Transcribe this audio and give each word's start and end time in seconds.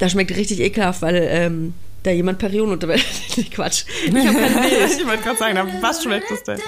Das 0.00 0.12
schmeckt 0.12 0.34
richtig 0.34 0.60
ekelhaft, 0.60 1.02
weil 1.02 1.14
ähm, 1.30 1.74
da 2.02 2.10
jemand 2.10 2.38
Perion 2.38 2.72
unter 2.72 2.88
Quatsch. 3.50 3.84
Ich 4.04 4.14
habe 4.14 4.38
keine 4.38 4.60
Milch. 4.60 4.96
ich 4.98 5.06
wollte 5.06 5.22
gerade 5.22 5.38
sagen, 5.38 5.58
was 5.80 6.02
schmeckt 6.02 6.30
das 6.30 6.42
denn? 6.42 6.58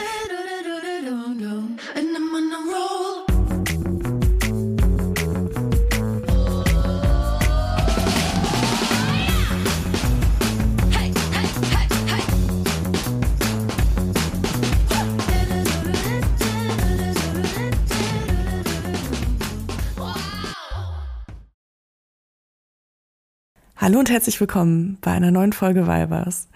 Hallo 23.82 23.98
und 23.98 24.10
herzlich 24.10 24.38
willkommen 24.38 24.96
bei 25.00 25.10
einer 25.10 25.32
neuen 25.32 25.52
Folge 25.52 25.88
Vibers. 25.88 26.46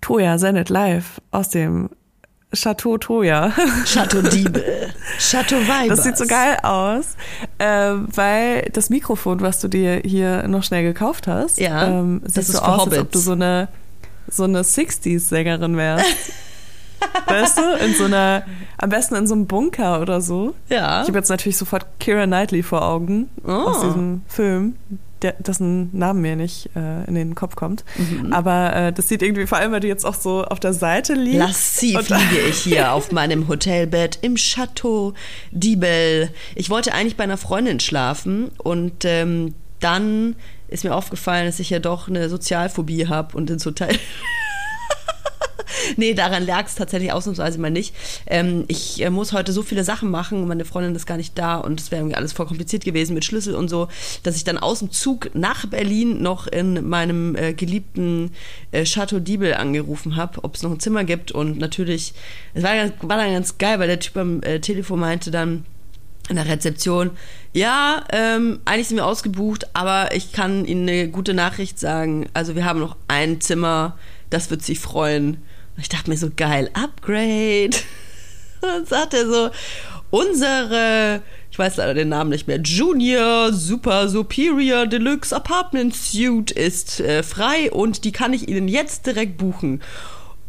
Toja 0.00 0.38
sendet 0.38 0.68
live 0.68 1.20
aus 1.32 1.48
dem 1.48 1.90
Chateau 2.54 2.96
Toya. 2.96 3.52
Chateau 3.84 4.22
Diebe. 4.22 4.62
Chateau 5.18 5.56
Vibers. 5.56 5.88
Das 5.88 6.04
sieht 6.04 6.16
so 6.16 6.26
geil 6.26 6.56
aus, 6.62 7.16
äh, 7.58 7.66
weil 7.66 8.70
das 8.72 8.88
Mikrofon, 8.88 9.40
was 9.40 9.60
du 9.60 9.66
dir 9.66 10.00
hier 10.04 10.46
noch 10.46 10.62
schnell 10.62 10.84
gekauft 10.84 11.26
hast, 11.26 11.58
ja, 11.58 11.88
ähm, 11.88 12.22
sieht 12.24 12.44
so 12.44 12.60
aus, 12.60 12.82
Hobbits. 12.82 12.98
als 12.98 13.02
ob 13.04 13.10
du 13.10 13.18
so 13.18 13.32
eine, 13.32 13.66
so 14.28 14.44
eine 14.44 14.62
60s-Sängerin 14.62 15.76
wärst. 15.76 16.06
weißt 17.26 17.58
du, 17.58 17.84
in 17.84 17.94
so 17.94 18.04
einer, 18.04 18.44
am 18.78 18.90
besten 18.90 19.16
in 19.16 19.26
so 19.26 19.34
einem 19.34 19.48
Bunker 19.48 20.00
oder 20.00 20.20
so. 20.20 20.54
Ja. 20.68 21.02
Ich 21.02 21.08
habe 21.08 21.18
jetzt 21.18 21.30
natürlich 21.30 21.56
sofort 21.56 21.84
Kira 21.98 22.26
Knightley 22.26 22.62
vor 22.62 22.82
Augen 22.82 23.28
oh. 23.44 23.50
aus 23.50 23.80
diesem 23.80 24.22
Film 24.28 24.76
der, 25.22 25.32
dessen 25.38 25.96
Namen 25.96 26.20
mir 26.20 26.36
nicht 26.36 26.70
äh, 26.76 27.04
in 27.04 27.14
den 27.14 27.34
Kopf 27.34 27.56
kommt. 27.56 27.84
Mhm. 27.96 28.32
Aber 28.32 28.74
äh, 28.74 28.92
das 28.92 29.08
sieht 29.08 29.22
irgendwie, 29.22 29.46
vor 29.46 29.58
allem, 29.58 29.72
weil 29.72 29.80
du 29.80 29.88
jetzt 29.88 30.04
auch 30.04 30.14
so 30.14 30.44
auf 30.44 30.60
der 30.60 30.72
Seite 30.72 31.14
liegst. 31.14 31.38
Lassiv 31.38 32.08
liege 32.08 32.40
ich 32.48 32.58
hier 32.58 32.92
auf 32.94 33.12
meinem 33.12 33.48
Hotelbett 33.48 34.18
im 34.22 34.36
Chateau 34.36 35.14
Diebel. 35.50 36.30
Ich 36.54 36.70
wollte 36.70 36.92
eigentlich 36.92 37.16
bei 37.16 37.24
einer 37.24 37.38
Freundin 37.38 37.80
schlafen 37.80 38.50
und 38.58 39.04
ähm, 39.04 39.54
dann 39.80 40.36
ist 40.68 40.84
mir 40.84 40.94
aufgefallen, 40.94 41.46
dass 41.46 41.60
ich 41.60 41.70
ja 41.70 41.78
doch 41.78 42.08
eine 42.08 42.28
Sozialphobie 42.28 43.06
habe 43.06 43.36
und 43.36 43.50
ins 43.50 43.64
Hotel 43.64 43.98
nee, 45.96 46.14
daran 46.14 46.44
lag 46.46 46.66
es 46.66 46.74
tatsächlich 46.74 47.12
ausnahmsweise 47.12 47.58
mal 47.58 47.70
nicht. 47.70 47.94
Ähm, 48.26 48.64
ich 48.68 49.02
äh, 49.02 49.10
muss 49.10 49.32
heute 49.32 49.52
so 49.52 49.62
viele 49.62 49.84
Sachen 49.84 50.10
machen, 50.10 50.46
meine 50.46 50.64
Freundin 50.64 50.94
ist 50.94 51.06
gar 51.06 51.16
nicht 51.16 51.36
da 51.38 51.56
und 51.56 51.80
es 51.80 51.90
wäre 51.90 52.00
irgendwie 52.02 52.16
alles 52.16 52.32
voll 52.32 52.46
kompliziert 52.46 52.84
gewesen 52.84 53.14
mit 53.14 53.24
Schlüssel 53.24 53.54
und 53.54 53.68
so, 53.68 53.88
dass 54.22 54.36
ich 54.36 54.44
dann 54.44 54.58
aus 54.58 54.80
dem 54.80 54.90
Zug 54.90 55.30
nach 55.34 55.66
Berlin 55.66 56.22
noch 56.22 56.46
in 56.46 56.88
meinem 56.88 57.36
äh, 57.36 57.52
geliebten 57.52 58.30
äh, 58.72 58.84
Chateau 58.84 59.18
Diebel 59.18 59.54
angerufen 59.54 60.16
habe, 60.16 60.44
ob 60.44 60.54
es 60.54 60.62
noch 60.62 60.70
ein 60.70 60.80
Zimmer 60.80 61.04
gibt 61.04 61.32
und 61.32 61.58
natürlich, 61.58 62.14
es 62.54 62.62
war, 62.62 62.72
war 63.02 63.16
dann 63.16 63.32
ganz 63.32 63.58
geil, 63.58 63.78
weil 63.78 63.88
der 63.88 64.00
Typ 64.00 64.16
am 64.16 64.42
äh, 64.42 64.60
Telefon 64.60 65.00
meinte 65.00 65.30
dann, 65.30 65.64
in 66.28 66.36
der 66.36 66.48
Rezeption, 66.48 67.10
ja, 67.52 68.04
ähm, 68.12 68.58
eigentlich 68.64 68.88
sind 68.88 68.96
wir 68.96 69.06
ausgebucht, 69.06 69.68
aber 69.74 70.14
ich 70.14 70.32
kann 70.32 70.64
Ihnen 70.64 70.88
eine 70.88 71.08
gute 71.08 71.34
Nachricht 71.34 71.78
sagen. 71.78 72.26
Also 72.34 72.56
wir 72.56 72.64
haben 72.64 72.80
noch 72.80 72.96
ein 73.08 73.40
Zimmer, 73.40 73.96
das 74.30 74.50
wird 74.50 74.62
Sie 74.62 74.74
freuen. 74.74 75.42
Und 75.76 75.82
ich 75.82 75.88
dachte 75.88 76.10
mir 76.10 76.16
so, 76.16 76.30
geil, 76.34 76.70
Upgrade. 76.72 77.70
Und 78.60 78.68
dann 78.68 78.86
sagt 78.86 79.14
er 79.14 79.26
so, 79.26 79.50
unsere, 80.10 81.22
ich 81.50 81.58
weiß 81.58 81.76
leider 81.76 81.94
den 81.94 82.08
Namen 82.08 82.30
nicht 82.30 82.48
mehr, 82.48 82.60
Junior 82.60 83.52
Super 83.52 84.08
Superior 84.08 84.86
Deluxe 84.86 85.34
Apartment 85.34 85.94
Suite 85.94 86.50
ist 86.50 87.00
äh, 87.00 87.22
frei 87.22 87.70
und 87.70 88.04
die 88.04 88.12
kann 88.12 88.32
ich 88.32 88.48
Ihnen 88.48 88.68
jetzt 88.68 89.06
direkt 89.06 89.36
buchen. 89.36 89.82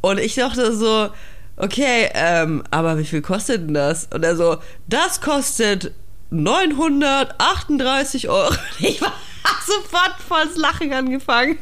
Und 0.01 0.19
ich 0.19 0.35
dachte 0.35 0.73
so, 0.73 1.09
okay, 1.57 2.09
ähm, 2.13 2.63
aber 2.71 2.97
wie 2.97 3.05
viel 3.05 3.21
kostet 3.21 3.67
denn 3.67 3.73
das? 3.73 4.07
Und 4.13 4.23
er 4.23 4.37
so, 4.37 4.57
das 4.87 5.21
kostet 5.21 5.91
938 6.29 8.29
Euro. 8.29 8.53
Ich 8.79 9.01
war 9.01 9.13
sofort 9.65 10.15
volles 10.27 10.55
Lachen 10.55 10.93
angefangen. 10.93 11.57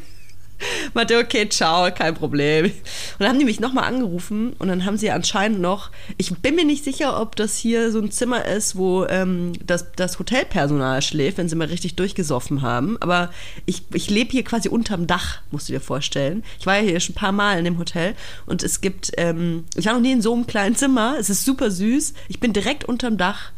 Meinte, 0.94 1.18
okay, 1.18 1.48
ciao, 1.50 1.92
kein 1.92 2.16
Problem. 2.16 2.66
Und 2.66 2.74
dann 3.20 3.30
haben 3.30 3.40
die 3.40 3.46
mich 3.46 3.60
nochmal 3.60 3.86
angerufen 3.86 4.54
und 4.60 4.68
dann 4.68 4.86
haben 4.86 4.98
sie 4.98 5.12
anscheinend 5.12 5.60
noch, 5.60 5.92
ich 6.18 6.34
bin 6.38 6.56
mir 6.56 6.66
nicht 6.66 6.84
sicher, 6.84 7.20
ob 7.20 7.36
das 7.36 7.58
hier 7.58 7.92
so 7.92 8.00
ein 8.00 8.12
Zimmer 8.12 8.46
ist, 8.46 8.76
wo 8.76 9.06
ähm, 9.06 9.54
das, 9.66 9.92
das 9.96 10.20
Hotelpersonal 10.20 11.02
schläft, 11.02 11.38
wenn 11.38 11.50
sie 11.50 11.56
mal 11.56 11.68
richtig 11.68 11.96
durchgesoffen 11.96 12.62
haben. 12.62 12.98
Aber 13.02 13.32
ich, 13.66 13.84
ich 13.94 14.10
lebe 14.10 14.32
hier 14.32 14.44
quasi 14.44 14.70
unterm 14.70 15.08
Dach, 15.08 15.42
musst 15.52 15.70
du 15.70 15.74
dir 15.74 15.82
vorstellen. 15.82 16.44
Ich 16.60 16.66
war 16.66 16.78
ja 16.78 16.84
hier 16.84 17.00
schon 17.00 17.14
ein 17.14 17.20
paar 17.20 17.32
Mal 17.32 17.58
in 17.60 17.66
dem 17.66 17.78
Hotel 17.78 18.16
und 18.46 18.64
es 18.64 18.82
gibt, 18.82 19.12
ähm, 19.18 19.66
ich 19.76 19.86
war 19.86 19.94
noch 19.94 20.02
nie 20.02 20.14
in 20.14 20.22
so 20.22 20.34
einem 20.34 20.48
kleinen 20.48 20.76
Zimmer, 20.76 21.16
es 21.20 21.30
ist 21.30 21.46
super 21.46 21.72
süß. 21.72 22.14
Ich 22.28 22.40
bin 22.40 22.54
direkt 22.54 22.86
unterm 22.86 23.18
Dach 23.18 23.52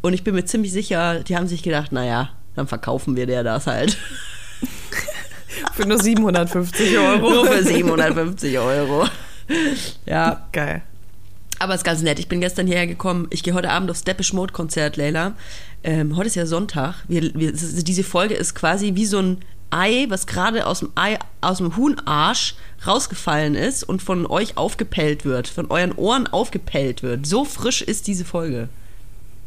und 0.00 0.12
ich 0.12 0.24
bin 0.24 0.34
mir 0.34 0.44
ziemlich 0.44 0.72
sicher, 0.72 1.20
die 1.20 1.36
haben 1.36 1.46
sich 1.46 1.62
gedacht, 1.62 1.92
naja, 1.92 2.30
dann 2.56 2.66
verkaufen 2.66 3.16
wir 3.16 3.26
der 3.26 3.44
das 3.44 3.66
halt. 3.66 3.96
Für 5.74 5.86
nur 5.86 5.98
750 5.98 6.98
Euro. 6.98 7.30
Nur 7.30 7.46
für 7.46 7.62
750 7.62 8.58
Euro. 8.58 9.06
Ja. 10.06 10.46
Geil. 10.52 10.82
Aber 11.58 11.74
es 11.74 11.80
ist 11.80 11.84
ganz 11.84 12.02
nett. 12.02 12.18
Ich 12.18 12.28
bin 12.28 12.40
gestern 12.40 12.66
hierher 12.66 12.86
gekommen. 12.86 13.28
Ich 13.30 13.42
gehe 13.42 13.54
heute 13.54 13.70
Abend 13.70 13.90
aufs 13.90 14.02
Depeche 14.02 14.34
Mode 14.34 14.52
Konzert, 14.52 14.96
Leila. 14.96 15.34
Ähm, 15.84 16.16
heute 16.16 16.26
ist 16.26 16.34
ja 16.34 16.46
Sonntag. 16.46 16.96
Wir, 17.06 17.32
wir, 17.34 17.52
diese 17.52 18.02
Folge 18.02 18.34
ist 18.34 18.54
quasi 18.54 18.94
wie 18.94 19.06
so 19.06 19.18
ein 19.18 19.38
Ei, 19.70 20.06
was 20.08 20.26
gerade 20.26 20.66
aus 20.66 20.80
dem 20.80 20.90
Ei, 20.96 21.18
aus 21.40 21.58
dem 21.58 21.76
Huhnarsch 21.76 22.56
rausgefallen 22.86 23.54
ist 23.54 23.84
und 23.84 24.02
von 24.02 24.26
euch 24.26 24.56
aufgepellt 24.56 25.24
wird, 25.24 25.48
von 25.48 25.70
euren 25.70 25.92
Ohren 25.92 26.26
aufgepellt 26.26 27.02
wird. 27.02 27.26
So 27.26 27.44
frisch 27.44 27.80
ist 27.80 28.06
diese 28.06 28.24
Folge. 28.24 28.68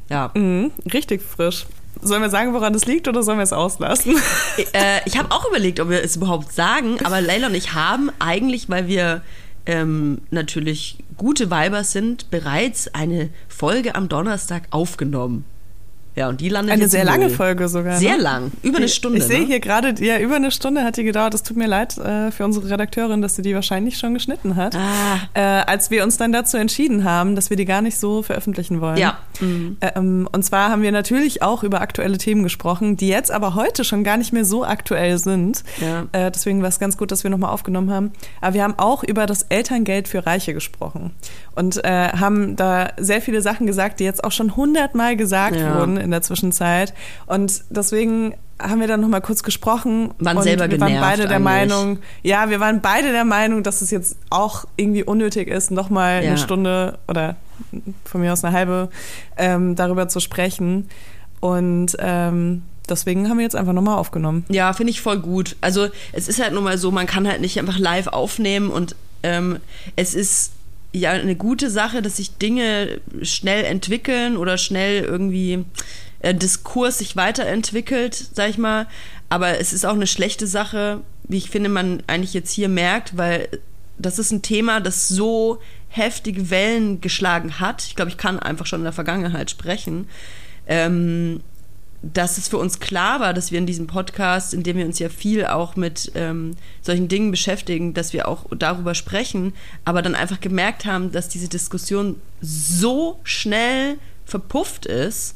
Ja. 0.09 0.31
Mhm, 0.33 0.71
richtig 0.91 1.21
frisch. 1.21 1.65
Sollen 2.01 2.21
wir 2.21 2.29
sagen, 2.29 2.53
woran 2.53 2.73
das 2.73 2.85
liegt 2.85 3.07
oder 3.07 3.23
sollen 3.23 3.37
wir 3.37 3.43
es 3.43 3.53
auslassen? 3.53 4.17
Äh, 4.73 5.01
ich 5.05 5.17
habe 5.17 5.31
auch 5.31 5.47
überlegt, 5.47 5.79
ob 5.79 5.89
wir 5.89 6.03
es 6.03 6.15
überhaupt 6.15 6.51
sagen, 6.51 6.97
aber 7.03 7.21
Leila 7.21 7.47
und 7.47 7.55
ich 7.55 7.73
haben 7.73 8.09
eigentlich, 8.19 8.69
weil 8.69 8.87
wir 8.87 9.21
ähm, 9.65 10.19
natürlich 10.31 10.97
gute 11.17 11.49
Weiber 11.49 11.83
sind, 11.83 12.29
bereits 12.29 12.93
eine 12.93 13.29
Folge 13.47 13.95
am 13.95 14.09
Donnerstag 14.09 14.63
aufgenommen. 14.71 15.45
Ja, 16.15 16.29
und 16.29 16.39
die 16.39 16.49
landet 16.49 16.73
Eine 16.73 16.87
sehr 16.87 17.03
lange 17.03 17.29
Folge 17.29 17.67
sogar. 17.67 17.93
Ne? 17.93 17.99
Sehr 17.99 18.17
lang, 18.17 18.51
über 18.63 18.77
eine 18.77 18.87
Stunde. 18.87 19.17
Ich, 19.17 19.23
ich 19.25 19.27
sehe 19.27 19.41
ne? 19.41 19.45
hier 19.45 19.59
gerade, 19.59 19.93
ja, 20.03 20.17
über 20.19 20.35
eine 20.35 20.51
Stunde 20.51 20.83
hat 20.83 20.97
die 20.97 21.03
gedauert. 21.03 21.33
Es 21.33 21.43
tut 21.43 21.57
mir 21.57 21.67
leid 21.67 21.97
äh, 21.97 22.31
für 22.31 22.45
unsere 22.45 22.69
Redakteurin, 22.69 23.21
dass 23.21 23.35
sie 23.35 23.41
die 23.41 23.53
wahrscheinlich 23.53 23.97
schon 23.97 24.13
geschnitten 24.13 24.55
hat. 24.55 24.75
Ah. 24.75 25.19
Äh, 25.33 25.41
als 25.65 25.91
wir 25.91 26.03
uns 26.03 26.17
dann 26.17 26.31
dazu 26.31 26.57
entschieden 26.57 27.03
haben, 27.03 27.35
dass 27.35 27.49
wir 27.49 27.57
die 27.57 27.65
gar 27.65 27.81
nicht 27.81 27.97
so 27.97 28.21
veröffentlichen 28.21 28.79
wollen. 28.79 28.97
Ja. 28.97 29.17
Mhm. 29.41 29.77
Ähm, 29.81 30.29
und 30.31 30.43
zwar 30.43 30.69
haben 30.69 30.81
wir 30.81 30.91
natürlich 30.91 31.41
auch 31.41 31.63
über 31.63 31.81
aktuelle 31.81 32.17
Themen 32.17 32.43
gesprochen, 32.43 32.95
die 32.95 33.09
jetzt 33.09 33.31
aber 33.31 33.55
heute 33.55 33.83
schon 33.83 34.03
gar 34.03 34.17
nicht 34.17 34.31
mehr 34.31 34.45
so 34.45 34.63
aktuell 34.63 35.17
sind. 35.17 35.63
Ja. 35.81 36.05
Äh, 36.13 36.31
deswegen 36.31 36.61
war 36.61 36.69
es 36.69 36.79
ganz 36.79 36.97
gut, 36.97 37.11
dass 37.11 37.23
wir 37.23 37.31
nochmal 37.31 37.51
aufgenommen 37.51 37.91
haben. 37.91 38.11
Aber 38.39 38.53
wir 38.53 38.63
haben 38.63 38.75
auch 38.77 39.03
über 39.03 39.25
das 39.25 39.43
Elterngeld 39.43 40.07
für 40.07 40.25
Reiche 40.25 40.53
gesprochen 40.53 41.11
und 41.55 41.83
äh, 41.83 42.09
haben 42.09 42.55
da 42.55 42.91
sehr 42.97 43.21
viele 43.21 43.41
Sachen 43.41 43.65
gesagt, 43.65 43.99
die 43.99 44.03
jetzt 44.03 44.23
auch 44.23 44.31
schon 44.31 44.55
hundertmal 44.55 45.15
gesagt 45.15 45.55
ja. 45.55 45.79
wurden 45.79 45.97
in 45.97 46.11
der 46.11 46.21
Zwischenzeit. 46.21 46.93
Und 47.25 47.63
deswegen 47.69 48.35
haben 48.61 48.79
wir 48.79 48.87
dann 48.87 49.01
noch 49.01 49.07
mal 49.07 49.21
kurz 49.21 49.43
gesprochen 49.43 50.13
waren 50.19 50.37
und 50.37 50.43
selber 50.43 50.69
wir 50.69 50.79
waren 50.79 50.99
beide 50.99 51.23
der 51.23 51.37
eigentlich. 51.37 51.43
Meinung, 51.43 51.99
ja, 52.23 52.49
wir 52.49 52.59
waren 52.59 52.81
beide 52.81 53.11
der 53.11 53.25
Meinung, 53.25 53.63
dass 53.63 53.81
es 53.81 53.91
jetzt 53.91 54.17
auch 54.29 54.65
irgendwie 54.77 55.03
unnötig 55.03 55.47
ist, 55.47 55.71
noch 55.71 55.89
mal 55.89 56.23
ja. 56.23 56.29
eine 56.29 56.37
Stunde 56.37 56.97
oder 57.07 57.35
von 58.05 58.21
mir 58.21 58.31
aus 58.31 58.43
eine 58.43 58.55
halbe 58.55 58.89
ähm, 59.37 59.75
darüber 59.75 60.07
zu 60.07 60.19
sprechen. 60.19 60.89
Und 61.41 61.97
ähm, 61.99 62.63
deswegen 62.89 63.29
haben 63.29 63.37
wir 63.37 63.43
jetzt 63.43 63.55
einfach 63.55 63.73
nochmal 63.73 63.97
aufgenommen. 63.97 64.45
Ja, 64.49 64.71
finde 64.73 64.91
ich 64.91 65.01
voll 65.01 65.19
gut. 65.19 65.57
Also 65.61 65.87
es 66.13 66.27
ist 66.27 66.41
halt 66.41 66.53
nun 66.53 66.63
mal 66.63 66.77
so, 66.77 66.91
man 66.91 67.07
kann 67.07 67.27
halt 67.27 67.41
nicht 67.41 67.59
einfach 67.59 67.77
live 67.77 68.07
aufnehmen 68.07 68.69
und 68.69 68.95
ähm, 69.23 69.59
es 69.95 70.15
ist 70.15 70.51
ja 70.99 71.11
eine 71.11 71.35
gute 71.35 71.69
Sache, 71.69 72.01
dass 72.01 72.17
sich 72.17 72.37
Dinge 72.37 73.01
schnell 73.21 73.63
entwickeln 73.65 74.37
oder 74.37 74.57
schnell 74.57 75.03
irgendwie 75.03 75.65
äh, 76.19 76.33
Diskurs 76.33 76.99
sich 76.99 77.15
weiterentwickelt, 77.15 78.15
sag 78.33 78.49
ich 78.49 78.57
mal. 78.57 78.87
Aber 79.29 79.59
es 79.59 79.73
ist 79.73 79.85
auch 79.85 79.93
eine 79.93 80.07
schlechte 80.07 80.47
Sache, 80.47 81.01
wie 81.27 81.37
ich 81.37 81.49
finde, 81.49 81.69
man 81.69 82.03
eigentlich 82.07 82.33
jetzt 82.33 82.51
hier 82.51 82.69
merkt, 82.69 83.17
weil 83.17 83.49
das 83.97 84.19
ist 84.19 84.31
ein 84.31 84.41
Thema, 84.41 84.81
das 84.81 85.07
so 85.07 85.59
heftige 85.89 86.49
Wellen 86.49 87.01
geschlagen 87.01 87.59
hat. 87.59 87.83
Ich 87.83 87.95
glaube, 87.95 88.11
ich 88.11 88.17
kann 88.17 88.39
einfach 88.39 88.65
schon 88.65 88.81
in 88.81 88.85
der 88.85 88.93
Vergangenheit 88.93 89.49
sprechen. 89.49 90.07
Ähm, 90.67 91.41
dass 92.13 92.37
es 92.37 92.47
für 92.47 92.57
uns 92.57 92.79
klar 92.79 93.19
war, 93.19 93.33
dass 93.33 93.51
wir 93.51 93.57
in 93.57 93.65
diesem 93.65 93.87
Podcast, 93.87 94.53
in 94.53 94.63
dem 94.63 94.77
wir 94.77 94.85
uns 94.85 94.99
ja 94.99 95.09
viel 95.09 95.45
auch 95.45 95.75
mit 95.75 96.11
ähm, 96.15 96.55
solchen 96.81 97.07
Dingen 97.07 97.31
beschäftigen, 97.31 97.93
dass 97.93 98.13
wir 98.13 98.27
auch 98.27 98.45
darüber 98.57 98.93
sprechen, 98.93 99.53
aber 99.85 100.01
dann 100.01 100.15
einfach 100.15 100.39
gemerkt 100.39 100.85
haben, 100.85 101.11
dass 101.11 101.29
diese 101.29 101.47
Diskussion 101.47 102.21
so 102.41 103.19
schnell 103.23 103.97
verpufft 104.25 104.85
ist, 104.85 105.35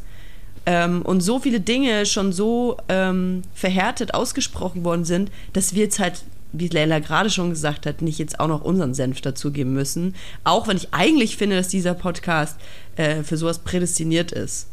ähm, 0.66 1.02
und 1.02 1.22
so 1.22 1.40
viele 1.40 1.60
Dinge 1.62 2.06
schon 2.06 2.32
so 2.32 2.78
ähm, 2.90 3.42
verhärtet 3.56 4.14
ausgesprochen 4.14 4.84
worden 4.84 5.06
sind, 5.06 5.32
dass 5.54 5.74
wir 5.74 5.84
jetzt 5.84 6.00
halt 6.00 6.24
wie 6.52 6.68
Leila 6.68 7.00
gerade 7.00 7.30
schon 7.30 7.52
gesagt 7.52 7.86
hat, 7.86 8.02
nicht 8.02 8.18
jetzt 8.18 8.40
auch 8.40 8.48
noch 8.48 8.62
unseren 8.62 8.94
Senf 8.94 9.22
dazugeben 9.22 9.74
müssen. 9.74 10.16
Auch 10.44 10.68
wenn 10.68 10.78
ich 10.78 10.94
eigentlich 10.94 11.38
finde, 11.38 11.56
dass 11.56 11.68
dieser 11.68 11.94
Podcast 11.94 12.60
äh, 12.96 13.24
für 13.24 13.38
sowas 13.38 13.60
prädestiniert 13.60 14.32
ist. 14.32 14.68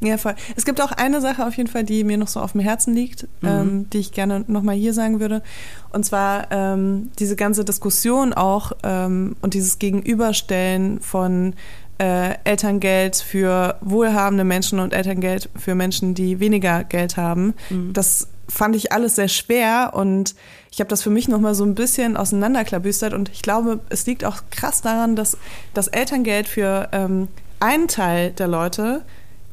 Ja, 0.00 0.18
voll. 0.18 0.34
Es 0.56 0.64
gibt 0.64 0.80
auch 0.80 0.92
eine 0.92 1.20
Sache 1.20 1.46
auf 1.46 1.56
jeden 1.56 1.70
Fall, 1.70 1.84
die 1.84 2.04
mir 2.04 2.18
noch 2.18 2.28
so 2.28 2.40
auf 2.40 2.52
dem 2.52 2.60
Herzen 2.60 2.94
liegt, 2.94 3.22
mhm. 3.40 3.48
ähm, 3.48 3.90
die 3.90 3.98
ich 3.98 4.12
gerne 4.12 4.44
nochmal 4.46 4.74
hier 4.74 4.92
sagen 4.92 5.20
würde. 5.20 5.42
Und 5.90 6.04
zwar 6.04 6.50
ähm, 6.50 7.10
diese 7.18 7.36
ganze 7.36 7.64
Diskussion 7.64 8.34
auch 8.34 8.72
ähm, 8.82 9.36
und 9.40 9.54
dieses 9.54 9.78
Gegenüberstellen 9.78 11.00
von 11.00 11.54
äh, 11.98 12.34
Elterngeld 12.44 13.16
für 13.16 13.76
wohlhabende 13.80 14.44
Menschen 14.44 14.80
und 14.80 14.92
Elterngeld 14.92 15.48
für 15.56 15.74
Menschen, 15.74 16.14
die 16.14 16.40
weniger 16.40 16.84
Geld 16.84 17.16
haben. 17.16 17.54
Mhm. 17.70 17.94
Das 17.94 18.28
fand 18.48 18.76
ich 18.76 18.92
alles 18.92 19.16
sehr 19.16 19.28
schwer 19.28 19.92
und 19.94 20.34
ich 20.70 20.80
habe 20.80 20.88
das 20.88 21.02
für 21.02 21.10
mich 21.10 21.26
nochmal 21.26 21.54
so 21.54 21.64
ein 21.64 21.74
bisschen 21.74 22.16
auseinanderklabüstert 22.16 23.14
und 23.14 23.30
ich 23.30 23.42
glaube, 23.42 23.80
es 23.88 24.06
liegt 24.06 24.24
auch 24.24 24.42
krass 24.50 24.82
daran, 24.82 25.16
dass 25.16 25.38
das 25.74 25.88
Elterngeld 25.88 26.46
für 26.46 26.88
ähm, 26.92 27.28
einen 27.60 27.88
Teil 27.88 28.30
der 28.32 28.46
Leute 28.46 29.02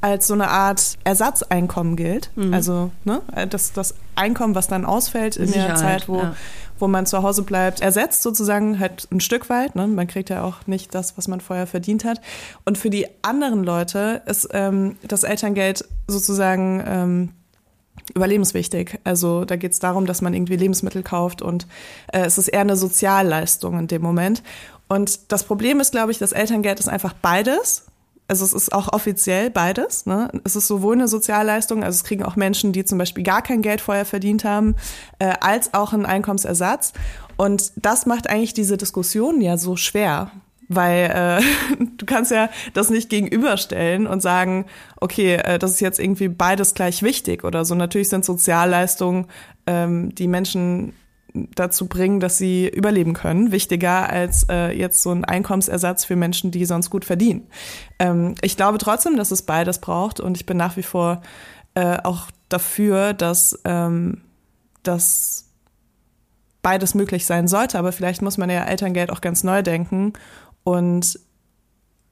als 0.03 0.27
so 0.27 0.33
eine 0.33 0.49
Art 0.49 0.97
Ersatzeinkommen 1.05 1.95
gilt. 1.95 2.29
Mhm. 2.35 2.53
Also 2.53 2.91
ne, 3.05 3.21
das, 3.49 3.71
das 3.71 3.95
Einkommen, 4.15 4.53
was 4.53 4.67
dann 4.67 4.83
ausfällt 4.83 5.37
in 5.37 5.47
Sicherheit, 5.47 5.69
der 5.69 5.75
Zeit, 5.77 6.09
wo, 6.09 6.17
ja. 6.17 6.35
wo 6.77 6.89
man 6.89 7.05
zu 7.05 7.23
Hause 7.23 7.43
bleibt, 7.43 7.79
ersetzt 7.79 8.21
sozusagen 8.21 8.81
halt 8.81 9.07
ein 9.13 9.21
Stück 9.21 9.49
weit. 9.49 9.75
Ne? 9.75 9.87
Man 9.87 10.07
kriegt 10.07 10.29
ja 10.29 10.43
auch 10.43 10.67
nicht 10.67 10.93
das, 10.93 11.17
was 11.17 11.29
man 11.29 11.39
vorher 11.39 11.67
verdient 11.67 12.03
hat. 12.03 12.19
Und 12.65 12.77
für 12.77 12.89
die 12.89 13.07
anderen 13.21 13.63
Leute 13.63 14.21
ist 14.25 14.49
ähm, 14.51 14.97
das 15.07 15.23
Elterngeld 15.23 15.85
sozusagen 16.05 16.83
ähm, 16.85 17.29
überlebenswichtig. 18.13 18.99
Also 19.05 19.45
da 19.45 19.55
geht 19.55 19.71
es 19.71 19.79
darum, 19.79 20.05
dass 20.05 20.21
man 20.21 20.33
irgendwie 20.33 20.57
Lebensmittel 20.57 21.01
kauft 21.01 21.41
und 21.41 21.65
äh, 22.11 22.25
es 22.25 22.37
ist 22.37 22.49
eher 22.49 22.59
eine 22.59 22.75
Sozialleistung 22.75 23.79
in 23.79 23.87
dem 23.87 24.01
Moment. 24.01 24.43
Und 24.89 25.31
das 25.31 25.45
Problem 25.45 25.79
ist, 25.79 25.93
glaube 25.93 26.11
ich, 26.11 26.17
das 26.17 26.33
Elterngeld 26.33 26.81
ist 26.81 26.89
einfach 26.89 27.13
beides 27.13 27.85
also 28.27 28.45
es 28.45 28.53
ist 28.53 28.73
auch 28.73 28.93
offiziell 28.93 29.49
beides. 29.49 30.05
Ne? 30.05 30.29
Es 30.43 30.55
ist 30.55 30.67
sowohl 30.67 30.95
eine 30.95 31.07
Sozialleistung, 31.07 31.83
also 31.83 31.97
es 31.97 32.03
kriegen 32.03 32.23
auch 32.23 32.35
Menschen, 32.35 32.71
die 32.71 32.85
zum 32.85 32.97
Beispiel 32.97 33.23
gar 33.23 33.41
kein 33.41 33.61
Geld 33.61 33.81
vorher 33.81 34.05
verdient 34.05 34.43
haben, 34.43 34.75
äh, 35.19 35.33
als 35.41 35.73
auch 35.73 35.93
ein 35.93 36.05
Einkommensersatz. 36.05 36.93
Und 37.37 37.71
das 37.75 38.05
macht 38.05 38.29
eigentlich 38.29 38.53
diese 38.53 38.77
Diskussion 38.77 39.41
ja 39.41 39.57
so 39.57 39.75
schwer, 39.75 40.31
weil 40.69 41.41
äh, 41.79 41.83
du 41.97 42.05
kannst 42.05 42.31
ja 42.31 42.49
das 42.73 42.89
nicht 42.89 43.09
gegenüberstellen 43.09 44.07
und 44.07 44.21
sagen, 44.21 44.65
okay, 44.99 45.35
äh, 45.35 45.59
das 45.59 45.71
ist 45.71 45.81
jetzt 45.81 45.99
irgendwie 45.99 46.29
beides 46.29 46.73
gleich 46.73 47.03
wichtig 47.03 47.43
oder 47.43 47.65
so. 47.65 47.75
Natürlich 47.75 48.09
sind 48.09 48.23
Sozialleistungen, 48.23 49.27
ähm, 49.67 50.15
die 50.15 50.27
Menschen 50.27 50.93
dazu 51.33 51.87
bringen, 51.87 52.19
dass 52.19 52.37
sie 52.37 52.67
überleben 52.67 53.13
können, 53.13 53.51
wichtiger 53.51 54.09
als 54.09 54.45
äh, 54.49 54.71
jetzt 54.71 55.01
so 55.01 55.11
ein 55.11 55.25
Einkommensersatz 55.25 56.05
für 56.05 56.15
Menschen, 56.15 56.51
die 56.51 56.65
sonst 56.65 56.89
gut 56.89 57.05
verdienen. 57.05 57.47
Ähm, 57.99 58.35
ich 58.41 58.55
glaube 58.55 58.77
trotzdem, 58.77 59.17
dass 59.17 59.31
es 59.31 59.41
beides 59.41 59.79
braucht 59.79 60.19
und 60.19 60.37
ich 60.37 60.45
bin 60.45 60.57
nach 60.57 60.77
wie 60.77 60.83
vor 60.83 61.21
äh, 61.73 61.97
auch 62.03 62.27
dafür, 62.49 63.13
dass, 63.13 63.59
ähm, 63.65 64.21
dass 64.83 65.49
beides 66.61 66.93
möglich 66.93 67.25
sein 67.25 67.47
sollte. 67.47 67.79
Aber 67.79 67.91
vielleicht 67.91 68.21
muss 68.21 68.37
man 68.37 68.49
ja 68.49 68.63
Elterngeld 68.63 69.11
auch 69.11 69.21
ganz 69.21 69.43
neu 69.43 69.63
denken 69.63 70.13
und 70.63 71.19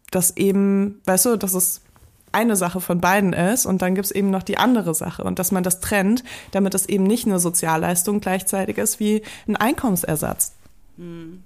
das 0.10 0.36
eben, 0.36 1.00
weißt 1.06 1.26
du, 1.26 1.38
dass 1.38 1.54
es 1.54 1.82
eine 2.32 2.56
Sache 2.56 2.82
von 2.82 3.02
beiden 3.02 3.34
ist 3.34 3.66
und 3.66 3.82
dann 3.82 3.96
gibt 3.96 4.06
es 4.06 4.12
eben 4.12 4.30
noch 4.30 4.44
die 4.44 4.58
andere 4.58 4.94
Sache 4.94 5.24
und 5.24 5.40
dass 5.40 5.52
man 5.52 5.64
das 5.64 5.80
trennt, 5.80 6.24
damit 6.52 6.74
es 6.74 6.88
eben 6.88 7.04
nicht 7.04 7.26
eine 7.26 7.40
Sozialleistung 7.40 8.22
gleichzeitig 8.22 8.78
ist 8.78 9.00
wie 9.00 9.22
ein 9.48 9.56
Einkommensersatz. 9.56 10.54
Hm. 10.98 11.44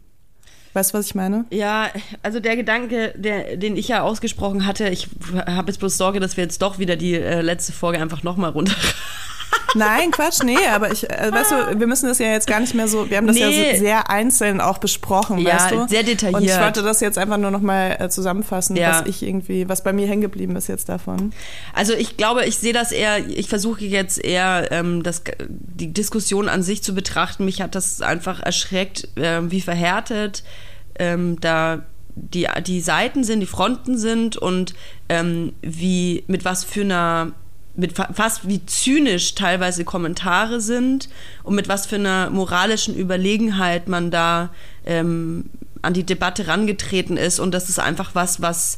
Weißt 0.74 0.94
du, 0.94 0.98
was 0.98 1.06
ich 1.06 1.16
meine? 1.16 1.46
Ja, 1.52 1.88
also 2.22 2.42
der 2.42 2.58
Gedanke, 2.58 3.14
der, 3.16 3.56
den 3.56 3.78
ich 3.78 3.88
ja 3.88 4.02
ausgesprochen 4.02 4.66
hatte, 4.66 4.90
ich 4.90 5.08
habe 5.34 5.72
jetzt 5.72 5.80
bloß 5.80 5.96
Sorge, 5.96 6.20
dass 6.20 6.36
wir 6.36 6.44
jetzt 6.44 6.62
doch 6.62 6.80
wieder 6.80 6.98
die 6.98 7.14
äh, 7.14 7.40
letzte 7.42 7.72
Folge 7.72 8.02
einfach 8.02 8.24
nochmal 8.24 8.52
runter 8.52 8.76
Nein, 9.75 10.12
Quatsch, 10.12 10.42
nee, 10.44 10.57
aber 10.74 10.92
ich, 10.92 11.10
äh, 11.10 11.31
weißt 11.31 11.51
du, 11.51 11.80
wir 11.80 11.88
müssen 11.88 12.07
das 12.07 12.19
ja 12.19 12.27
jetzt 12.27 12.48
gar 12.48 12.60
nicht 12.60 12.74
mehr 12.74 12.88
so, 12.88 13.10
wir 13.10 13.18
haben 13.18 13.27
das 13.27 13.36
nee. 13.36 13.42
ja 13.42 13.74
so 13.74 13.80
sehr 13.80 14.10
einzeln 14.10 14.62
auch 14.62 14.77
besprochen, 14.77 15.38
ja, 15.39 15.56
weißt 15.56 15.72
du? 15.72 15.88
sehr 15.88 16.04
detailliert. 16.04 16.42
Und 16.42 16.48
ich 16.48 16.60
wollte 16.60 16.81
das 16.81 17.01
jetzt 17.01 17.18
einfach 17.18 17.38
nur 17.38 17.51
nochmal 17.51 17.98
äh, 18.00 18.10
zusammenfassen, 18.10 18.75
ja. 18.75 18.89
was 18.89 19.07
ich 19.07 19.24
irgendwie, 19.24 19.68
was 19.69 19.83
bei 19.83 19.94
mir 19.94 20.07
hängen 20.07 20.22
geblieben 20.22 20.56
ist 20.56 20.68
jetzt 20.68 20.89
davon. 20.89 21.33
Also 21.74 21.94
ich 21.94 22.18
glaube, 22.18 22.45
ich 22.45 22.57
sehe 22.57 22.74
das 22.74 22.92
eher, 22.92 23.27
ich 23.27 23.50
versuche 23.50 23.86
jetzt 23.86 24.24
eher 24.24 24.72
ähm, 24.72 25.04
das, 25.04 25.24
die 25.50 25.92
Diskussion 25.94 26.50
an 26.50 26.63
sich 26.63 26.81
zu 26.81 26.95
betrachten. 26.95 27.45
Mich 27.45 27.62
hat 27.62 27.75
das 27.75 28.01
einfach 28.01 28.42
erschreckt, 28.42 29.10
äh, 29.18 29.39
wie 29.51 29.62
verhärtet 29.62 30.44
ähm, 30.98 31.39
da 31.42 31.83
die, 32.16 32.48
die 32.66 32.81
Seiten 32.81 33.24
sind, 33.24 33.42
die 33.42 33.45
Fronten 33.45 33.98
sind 33.98 34.38
und 34.38 34.74
ähm, 35.10 35.54
wie 35.62 36.24
mit 36.28 36.45
was 36.45 36.63
für 36.63 36.81
einer 36.81 37.33
mit 37.77 37.94
fast 37.94 38.48
wie 38.48 38.66
zynisch 38.66 39.36
teilweise 39.36 39.83
Kommentare 39.83 40.62
sind 40.62 41.10
und 41.44 41.56
mit 41.56 41.68
was 41.68 41.86
für 41.86 41.95
einer 41.95 42.30
moralischen 42.30 42.95
Überlegenheit 42.95 43.88
man 43.88 44.12
da 44.12 44.50
ähm, 44.86 45.50
an 45.81 45.94
die 45.94 46.06
Debatte 46.06 46.48
rangetreten 46.48 47.18
ist. 47.18 47.39
Und 47.39 47.54
das 47.54 47.69
ist 47.69 47.80
einfach 47.80 48.12
was, 48.13 48.42
was 48.42 48.77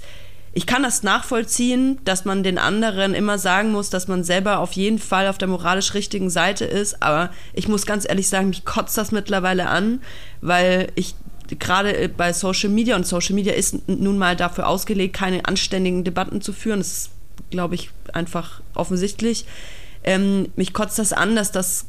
ich 0.53 0.65
kann 0.65 0.81
das 0.81 1.03
nachvollziehen, 1.03 1.99
dass 2.03 2.25
man 2.25 2.41
den 2.41 2.57
anderen 2.57 3.13
immer 3.13 3.37
sagen 3.37 3.71
muss, 3.71 3.91
dass 3.91 4.07
man 4.07 4.23
selber 4.23 4.57
auf 4.57 4.71
jeden 4.71 4.97
Fall 4.97 5.27
auf 5.27 5.37
der 5.37 5.47
moralisch 5.47 5.93
richtigen 5.93 6.31
Seite 6.31 6.65
ist. 6.65 7.03
Aber 7.03 7.29
ich 7.53 7.67
muss 7.67 7.85
ganz 7.85 8.09
ehrlich 8.09 8.27
sagen, 8.27 8.49
mich 8.49 8.65
kotzt 8.65 8.97
das 8.97 9.11
mittlerweile 9.11 9.67
an, 9.69 10.01
weil 10.41 10.87
ich 10.95 11.13
gerade 11.59 12.09
bei 12.09 12.33
Social 12.33 12.69
Media 12.69 12.95
und 12.95 13.05
Social 13.05 13.35
Media 13.35 13.53
ist 13.53 13.87
nun 13.87 14.17
mal 14.17 14.35
dafür 14.35 14.67
ausgelegt, 14.67 15.15
keine 15.15 15.45
anständigen 15.45 16.03
Debatten 16.03 16.41
zu 16.41 16.53
führen. 16.53 16.79
Das 16.79 16.91
ist 16.91 17.11
glaube 17.49 17.75
ich, 17.75 17.91
einfach 18.13 18.61
offensichtlich. 18.73 19.45
Ähm, 20.03 20.49
mich 20.55 20.73
kotzt 20.73 20.99
das 20.99 21.13
an, 21.13 21.35
dass 21.35 21.51
das, 21.51 21.85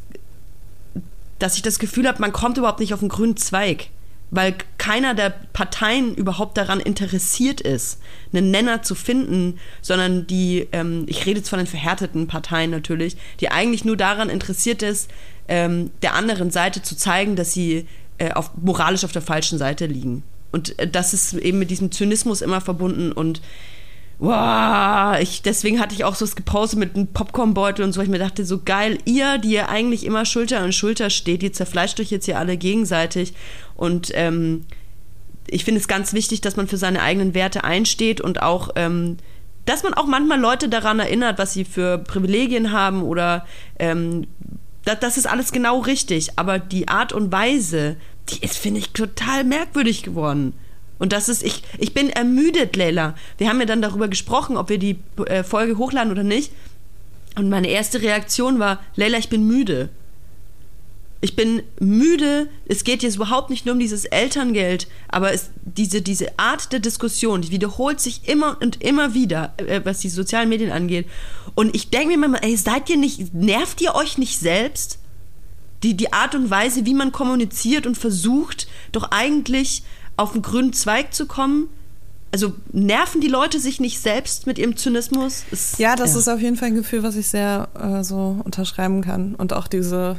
dass 1.38 1.56
ich 1.56 1.62
das 1.62 1.78
Gefühl 1.78 2.08
habe, 2.08 2.20
man 2.20 2.32
kommt 2.32 2.58
überhaupt 2.58 2.80
nicht 2.80 2.94
auf 2.94 3.00
den 3.00 3.08
grünen 3.08 3.36
Zweig, 3.36 3.88
weil 4.30 4.54
keiner 4.76 5.14
der 5.14 5.30
Parteien 5.52 6.14
überhaupt 6.14 6.58
daran 6.58 6.80
interessiert 6.80 7.60
ist, 7.60 8.00
einen 8.32 8.50
Nenner 8.50 8.82
zu 8.82 8.94
finden, 8.94 9.58
sondern 9.80 10.26
die, 10.26 10.68
ähm, 10.72 11.04
ich 11.06 11.24
rede 11.26 11.38
jetzt 11.38 11.48
von 11.48 11.58
den 11.58 11.66
verhärteten 11.66 12.26
Parteien 12.26 12.70
natürlich, 12.70 13.16
die 13.40 13.50
eigentlich 13.50 13.84
nur 13.84 13.96
daran 13.96 14.28
interessiert 14.28 14.82
ist, 14.82 15.10
ähm, 15.48 15.90
der 16.02 16.14
anderen 16.14 16.50
Seite 16.50 16.82
zu 16.82 16.96
zeigen, 16.96 17.36
dass 17.36 17.52
sie 17.52 17.86
äh, 18.18 18.32
auf, 18.32 18.50
moralisch 18.60 19.04
auf 19.04 19.12
der 19.12 19.22
falschen 19.22 19.58
Seite 19.58 19.86
liegen. 19.86 20.22
Und 20.52 20.78
äh, 20.78 20.88
das 20.88 21.14
ist 21.14 21.34
eben 21.34 21.58
mit 21.58 21.70
diesem 21.70 21.90
Zynismus 21.90 22.42
immer 22.42 22.60
verbunden 22.60 23.12
und 23.12 23.40
wow, 24.18 25.16
ich, 25.20 25.42
deswegen 25.42 25.80
hatte 25.80 25.94
ich 25.94 26.04
auch 26.04 26.14
so 26.14 26.24
das 26.24 26.34
gepostet 26.34 26.78
mit 26.78 26.94
einem 26.94 27.06
Popcornbeutel 27.06 27.84
und 27.84 27.92
so. 27.92 28.02
Ich 28.02 28.08
mir 28.08 28.18
dachte, 28.18 28.44
so 28.44 28.60
geil, 28.64 28.98
ihr, 29.04 29.38
die 29.38 29.52
ja 29.52 29.68
eigentlich 29.68 30.04
immer 30.04 30.24
Schulter 30.24 30.60
an 30.60 30.72
Schulter 30.72 31.08
steht, 31.10 31.42
ihr 31.42 31.52
zerfleischt 31.52 32.00
euch 32.00 32.10
jetzt 32.10 32.24
hier 32.24 32.38
alle 32.38 32.56
gegenseitig. 32.56 33.34
Und 33.76 34.10
ähm, 34.14 34.64
ich 35.46 35.64
finde 35.64 35.80
es 35.80 35.88
ganz 35.88 36.12
wichtig, 36.12 36.40
dass 36.40 36.56
man 36.56 36.66
für 36.66 36.76
seine 36.76 37.00
eigenen 37.00 37.34
Werte 37.34 37.62
einsteht 37.62 38.20
und 38.20 38.42
auch, 38.42 38.70
ähm, 38.74 39.18
dass 39.66 39.84
man 39.84 39.94
auch 39.94 40.06
manchmal 40.06 40.40
Leute 40.40 40.68
daran 40.68 40.98
erinnert, 40.98 41.38
was 41.38 41.52
sie 41.52 41.64
für 41.64 41.98
Privilegien 41.98 42.72
haben 42.72 43.02
oder 43.02 43.46
ähm, 43.78 44.26
das, 44.84 44.98
das 45.00 45.16
ist 45.16 45.26
alles 45.26 45.52
genau 45.52 45.80
richtig. 45.80 46.30
Aber 46.36 46.58
die 46.58 46.88
Art 46.88 47.12
und 47.12 47.30
Weise, 47.30 47.96
die 48.30 48.44
ist, 48.44 48.58
finde 48.58 48.80
ich, 48.80 48.90
total 48.90 49.44
merkwürdig 49.44 50.02
geworden. 50.02 50.54
Und 50.98 51.12
das 51.12 51.28
ist, 51.28 51.42
ich, 51.42 51.62
ich 51.78 51.94
bin 51.94 52.10
ermüdet, 52.10 52.76
Leila. 52.76 53.14
Wir 53.38 53.48
haben 53.48 53.60
ja 53.60 53.66
dann 53.66 53.82
darüber 53.82 54.08
gesprochen, 54.08 54.56
ob 54.56 54.68
wir 54.68 54.78
die 54.78 54.98
äh, 55.26 55.44
Folge 55.44 55.78
hochladen 55.78 56.12
oder 56.12 56.24
nicht. 56.24 56.52
Und 57.36 57.48
meine 57.48 57.68
erste 57.68 58.02
Reaktion 58.02 58.58
war, 58.58 58.80
Leila, 58.96 59.18
ich 59.18 59.28
bin 59.28 59.46
müde. 59.46 59.90
Ich 61.20 61.36
bin 61.36 61.62
müde. 61.80 62.48
Es 62.66 62.84
geht 62.84 63.02
jetzt 63.02 63.16
überhaupt 63.16 63.50
nicht 63.50 63.64
nur 63.64 63.74
um 63.74 63.80
dieses 63.80 64.04
Elterngeld, 64.04 64.88
aber 65.08 65.32
es, 65.32 65.50
diese, 65.64 66.02
diese 66.02 66.38
Art 66.38 66.72
der 66.72 66.80
Diskussion, 66.80 67.42
die 67.42 67.50
wiederholt 67.50 68.00
sich 68.00 68.28
immer 68.28 68.56
und 68.60 68.82
immer 68.82 69.14
wieder, 69.14 69.54
äh, 69.58 69.80
was 69.84 70.00
die 70.00 70.08
sozialen 70.08 70.48
Medien 70.48 70.72
angeht. 70.72 71.06
Und 71.54 71.74
ich 71.74 71.90
denke 71.90 72.16
mir 72.16 72.28
manchmal, 72.28 72.48
ey, 72.48 72.56
seid 72.56 72.90
ihr 72.90 72.96
nicht, 72.96 73.34
nervt 73.34 73.80
ihr 73.80 73.94
euch 73.94 74.18
nicht 74.18 74.38
selbst? 74.38 74.98
Die, 75.84 75.96
die 75.96 76.12
Art 76.12 76.34
und 76.34 76.50
Weise, 76.50 76.86
wie 76.86 76.94
man 76.94 77.12
kommuniziert 77.12 77.86
und 77.86 77.96
versucht, 77.96 78.66
doch 78.90 79.12
eigentlich 79.12 79.84
auf 80.18 80.32
den 80.32 80.42
grünen 80.42 80.72
Zweig 80.72 81.14
zu 81.14 81.26
kommen? 81.26 81.68
Also 82.30 82.52
nerven 82.72 83.22
die 83.22 83.28
Leute 83.28 83.58
sich 83.58 83.80
nicht 83.80 84.00
selbst 84.00 84.46
mit 84.46 84.58
ihrem 84.58 84.76
Zynismus? 84.76 85.44
Ist, 85.50 85.78
ja, 85.78 85.96
das 85.96 86.12
ja. 86.12 86.18
ist 86.18 86.28
auf 86.28 86.40
jeden 86.40 86.56
Fall 86.56 86.68
ein 86.68 86.74
Gefühl, 86.74 87.02
was 87.02 87.16
ich 87.16 87.28
sehr 87.28 87.68
äh, 87.80 88.04
so 88.04 88.40
unterschreiben 88.44 89.00
kann. 89.00 89.34
Und 89.34 89.54
auch 89.54 89.66
diese 89.66 90.16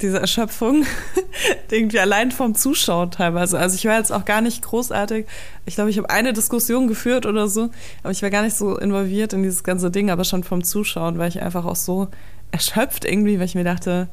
diese 0.00 0.20
Erschöpfung 0.20 0.84
irgendwie 1.70 2.00
allein 2.00 2.30
vom 2.30 2.54
Zuschauen 2.54 3.10
teilweise. 3.10 3.58
Also 3.58 3.76
ich 3.76 3.84
war 3.86 3.96
jetzt 3.96 4.12
auch 4.12 4.24
gar 4.24 4.40
nicht 4.40 4.62
großartig. 4.62 5.26
Ich 5.64 5.76
glaube, 5.76 5.90
ich 5.90 5.98
habe 5.98 6.10
eine 6.10 6.32
Diskussion 6.32 6.86
geführt 6.86 7.26
oder 7.26 7.48
so, 7.48 7.70
aber 8.02 8.10
ich 8.10 8.22
war 8.22 8.30
gar 8.30 8.42
nicht 8.42 8.56
so 8.56 8.76
involviert 8.78 9.32
in 9.32 9.42
dieses 9.42 9.64
ganze 9.64 9.90
Ding, 9.90 10.10
aber 10.10 10.24
schon 10.24 10.44
vom 10.44 10.64
Zuschauen, 10.64 11.18
weil 11.18 11.28
ich 11.28 11.42
einfach 11.42 11.64
auch 11.64 11.76
so 11.76 12.08
erschöpft 12.50 13.04
irgendwie, 13.04 13.38
weil 13.38 13.46
ich 13.46 13.54
mir 13.54 13.64
dachte, 13.64 14.08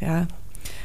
ja, 0.00 0.26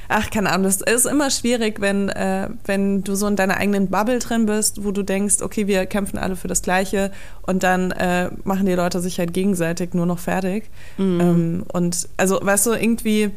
ach, 0.10 0.30
keine 0.30 0.52
Ahnung, 0.52 0.64
das 0.64 0.82
ist 0.82 1.06
immer 1.06 1.30
schwierig, 1.30 1.80
wenn, 1.80 2.10
äh, 2.10 2.50
wenn 2.66 3.04
du 3.04 3.16
so 3.16 3.28
in 3.28 3.36
deiner 3.36 3.58
eigenen 3.58 3.88
Bubble 3.88 4.20
drin 4.20 4.46
bist, 4.46 4.84
wo 4.84 4.92
du 4.92 5.04
denkst, 5.04 5.42
okay, 5.42 5.68
wir 5.68 5.86
kämpfen 5.86 6.18
alle 6.18 6.36
für 6.36 6.48
das 6.48 6.62
Gleiche 6.62 7.12
und 7.44 7.64
dann 7.64 7.92
äh, 7.92 8.30
machen 8.44 8.66
die 8.66 8.74
Leute 8.74 9.00
sich 9.00 9.20
halt 9.20 9.34
gegenseitig 9.34 9.94
nur 9.94 10.06
noch 10.06 10.20
fertig. 10.20 10.70
Mhm. 10.98 11.22
Ähm, 11.22 11.64
und 11.72 12.10
also, 12.18 12.40
weißt 12.42 12.66
du, 12.68 12.74
irgendwie 12.74 13.32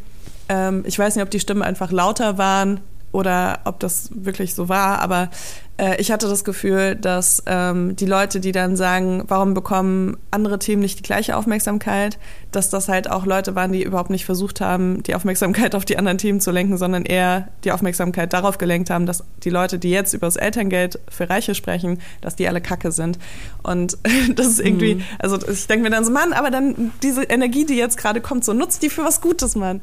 ähm, 0.49 0.83
ich 0.87 0.99
weiß 0.99 1.15
nicht, 1.15 1.23
ob 1.23 1.31
die 1.31 1.41
Stimmen 1.41 1.63
einfach 1.63 1.93
lauter 1.93 2.37
waren 2.39 2.81
oder 3.13 3.61
ob 3.65 3.79
das 3.81 4.11
wirklich 4.13 4.55
so 4.55 4.69
war, 4.69 5.01
aber 5.01 5.29
äh, 5.83 6.01
ich 6.01 6.11
hatte 6.13 6.29
das 6.29 6.45
Gefühl, 6.45 6.95
dass 6.95 7.43
ähm, 7.47 7.97
die 7.97 8.07
Leute, 8.07 8.41
die 8.41 8.53
dann 8.53 8.77
sagen, 8.77 9.25
warum 9.27 9.55
bekommen 9.55 10.17
andere 10.31 10.59
Themen 10.59 10.83
nicht 10.83 10.99
die 10.99 11.03
gleiche 11.03 11.37
Aufmerksamkeit, 11.37 12.19
dass 12.53 12.71
das 12.71 12.89
halt 12.89 13.11
auch 13.11 13.27
Leute 13.27 13.55
waren, 13.55 13.73
die 13.73 13.83
überhaupt 13.83 14.11
nicht 14.11 14.25
versucht 14.25 14.61
haben, 14.61 15.03
die 15.03 15.15
Aufmerksamkeit 15.15 15.75
auf 15.75 15.85
die 15.85 15.99
anderen 15.99 16.19
Themen 16.19 16.41
zu 16.41 16.51
lenken, 16.51 16.77
sondern 16.77 17.05
eher 17.05 17.49
die 17.65 17.73
Aufmerksamkeit 17.73 18.33
darauf 18.33 18.59
gelenkt 18.59 18.91
haben, 18.91 19.07
dass 19.07 19.25
die 19.43 19.51
Leute, 19.51 19.79
die 19.79 19.91
jetzt 19.91 20.15
über 20.15 20.27
das 20.27 20.37
Elterngeld 20.37 20.99
für 21.09 21.29
Reiche 21.29 21.55
sprechen, 21.55 21.99
dass 22.21 22.37
die 22.37 22.49
alle 22.49 22.61
Kacke 22.61 22.93
sind. 22.93 23.19
Und 23.63 23.99
das 24.35 24.47
ist 24.47 24.61
irgendwie, 24.61 24.97
mhm. 24.97 25.03
also 25.19 25.39
ich 25.49 25.67
denke 25.67 25.85
mir 25.85 25.91
dann 25.91 26.05
so, 26.05 26.13
Mann, 26.13 26.33
aber 26.33 26.51
dann 26.51 26.93
diese 27.03 27.25
Energie, 27.25 27.67
die 27.67 27.77
jetzt 27.77 27.97
gerade 27.97 28.21
kommt, 28.21 28.45
so 28.45 28.53
nutzt 28.53 28.83
die 28.83 28.91
für 28.91 29.05
was 29.05 29.21
Gutes, 29.21 29.57
Mann. 29.57 29.81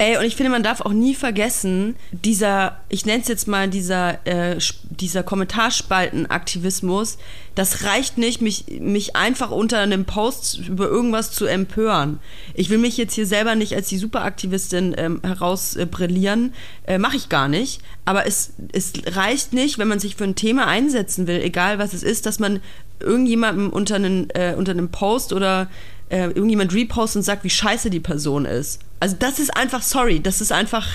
Ey, 0.00 0.16
und 0.16 0.24
ich 0.24 0.34
finde, 0.34 0.48
man 0.48 0.62
darf 0.62 0.80
auch 0.80 0.94
nie 0.94 1.14
vergessen, 1.14 1.94
dieser, 2.10 2.80
ich 2.88 3.04
nenne 3.04 3.20
es 3.20 3.28
jetzt 3.28 3.46
mal 3.46 3.68
dieser, 3.68 4.26
äh, 4.26 4.56
dieser 4.88 5.22
Kommentarspaltenaktivismus, 5.22 7.18
das 7.54 7.84
reicht 7.84 8.16
nicht, 8.16 8.40
mich, 8.40 8.64
mich 8.80 9.14
einfach 9.14 9.50
unter 9.50 9.78
einem 9.80 10.06
Post 10.06 10.60
über 10.66 10.88
irgendwas 10.88 11.32
zu 11.32 11.44
empören. 11.44 12.18
Ich 12.54 12.70
will 12.70 12.78
mich 12.78 12.96
jetzt 12.96 13.12
hier 13.12 13.26
selber 13.26 13.56
nicht 13.56 13.74
als 13.74 13.90
die 13.90 13.98
Superaktivistin 13.98 14.94
ähm, 14.96 15.20
herausbrillieren, 15.22 16.54
äh, 16.86 16.96
mache 16.96 17.16
ich 17.16 17.28
gar 17.28 17.48
nicht. 17.48 17.82
Aber 18.06 18.26
es, 18.26 18.54
es 18.72 18.94
reicht 19.04 19.52
nicht, 19.52 19.76
wenn 19.76 19.88
man 19.88 20.00
sich 20.00 20.16
für 20.16 20.24
ein 20.24 20.34
Thema 20.34 20.66
einsetzen 20.66 21.26
will, 21.26 21.42
egal 21.42 21.78
was 21.78 21.92
es 21.92 22.02
ist, 22.02 22.24
dass 22.24 22.38
man 22.38 22.60
irgendjemandem 23.00 23.68
unter 23.68 23.96
einen, 23.96 24.30
äh, 24.30 24.54
unter 24.56 24.72
einem 24.72 24.88
Post 24.88 25.34
oder 25.34 25.68
äh, 26.10 26.26
irgendjemand 26.26 26.74
repostet 26.74 27.20
und 27.20 27.22
sagt, 27.22 27.44
wie 27.44 27.50
scheiße 27.50 27.88
die 27.88 28.00
Person 28.00 28.44
ist. 28.44 28.80
Also 28.98 29.16
das 29.18 29.38
ist 29.38 29.56
einfach, 29.56 29.82
sorry, 29.82 30.20
das 30.20 30.40
ist 30.40 30.52
einfach. 30.52 30.86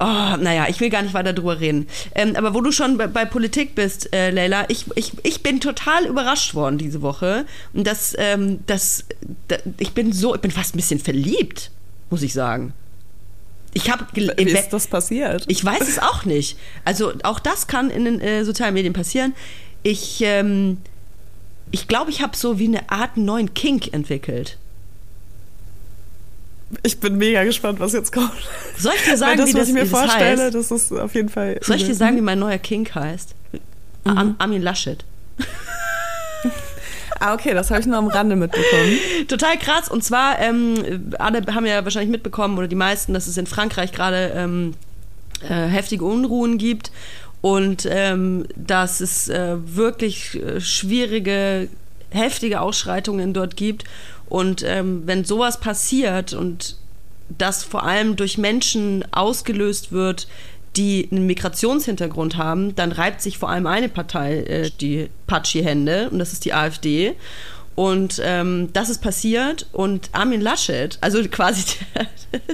Oh, 0.00 0.36
naja, 0.40 0.66
ich 0.68 0.80
will 0.80 0.90
gar 0.90 1.02
nicht 1.02 1.14
weiter 1.14 1.32
drüber 1.32 1.60
reden. 1.60 1.86
Ähm, 2.16 2.34
aber 2.34 2.52
wo 2.52 2.60
du 2.60 2.72
schon 2.72 2.98
bei, 2.98 3.06
bei 3.06 3.24
Politik 3.24 3.76
bist, 3.76 4.12
äh, 4.12 4.30
Leila, 4.30 4.64
ich, 4.68 4.86
ich, 4.96 5.12
ich 5.22 5.42
bin 5.44 5.60
total 5.60 6.06
überrascht 6.06 6.54
worden 6.54 6.78
diese 6.78 7.00
Woche. 7.00 7.46
Und 7.72 7.86
das, 7.86 8.14
ähm, 8.18 8.58
das, 8.66 9.04
das, 9.46 9.60
ich 9.78 9.92
bin 9.92 10.12
so, 10.12 10.34
ich 10.34 10.40
bin 10.40 10.50
fast 10.50 10.74
ein 10.74 10.78
bisschen 10.78 10.98
verliebt, 10.98 11.70
muss 12.10 12.22
ich 12.22 12.32
sagen. 12.32 12.72
Ich 13.72 13.90
habe 13.90 14.04
Wie 14.14 14.26
ist 14.26 14.70
das 14.70 14.88
passiert? 14.88 15.44
Ich 15.48 15.64
weiß 15.64 15.88
es 15.88 16.00
auch 16.00 16.24
nicht. 16.24 16.58
Also 16.84 17.12
auch 17.22 17.38
das 17.38 17.68
kann 17.68 17.90
in 17.90 18.04
den 18.04 18.20
äh, 18.20 18.44
sozialen 18.44 18.74
Medien 18.74 18.94
passieren. 18.94 19.32
Ich, 19.84 20.20
ähm, 20.22 20.78
ich 21.74 21.88
glaube, 21.88 22.08
ich 22.12 22.22
habe 22.22 22.36
so 22.36 22.60
wie 22.60 22.68
eine 22.68 22.88
Art 22.88 23.16
neuen 23.16 23.52
Kink 23.52 23.92
entwickelt. 23.92 24.58
Ich 26.84 27.00
bin 27.00 27.16
mega 27.16 27.42
gespannt, 27.42 27.80
was 27.80 27.92
jetzt 27.92 28.12
kommt. 28.12 28.30
Soll 28.78 28.92
ich 28.94 29.04
dir 29.04 29.16
sagen, 29.16 29.38
das, 29.38 29.48
wie 29.48 29.52
das, 29.54 29.62
was 29.62 29.68
ich 29.68 29.74
mir 29.74 29.80
wie 29.84 29.90
das 29.90 30.00
vorstelle, 30.00 30.42
heißt? 30.44 30.54
das 30.54 30.70
ist 30.70 30.92
auf 30.92 31.14
jeden 31.16 31.28
Fall. 31.28 31.58
Soll 31.62 31.76
ich 31.76 31.84
dir 31.84 31.96
sagen, 31.96 32.16
wie 32.16 32.20
mein 32.20 32.38
neuer 32.38 32.58
Kink 32.58 32.94
heißt? 32.94 33.34
Mhm. 34.04 34.36
Armin 34.38 34.62
Laschet. 34.62 35.04
Ah, 37.20 37.32
okay, 37.32 37.54
das 37.54 37.70
habe 37.70 37.80
ich 37.80 37.86
nur 37.86 37.96
am 37.96 38.08
Rande 38.08 38.34
mitbekommen. 38.34 38.98
Total 39.28 39.56
krass. 39.56 39.88
Und 39.88 40.02
zwar, 40.02 40.40
ähm, 40.40 41.12
alle 41.18 41.42
haben 41.54 41.64
ja 41.64 41.82
wahrscheinlich 41.84 42.10
mitbekommen, 42.10 42.58
oder 42.58 42.66
die 42.66 42.74
meisten, 42.74 43.14
dass 43.14 43.28
es 43.28 43.36
in 43.36 43.46
Frankreich 43.46 43.92
gerade 43.92 44.32
ähm, 44.34 44.74
äh, 45.48 45.68
heftige 45.68 46.04
Unruhen 46.04 46.58
gibt 46.58 46.90
und 47.44 47.86
ähm, 47.90 48.46
dass 48.56 49.02
es 49.02 49.28
äh, 49.28 49.56
wirklich 49.62 50.42
äh, 50.42 50.62
schwierige, 50.62 51.68
heftige 52.08 52.62
Ausschreitungen 52.62 53.34
dort 53.34 53.54
gibt. 53.54 53.84
Und 54.30 54.62
ähm, 54.66 55.02
wenn 55.04 55.26
sowas 55.26 55.60
passiert 55.60 56.32
und 56.32 56.78
das 57.28 57.62
vor 57.62 57.82
allem 57.82 58.16
durch 58.16 58.38
Menschen 58.38 59.04
ausgelöst 59.12 59.92
wird, 59.92 60.26
die 60.76 61.06
einen 61.12 61.26
Migrationshintergrund 61.26 62.38
haben, 62.38 62.74
dann 62.76 62.92
reibt 62.92 63.20
sich 63.20 63.36
vor 63.36 63.50
allem 63.50 63.66
eine 63.66 63.90
Partei 63.90 64.38
äh, 64.38 64.70
die 64.80 65.10
Patschi-Hände 65.26 66.08
und 66.08 66.20
das 66.20 66.32
ist 66.32 66.46
die 66.46 66.54
AfD. 66.54 67.14
Und 67.74 68.22
ähm, 68.24 68.70
das 68.72 68.88
ist 68.88 69.02
passiert 69.02 69.66
und 69.72 70.10
Armin 70.12 70.40
Laschet, 70.40 70.96
also 71.00 71.20
quasi, 71.28 71.64
der, 71.92 72.06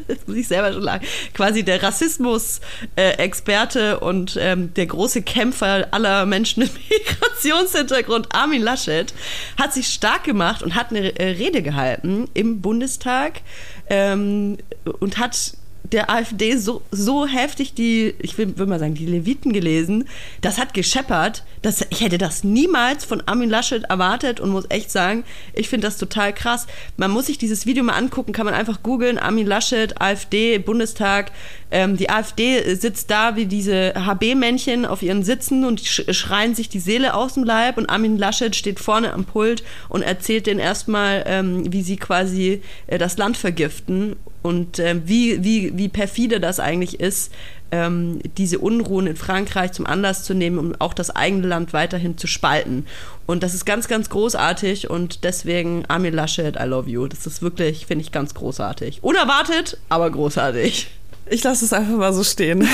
das 0.09 0.27
muss 0.27 0.37
ich 0.37 0.49
selber 0.49 0.73
schon 0.73 0.83
sagen, 0.83 1.07
quasi 1.35 1.63
der 1.63 1.83
Rassismus-Experte 1.83 4.01
und 4.01 4.39
ähm, 4.41 4.73
der 4.75 4.87
große 4.87 5.21
Kämpfer 5.23 5.89
aller 5.91 6.25
Menschen 6.25 6.63
mit 6.63 6.73
Migrationshintergrund, 6.91 8.35
Armin 8.35 8.63
Laschet, 8.63 9.13
hat 9.59 9.75
sich 9.75 9.89
stark 9.89 10.25
gemacht 10.25 10.63
und 10.63 10.75
hat 10.75 10.89
eine 10.91 11.19
äh, 11.19 11.33
Rede 11.33 11.61
gehalten 11.63 12.31
im 12.33 12.63
Bundestag 12.63 13.43
ähm, 13.91 14.57
und 15.01 15.19
hat 15.19 15.53
der 15.93 16.11
AfD 16.11 16.57
so, 16.57 16.83
so 16.91 17.27
heftig 17.27 17.75
die, 17.75 18.15
ich 18.21 18.39
will, 18.39 18.57
will 18.57 18.67
mal 18.67 18.79
sagen, 18.79 18.95
die 18.95 19.07
Leviten 19.07 19.53
gelesen. 19.53 20.09
Das 20.41 20.59
hat 20.59 20.75
gescheppert. 20.75 21.45
Das, 21.63 21.85
ich 21.91 22.01
hätte 22.01 22.19
das 22.19 22.45
niemals 22.45 23.05
von 23.05 23.23
Armin 23.27 23.51
Laschet 23.51 23.85
erwartet 23.85 24.41
und 24.41 24.51
muss 24.51 24.65
echt 24.69 24.91
sagen, 24.91 25.25
ich 25.53 25.69
finde 25.69 25.87
das 25.87 25.99
total 25.99 26.33
krass. 26.33 26.67
Man 26.97 27.11
muss 27.11 27.27
sich 27.27 27.39
dieses 27.39 27.67
Video 27.67 27.85
mal 27.85 27.95
angucken, 27.95 28.33
kann 28.33 28.47
man 28.47 28.55
einfach 28.55 28.83
googeln, 28.83 29.19
Armin 29.19 29.47
Laschet, 29.47 30.01
AfD, 30.01 30.59
Bundestag. 30.59 31.33
Ähm, 31.71 31.97
die 31.97 32.11
AfD 32.11 32.75
sitzt 32.75 33.11
da 33.11 33.37
wie 33.37 33.47
diese 33.47 33.95
HB-Männchen 33.95 34.87
auf 34.87 35.03
ihren 35.03 35.23
Sitzen 35.23 35.65
und 35.65 35.81
schreien 35.81 36.55
sich 36.55 36.69
die 36.69 36.81
Seele 36.81 37.15
aus 37.15 37.35
dem 37.35 37.45
Leib 37.45 37.79
und 37.79 37.89
Armin 37.89 38.19
Laschet 38.19 38.55
steht 38.57 38.81
vorne 38.81 39.13
am 39.13 39.25
Pult 39.25 39.63
und 39.89 40.03
erzählt 40.03 40.47
denen 40.47 40.61
erstmal, 40.61 41.25
ähm, 41.27 41.73
wie 41.73 41.83
sie 41.83 41.97
quasi 41.97 42.63
äh, 42.87 42.99
das 42.99 43.17
Land 43.17 43.37
vergiften 43.37 44.17
und 44.43 44.79
äh, 44.79 45.01
wie, 45.05 45.45
wie, 45.45 45.77
wie 45.77 45.89
perfide 45.89 46.41
das 46.41 46.61
eigentlich 46.61 46.99
ist, 46.99 47.33
ähm, 47.73 48.21
diese 48.37 48.59
Unruhen 48.59 49.07
in 49.07 49.17
Frankreich 49.17 49.73
zum 49.73 49.87
Anlass 49.87 50.25
zu 50.25 50.35
nehmen, 50.35 50.59
um 50.59 50.75
auch 50.79 50.95
das 50.95 51.15
eigene 51.15 51.47
Land 51.47 51.73
weiterhin 51.73 52.19
zu 52.19 52.27
spalten. 52.27 52.87
Und 53.27 53.43
das 53.43 53.55
ist 53.55 53.65
ganz, 53.65 53.87
ganz 53.87 54.11
großartig 54.11 54.91
und 54.91 55.25
deswegen 55.25 55.85
Armin 55.87 56.15
Laschet, 56.15 56.57
I 56.57 56.65
love 56.65 56.91
you. 56.91 57.07
Das 57.07 57.27
ist 57.27 57.43
wirklich, 57.43 57.87
finde 57.87 58.05
ich, 58.05 58.13
ganz 58.13 58.35
großartig. 58.35 59.03
Unerwartet, 59.03 59.79
aber 59.89 60.11
großartig. 60.11 60.89
Ich 61.29 61.45
lasse 61.45 61.65
es 61.65 61.73
einfach 61.73 61.97
mal 61.97 62.13
so 62.13 62.25
stehen. 62.25 62.67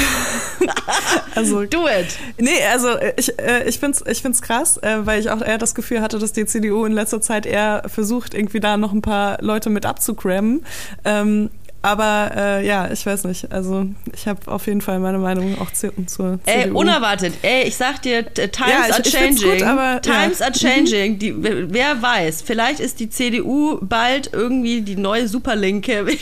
also 1.34 1.64
do 1.64 1.86
it. 1.86 2.06
Nee, 2.38 2.62
also 2.72 2.88
ich, 3.16 3.38
äh, 3.38 3.68
ich 3.68 3.78
finde 3.78 3.98
es 4.04 4.10
ich 4.10 4.22
find's 4.22 4.40
krass, 4.42 4.78
äh, 4.78 5.04
weil 5.04 5.20
ich 5.20 5.30
auch 5.30 5.42
eher 5.42 5.58
das 5.58 5.74
Gefühl 5.74 6.00
hatte, 6.00 6.18
dass 6.18 6.32
die 6.32 6.46
CDU 6.46 6.84
in 6.86 6.92
letzter 6.92 7.20
Zeit 7.20 7.44
eher 7.46 7.82
versucht, 7.86 8.32
irgendwie 8.34 8.60
da 8.60 8.76
noch 8.76 8.92
ein 8.92 9.02
paar 9.02 9.38
Leute 9.42 9.68
mit 9.70 9.84
abzukrammen. 9.84 10.64
Ähm, 11.04 11.50
aber 11.82 12.30
äh, 12.34 12.66
ja, 12.66 12.90
ich 12.90 13.04
weiß 13.06 13.24
nicht. 13.24 13.52
Also 13.52 13.86
ich 14.12 14.26
habe 14.26 14.40
auf 14.50 14.66
jeden 14.66 14.80
Fall 14.80 14.98
meine 14.98 15.18
Meinung 15.18 15.60
auch 15.60 15.70
zu, 15.72 15.92
zur 16.06 16.40
Ey, 16.46 16.62
CDU. 16.64 16.78
unerwartet. 16.80 17.34
Ey, 17.42 17.62
ich 17.64 17.76
sag 17.76 18.02
dir, 18.02 18.24
times 18.24 18.50
Ja, 18.58 18.86
ich- 18.88 18.94
are 18.94 19.02
changing. 19.02 19.50
gut, 19.58 19.62
aber- 19.62 20.00
times 20.02 20.38
ja. 20.40 20.46
are 20.46 20.52
changing. 20.54 21.18
Die, 21.18 21.34
wer 21.38 22.00
weiß, 22.02 22.42
vielleicht 22.42 22.80
ist 22.80 22.98
die 22.98 23.08
CDU 23.10 23.78
bald 23.82 24.30
irgendwie 24.32 24.80
die 24.80 24.96
neue 24.96 25.28
Superlinke. 25.28 26.06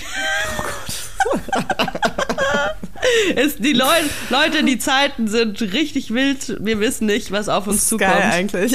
Oh 0.58 0.62
Gott. 0.62 1.03
die 3.58 3.72
Leu 3.72 3.86
Leute, 4.30 4.64
die 4.64 4.78
Zeiten 4.78 5.28
sind 5.28 5.60
richtig 5.60 6.12
wild. 6.12 6.56
Wir 6.60 6.80
wissen 6.80 7.06
nicht, 7.06 7.32
was 7.32 7.48
auf 7.48 7.66
uns 7.66 7.76
ist 7.76 7.88
zukommt. 7.88 8.10
geil 8.10 8.30
eigentlich. 8.32 8.74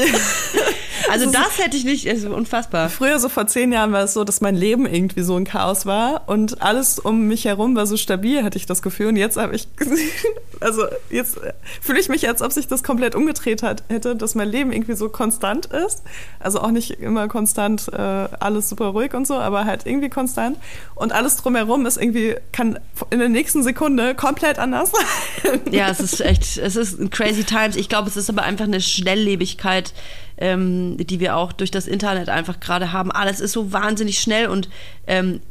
Also 1.19 1.31
das 1.31 1.57
hätte 1.57 1.75
ich 1.75 1.83
nicht, 1.85 2.07
also 2.07 2.29
unfassbar. 2.29 2.89
Früher, 2.89 3.19
so 3.19 3.29
vor 3.29 3.47
zehn 3.47 3.71
Jahren, 3.71 3.91
war 3.91 4.03
es 4.03 4.13
so, 4.13 4.23
dass 4.23 4.41
mein 4.41 4.55
Leben 4.55 4.85
irgendwie 4.85 5.21
so 5.21 5.35
ein 5.35 5.43
Chaos 5.43 5.85
war 5.85 6.23
und 6.27 6.61
alles 6.61 6.99
um 6.99 7.27
mich 7.27 7.45
herum 7.45 7.75
war 7.75 7.87
so 7.87 7.97
stabil, 7.97 8.43
hatte 8.43 8.57
ich 8.57 8.65
das 8.65 8.81
Gefühl. 8.81 9.07
Und 9.07 9.15
jetzt 9.15 9.37
habe 9.37 9.55
ich, 9.55 9.67
also 10.59 10.85
jetzt 11.09 11.37
äh, 11.37 11.53
fühle 11.81 11.99
ich 11.99 12.09
mich, 12.09 12.27
als 12.27 12.41
ob 12.41 12.51
sich 12.51 12.67
das 12.67 12.83
komplett 12.83 13.15
umgedreht 13.15 13.63
hat, 13.63 13.83
hätte, 13.89 14.15
dass 14.15 14.35
mein 14.35 14.49
Leben 14.49 14.71
irgendwie 14.71 14.93
so 14.93 15.09
konstant 15.09 15.65
ist. 15.67 16.03
Also 16.39 16.61
auch 16.61 16.71
nicht 16.71 16.91
immer 16.91 17.27
konstant 17.27 17.91
äh, 17.91 17.97
alles 17.97 18.69
super 18.69 18.87
ruhig 18.87 19.13
und 19.13 19.27
so, 19.27 19.35
aber 19.35 19.65
halt 19.65 19.85
irgendwie 19.85 20.09
konstant. 20.09 20.57
Und 20.95 21.11
alles 21.11 21.37
drumherum 21.37 21.85
ist 21.85 21.97
irgendwie, 21.97 22.35
kann 22.51 22.79
in 23.09 23.19
der 23.19 23.29
nächsten 23.29 23.63
Sekunde 23.63 24.15
komplett 24.15 24.59
anders 24.59 24.91
sein. 24.91 25.59
Ja, 25.71 25.89
es 25.89 25.99
ist 25.99 26.21
echt, 26.21 26.57
es 26.57 26.75
ist 26.75 26.99
ein 26.99 27.09
crazy 27.09 27.43
times. 27.43 27.75
Ich 27.75 27.89
glaube, 27.89 28.09
es 28.09 28.17
ist 28.17 28.29
aber 28.29 28.43
einfach 28.43 28.65
eine 28.65 28.81
Schnelllebigkeit, 28.81 29.93
ähm, 30.39 30.97
die 30.97 31.19
wir 31.19 31.35
auch 31.35 31.53
durch 31.53 31.71
das 31.71 31.87
Internet 31.87 32.29
einfach 32.29 32.59
gerade 32.59 32.91
haben. 32.91 33.11
Alles 33.11 33.39
ist 33.39 33.51
so 33.51 33.71
wahnsinnig 33.71 34.19
schnell 34.19 34.47
und 34.47 34.69
ähm, 35.05 35.41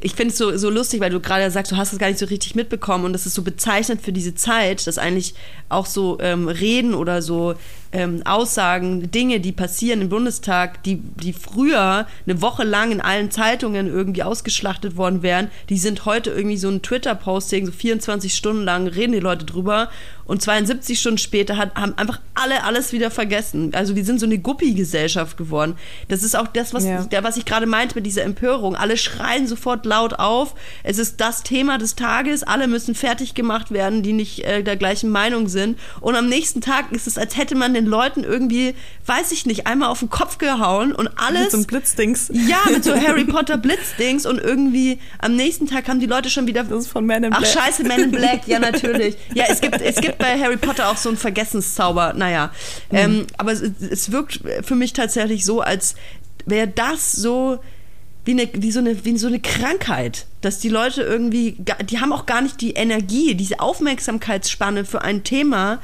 ich 0.00 0.14
finde 0.14 0.32
es 0.32 0.38
so, 0.38 0.56
so 0.56 0.70
lustig, 0.70 1.00
weil 1.00 1.10
du 1.10 1.20
gerade 1.20 1.50
sagst, 1.50 1.70
du 1.72 1.76
hast 1.76 1.92
das 1.92 1.98
gar 1.98 2.08
nicht 2.08 2.18
so 2.18 2.26
richtig 2.26 2.54
mitbekommen 2.54 3.04
und 3.04 3.12
das 3.12 3.26
ist 3.26 3.34
so 3.34 3.42
bezeichnend 3.42 4.02
für 4.02 4.12
diese 4.12 4.34
Zeit, 4.34 4.86
dass 4.86 4.98
eigentlich 4.98 5.34
auch 5.68 5.86
so 5.86 6.18
ähm, 6.20 6.48
Reden 6.48 6.94
oder 6.94 7.22
so 7.22 7.54
ähm, 7.92 8.22
Aussagen, 8.24 9.10
Dinge, 9.10 9.40
die 9.40 9.52
passieren 9.52 10.00
im 10.00 10.08
Bundestag, 10.08 10.82
die, 10.84 10.96
die 10.96 11.32
früher 11.32 12.06
eine 12.26 12.42
Woche 12.42 12.64
lang 12.64 12.92
in 12.92 13.00
allen 13.00 13.30
Zeitungen 13.30 13.86
irgendwie 13.86 14.22
ausgeschlachtet 14.22 14.96
worden 14.96 15.22
wären, 15.22 15.50
die 15.68 15.78
sind 15.78 16.04
heute 16.04 16.30
irgendwie 16.30 16.56
so 16.56 16.68
ein 16.68 16.82
Twitter-Posting, 16.82 17.66
so 17.66 17.72
24 17.72 18.34
Stunden 18.34 18.64
lang 18.64 18.86
reden 18.86 19.12
die 19.12 19.20
Leute 19.20 19.44
drüber 19.44 19.88
und 20.26 20.42
72 20.42 20.98
Stunden 20.98 21.18
später 21.18 21.56
hat, 21.56 21.74
haben 21.76 21.96
einfach 21.96 22.20
alle 22.34 22.64
alles 22.64 22.92
wieder 22.92 23.10
vergessen. 23.10 23.72
Also 23.74 23.94
wir 23.94 24.04
sind 24.04 24.18
so 24.18 24.26
eine 24.26 24.38
Guppi-Gesellschaft 24.38 25.36
geworden. 25.36 25.76
Das 26.08 26.24
ist 26.24 26.36
auch 26.36 26.48
das, 26.48 26.74
was, 26.74 26.84
ja. 26.84 27.06
was 27.22 27.36
ich 27.36 27.44
gerade 27.44 27.66
meinte 27.66 27.94
mit 27.94 28.06
dieser 28.06 28.24
Empörung. 28.24 28.74
Alle 28.74 28.96
schreien 28.96 29.46
sofort 29.46 29.86
laut 29.86 30.14
auf. 30.14 30.54
Es 30.82 30.98
ist 30.98 31.20
das 31.20 31.44
Thema 31.44 31.78
des 31.78 31.94
Tages. 31.94 32.42
Alle 32.42 32.66
müssen 32.66 32.96
fertig 32.96 33.34
gemacht 33.34 33.70
werden, 33.70 34.02
die 34.02 34.12
nicht 34.12 34.44
äh, 34.44 34.64
der 34.64 34.76
gleichen 34.76 35.10
Meinung 35.10 35.46
sind. 35.46 35.78
Und 36.00 36.16
am 36.16 36.28
nächsten 36.28 36.60
Tag 36.60 36.90
ist 36.90 37.06
es, 37.06 37.18
als 37.18 37.36
hätte 37.36 37.54
man 37.54 37.75
den 37.76 37.86
Leuten 37.86 38.24
irgendwie, 38.24 38.74
weiß 39.06 39.32
ich 39.32 39.46
nicht, 39.46 39.66
einmal 39.66 39.90
auf 39.90 40.00
den 40.00 40.10
Kopf 40.10 40.38
gehauen 40.38 40.92
und 40.92 41.08
alles. 41.16 41.42
Mit 41.42 41.50
so 41.50 41.56
einem 41.58 41.66
Blitzdings. 41.66 42.30
Ja, 42.32 42.58
mit 42.70 42.84
so 42.84 42.94
Harry 42.94 43.24
Potter 43.26 43.56
Blitzdings 43.56 44.26
und 44.26 44.38
irgendwie 44.38 44.98
am 45.18 45.36
nächsten 45.36 45.66
Tag 45.66 45.88
haben 45.88 46.00
die 46.00 46.06
Leute 46.06 46.30
schon 46.30 46.46
wieder. 46.46 46.64
Das 46.64 46.84
ist 46.84 46.88
von 46.88 47.06
Man 47.06 47.24
in 47.24 47.30
Black. 47.30 47.42
Ach 47.44 47.62
scheiße, 47.62 47.84
Man 47.84 48.00
in 48.00 48.10
Black, 48.10 48.46
ja 48.46 48.58
natürlich. 48.58 49.16
Ja, 49.34 49.44
es 49.48 49.60
gibt, 49.60 49.80
es 49.80 49.96
gibt 49.96 50.18
bei 50.18 50.38
Harry 50.40 50.56
Potter 50.56 50.90
auch 50.90 50.96
so 50.96 51.08
einen 51.08 51.18
Vergessenszauber, 51.18 52.14
naja. 52.14 52.50
Mhm. 52.90 52.96
Ähm, 52.96 53.26
aber 53.38 53.52
es, 53.52 53.62
es 53.62 54.10
wirkt 54.10 54.40
für 54.62 54.74
mich 54.74 54.92
tatsächlich 54.92 55.44
so, 55.44 55.60
als 55.60 55.94
wäre 56.46 56.68
das 56.68 57.12
so 57.12 57.60
wie, 58.26 58.32
eine, 58.32 58.48
wie, 58.54 58.72
so 58.72 58.80
eine, 58.80 59.04
wie 59.04 59.16
so 59.16 59.28
eine 59.28 59.40
Krankheit, 59.40 60.26
dass 60.40 60.58
die 60.58 60.68
Leute 60.68 61.02
irgendwie, 61.02 61.56
die 61.88 62.00
haben 62.00 62.12
auch 62.12 62.26
gar 62.26 62.42
nicht 62.42 62.60
die 62.60 62.72
Energie, 62.72 63.34
diese 63.34 63.60
Aufmerksamkeitsspanne 63.60 64.84
für 64.84 65.02
ein 65.02 65.22
Thema, 65.22 65.80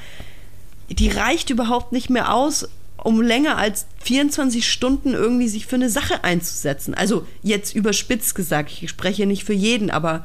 die 0.94 1.08
reicht 1.08 1.50
überhaupt 1.50 1.92
nicht 1.92 2.10
mehr 2.10 2.34
aus, 2.34 2.68
um 2.96 3.20
länger 3.20 3.58
als 3.58 3.86
24 4.02 4.70
Stunden 4.70 5.14
irgendwie 5.14 5.48
sich 5.48 5.66
für 5.66 5.76
eine 5.76 5.90
Sache 5.90 6.24
einzusetzen. 6.24 6.94
Also 6.94 7.26
jetzt 7.42 7.74
überspitzt 7.74 8.34
gesagt, 8.34 8.70
ich 8.80 8.88
spreche 8.88 9.26
nicht 9.26 9.44
für 9.44 9.54
jeden, 9.54 9.90
aber 9.90 10.24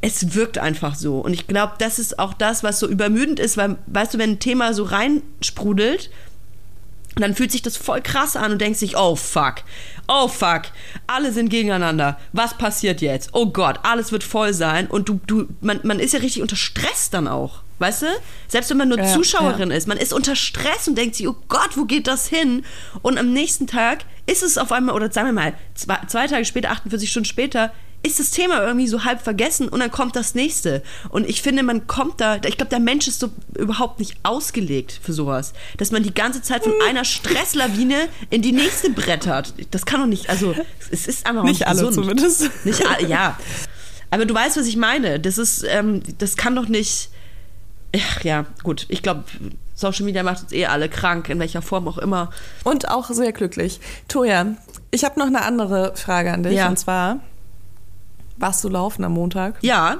es 0.00 0.34
wirkt 0.34 0.58
einfach 0.58 0.94
so. 0.94 1.20
Und 1.20 1.32
ich 1.32 1.46
glaube, 1.46 1.74
das 1.78 1.98
ist 1.98 2.18
auch 2.18 2.34
das, 2.34 2.62
was 2.62 2.80
so 2.80 2.88
übermüdend 2.88 3.40
ist, 3.40 3.56
weil, 3.56 3.76
weißt 3.86 4.14
du, 4.14 4.18
wenn 4.18 4.32
ein 4.32 4.38
Thema 4.38 4.74
so 4.74 4.84
reinsprudelt, 4.84 6.10
dann 7.16 7.34
fühlt 7.34 7.50
sich 7.50 7.62
das 7.62 7.76
voll 7.76 8.02
krass 8.02 8.36
an 8.36 8.52
und 8.52 8.60
denkt 8.60 8.78
sich, 8.78 8.96
oh 8.96 9.16
fuck, 9.16 9.56
oh 10.06 10.28
fuck, 10.28 10.62
alle 11.06 11.32
sind 11.32 11.48
gegeneinander. 11.48 12.18
Was 12.32 12.58
passiert 12.58 13.00
jetzt? 13.00 13.30
Oh 13.32 13.46
Gott, 13.46 13.80
alles 13.84 14.12
wird 14.12 14.22
voll 14.22 14.52
sein. 14.52 14.86
Und 14.86 15.08
du, 15.08 15.20
du, 15.26 15.46
man, 15.60 15.80
man 15.82 15.98
ist 15.98 16.12
ja 16.12 16.20
richtig 16.20 16.42
unter 16.42 16.56
Stress 16.56 17.10
dann 17.10 17.26
auch. 17.26 17.62
Weißt 17.78 18.02
du? 18.02 18.06
Selbst 18.48 18.70
wenn 18.70 18.78
man 18.78 18.88
nur 18.88 18.98
ja, 18.98 19.12
Zuschauerin 19.12 19.70
ja. 19.70 19.76
ist, 19.76 19.86
man 19.86 19.98
ist 19.98 20.12
unter 20.12 20.34
Stress 20.34 20.88
und 20.88 20.96
denkt 20.96 21.16
sich, 21.16 21.28
oh 21.28 21.36
Gott, 21.48 21.76
wo 21.76 21.84
geht 21.84 22.06
das 22.06 22.26
hin? 22.26 22.64
Und 23.02 23.18
am 23.18 23.32
nächsten 23.32 23.66
Tag 23.66 24.04
ist 24.26 24.42
es 24.42 24.56
auf 24.58 24.72
einmal, 24.72 24.94
oder 24.94 25.10
sagen 25.12 25.28
wir 25.28 25.32
mal, 25.32 25.54
zwei, 25.74 25.98
zwei 26.06 26.26
Tage 26.26 26.44
später, 26.44 26.70
48 26.70 27.10
Stunden 27.10 27.26
später, 27.26 27.72
ist 28.02 28.20
das 28.20 28.30
Thema 28.30 28.62
irgendwie 28.62 28.86
so 28.86 29.04
halb 29.04 29.20
vergessen 29.20 29.68
und 29.68 29.80
dann 29.80 29.90
kommt 29.90 30.16
das 30.16 30.34
nächste. 30.34 30.82
Und 31.08 31.28
ich 31.28 31.42
finde, 31.42 31.62
man 31.62 31.86
kommt 31.86 32.20
da, 32.20 32.36
ich 32.36 32.56
glaube, 32.56 32.70
der 32.70 32.78
Mensch 32.78 33.08
ist 33.08 33.20
so 33.20 33.30
überhaupt 33.58 33.98
nicht 33.98 34.16
ausgelegt 34.22 35.00
für 35.02 35.12
sowas, 35.12 35.52
dass 35.76 35.90
man 35.90 36.02
die 36.02 36.14
ganze 36.14 36.40
Zeit 36.40 36.62
von 36.62 36.72
einer 36.86 37.04
Stresslawine 37.04 38.08
in 38.30 38.42
die 38.42 38.52
nächste 38.52 38.90
brettert. 38.90 39.54
Das 39.72 39.86
kann 39.86 40.00
doch 40.00 40.06
nicht, 40.06 40.30
also 40.30 40.54
es 40.90 41.08
ist 41.08 41.26
einfach 41.26 41.42
nicht, 41.42 41.60
nicht 41.60 41.66
alle 41.66 41.84
gesund. 41.84 41.94
zumindest. 41.94 42.50
Nicht 42.64 42.86
alle, 42.86 43.08
ja. 43.08 43.38
Aber 44.10 44.24
du 44.24 44.34
weißt, 44.34 44.56
was 44.56 44.66
ich 44.66 44.76
meine. 44.76 45.18
Das 45.18 45.36
ist, 45.36 45.64
ähm, 45.68 46.02
das 46.18 46.36
kann 46.36 46.54
doch 46.54 46.68
nicht 46.68 47.10
Ach 47.94 48.24
ja, 48.24 48.46
gut. 48.62 48.86
Ich 48.88 49.02
glaube, 49.02 49.24
Social 49.74 50.04
Media 50.04 50.22
macht 50.22 50.42
uns 50.42 50.52
eh 50.52 50.66
alle 50.66 50.88
krank, 50.88 51.28
in 51.28 51.38
welcher 51.38 51.62
Form 51.62 51.86
auch 51.86 51.98
immer. 51.98 52.30
Und 52.64 52.88
auch 52.88 53.10
sehr 53.10 53.32
glücklich. 53.32 53.80
Toja, 54.08 54.46
ich 54.90 55.04
habe 55.04 55.18
noch 55.18 55.26
eine 55.26 55.42
andere 55.42 55.94
Frage 55.96 56.32
an 56.32 56.42
dich. 56.42 56.54
Ja. 56.54 56.68
Und 56.68 56.78
zwar, 56.78 57.20
warst 58.36 58.64
du 58.64 58.68
laufen 58.68 59.04
am 59.04 59.12
Montag? 59.12 59.56
Ja. 59.60 59.98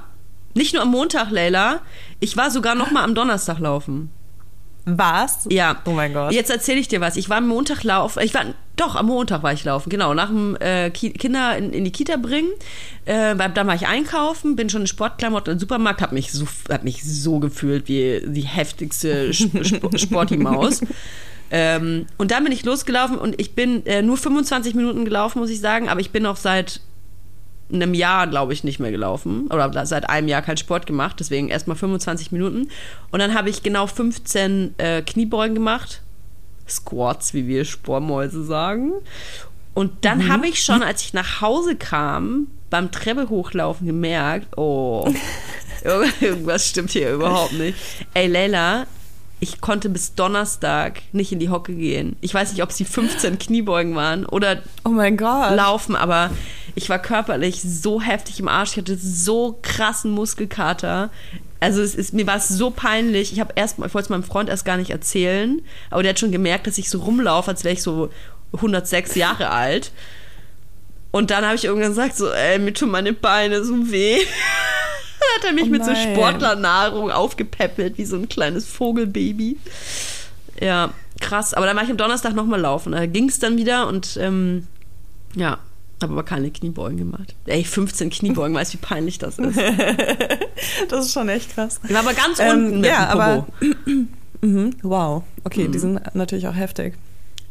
Nicht 0.54 0.72
nur 0.72 0.82
am 0.82 0.90
Montag, 0.90 1.30
Leila. 1.30 1.80
Ich 2.20 2.36
war 2.36 2.50
sogar 2.50 2.74
noch 2.74 2.90
mal 2.90 3.04
am 3.04 3.14
Donnerstag 3.14 3.58
laufen. 3.58 4.10
Was? 4.86 5.46
Ja. 5.50 5.82
Oh 5.84 5.90
mein 5.90 6.14
Gott. 6.14 6.32
Jetzt 6.32 6.50
erzähle 6.50 6.78
ich 6.78 6.88
dir 6.88 7.00
was. 7.00 7.16
Ich 7.16 7.28
war 7.28 7.38
am 7.38 7.48
Montag 7.48 7.82
laufen. 7.82 8.22
Ich 8.22 8.32
war 8.32 8.44
doch 8.76 8.94
am 8.94 9.06
Montag 9.06 9.42
war 9.42 9.52
ich 9.52 9.64
laufen. 9.64 9.90
Genau 9.90 10.14
nach 10.14 10.28
dem 10.28 10.56
äh, 10.56 10.90
Kinder 10.90 11.56
in, 11.56 11.72
in, 11.72 11.84
die 11.84 11.92
Kita 11.92 12.16
bringen. 12.16 12.50
Äh, 13.06 13.34
dann 13.34 13.66
war 13.66 13.74
ich 13.74 13.86
einkaufen, 13.86 14.54
bin 14.54 14.68
schon 14.68 14.82
in 14.82 14.86
Sportklamotten 14.86 15.54
im 15.54 15.58
Supermarkt, 15.58 16.02
habe 16.02 16.14
mich 16.14 16.32
so 16.32 16.46
hab 16.70 16.84
mich 16.84 17.02
so 17.02 17.38
gefühlt 17.38 17.88
wie 17.88 18.22
die 18.24 18.42
heftigste 18.42 19.30
Sp 19.32 19.50
Sporty-Maus. 19.96 20.82
ähm, 21.50 22.06
und 22.18 22.30
dann 22.30 22.44
bin 22.44 22.52
ich 22.52 22.64
losgelaufen 22.64 23.18
und 23.18 23.40
ich 23.40 23.54
bin 23.54 23.84
äh, 23.86 24.02
nur 24.02 24.16
25 24.16 24.74
Minuten 24.74 25.04
gelaufen, 25.04 25.40
muss 25.40 25.50
ich 25.50 25.60
sagen, 25.60 25.88
aber 25.88 26.00
ich 26.00 26.10
bin 26.10 26.26
auch 26.26 26.36
seit 26.36 26.80
einem 27.72 27.94
Jahr, 27.94 28.26
glaube 28.26 28.52
ich, 28.52 28.64
nicht 28.64 28.78
mehr 28.78 28.90
gelaufen. 28.90 29.48
Oder 29.48 29.86
seit 29.86 30.08
einem 30.08 30.28
Jahr 30.28 30.42
keinen 30.42 30.56
Sport 30.56 30.86
gemacht. 30.86 31.16
Deswegen 31.18 31.48
erstmal 31.48 31.76
25 31.76 32.32
Minuten. 32.32 32.68
Und 33.10 33.18
dann 33.18 33.34
habe 33.34 33.50
ich 33.50 33.62
genau 33.62 33.86
15 33.86 34.74
äh, 34.78 35.02
Kniebeugen 35.02 35.54
gemacht. 35.54 36.02
Squats, 36.68 37.34
wie 37.34 37.46
wir 37.46 37.64
Spormäuse 37.64 38.44
sagen. 38.44 38.92
Und 39.74 40.04
dann 40.04 40.18
mhm. 40.18 40.32
habe 40.32 40.48
ich 40.48 40.62
schon, 40.62 40.82
als 40.82 41.02
ich 41.02 41.12
nach 41.12 41.40
Hause 41.40 41.76
kam, 41.76 42.48
beim 42.70 42.90
Treppe 42.90 43.28
hochlaufen 43.28 43.86
gemerkt, 43.86 44.56
oh, 44.56 45.12
irgendwas 46.20 46.66
stimmt 46.68 46.90
hier 46.90 47.12
überhaupt 47.12 47.52
nicht. 47.52 47.76
Ey, 48.14 48.26
Leila, 48.26 48.86
ich 49.38 49.60
konnte 49.60 49.88
bis 49.88 50.14
Donnerstag 50.14 51.02
nicht 51.12 51.30
in 51.30 51.38
die 51.38 51.50
Hocke 51.50 51.74
gehen. 51.74 52.16
Ich 52.20 52.32
weiß 52.32 52.52
nicht, 52.52 52.62
ob 52.62 52.70
es 52.70 52.76
die 52.76 52.84
15 52.84 53.38
Kniebeugen 53.38 53.94
waren 53.94 54.24
oder 54.24 54.62
oh 54.84 54.90
mein 54.90 55.16
Gott. 55.16 55.54
laufen, 55.54 55.94
aber 55.94 56.30
ich 56.74 56.88
war 56.88 56.98
körperlich 56.98 57.62
so 57.62 58.00
heftig 58.00 58.40
im 58.40 58.48
Arsch. 58.48 58.72
Ich 58.72 58.78
hatte 58.78 58.96
so 58.96 59.58
krassen 59.62 60.10
Muskelkater. 60.10 61.10
Also 61.60 61.80
es 61.80 61.94
ist, 61.94 62.12
mir 62.12 62.26
war 62.26 62.36
es 62.36 62.48
so 62.48 62.70
peinlich. 62.70 63.32
Ich 63.32 63.40
habe 63.40 63.52
erst, 63.56 63.78
ich 63.78 63.94
wollte 63.94 63.98
es 64.06 64.08
meinem 64.08 64.22
Freund 64.22 64.48
erst 64.48 64.64
gar 64.64 64.76
nicht 64.76 64.90
erzählen, 64.90 65.62
aber 65.90 66.02
der 66.02 66.10
hat 66.10 66.18
schon 66.18 66.32
gemerkt, 66.32 66.66
dass 66.66 66.78
ich 66.78 66.90
so 66.90 67.00
rumlaufe, 67.00 67.50
als 67.50 67.64
wäre 67.64 67.74
ich 67.74 67.82
so 67.82 68.10
106 68.52 69.14
Jahre 69.14 69.50
alt. 69.50 69.92
Und 71.10 71.30
dann 71.30 71.44
habe 71.44 71.54
ich 71.54 71.64
irgendwann 71.64 71.90
gesagt, 71.90 72.16
so, 72.16 72.30
ey, 72.30 72.58
mir 72.58 72.74
tun 72.74 72.90
meine 72.90 73.12
Beine 73.12 73.64
so 73.64 73.90
weh. 73.90 74.18
dann 75.18 75.28
hat 75.36 75.44
er 75.44 75.52
mich 75.52 75.64
oh 75.64 75.68
mit 75.68 75.84
so 75.84 75.94
Sportlernahrung 75.94 77.10
aufgepäppelt, 77.10 77.96
wie 77.96 78.04
so 78.04 78.16
ein 78.16 78.28
kleines 78.28 78.66
Vogelbaby. 78.66 79.56
Ja, 80.60 80.92
krass. 81.20 81.54
Aber 81.54 81.66
dann 81.66 81.76
war 81.76 81.84
ich 81.84 81.90
am 81.90 81.96
Donnerstag 81.96 82.34
nochmal 82.34 82.60
laufen. 82.60 82.92
Da 82.92 83.06
ging 83.06 83.28
es 83.28 83.38
dann 83.38 83.56
wieder 83.56 83.88
und 83.88 84.18
ähm, 84.20 84.66
ja, 85.34 85.58
aber 86.00 86.22
keine 86.24 86.50
Kniebeugen 86.50 86.98
gemacht. 86.98 87.34
Ey, 87.46 87.64
15 87.64 88.10
Kniebeugen, 88.10 88.54
weißt 88.54 88.74
du, 88.74 88.78
wie 88.78 88.82
peinlich 88.82 89.18
das 89.18 89.38
ist? 89.38 89.58
das 90.88 91.06
ist 91.06 91.12
schon 91.12 91.28
echt 91.28 91.54
krass. 91.54 91.80
Ich 91.84 91.92
war 91.92 92.00
aber 92.00 92.12
ganz 92.12 92.38
ähm, 92.38 92.66
unten 92.66 92.84
Ja, 92.84 93.08
aber 93.08 93.46
mhm, 94.42 94.76
wow. 94.82 95.22
Okay, 95.44 95.68
mhm. 95.68 95.72
die 95.72 95.78
sind 95.78 96.14
natürlich 96.14 96.46
auch 96.48 96.54
heftig. 96.54 96.94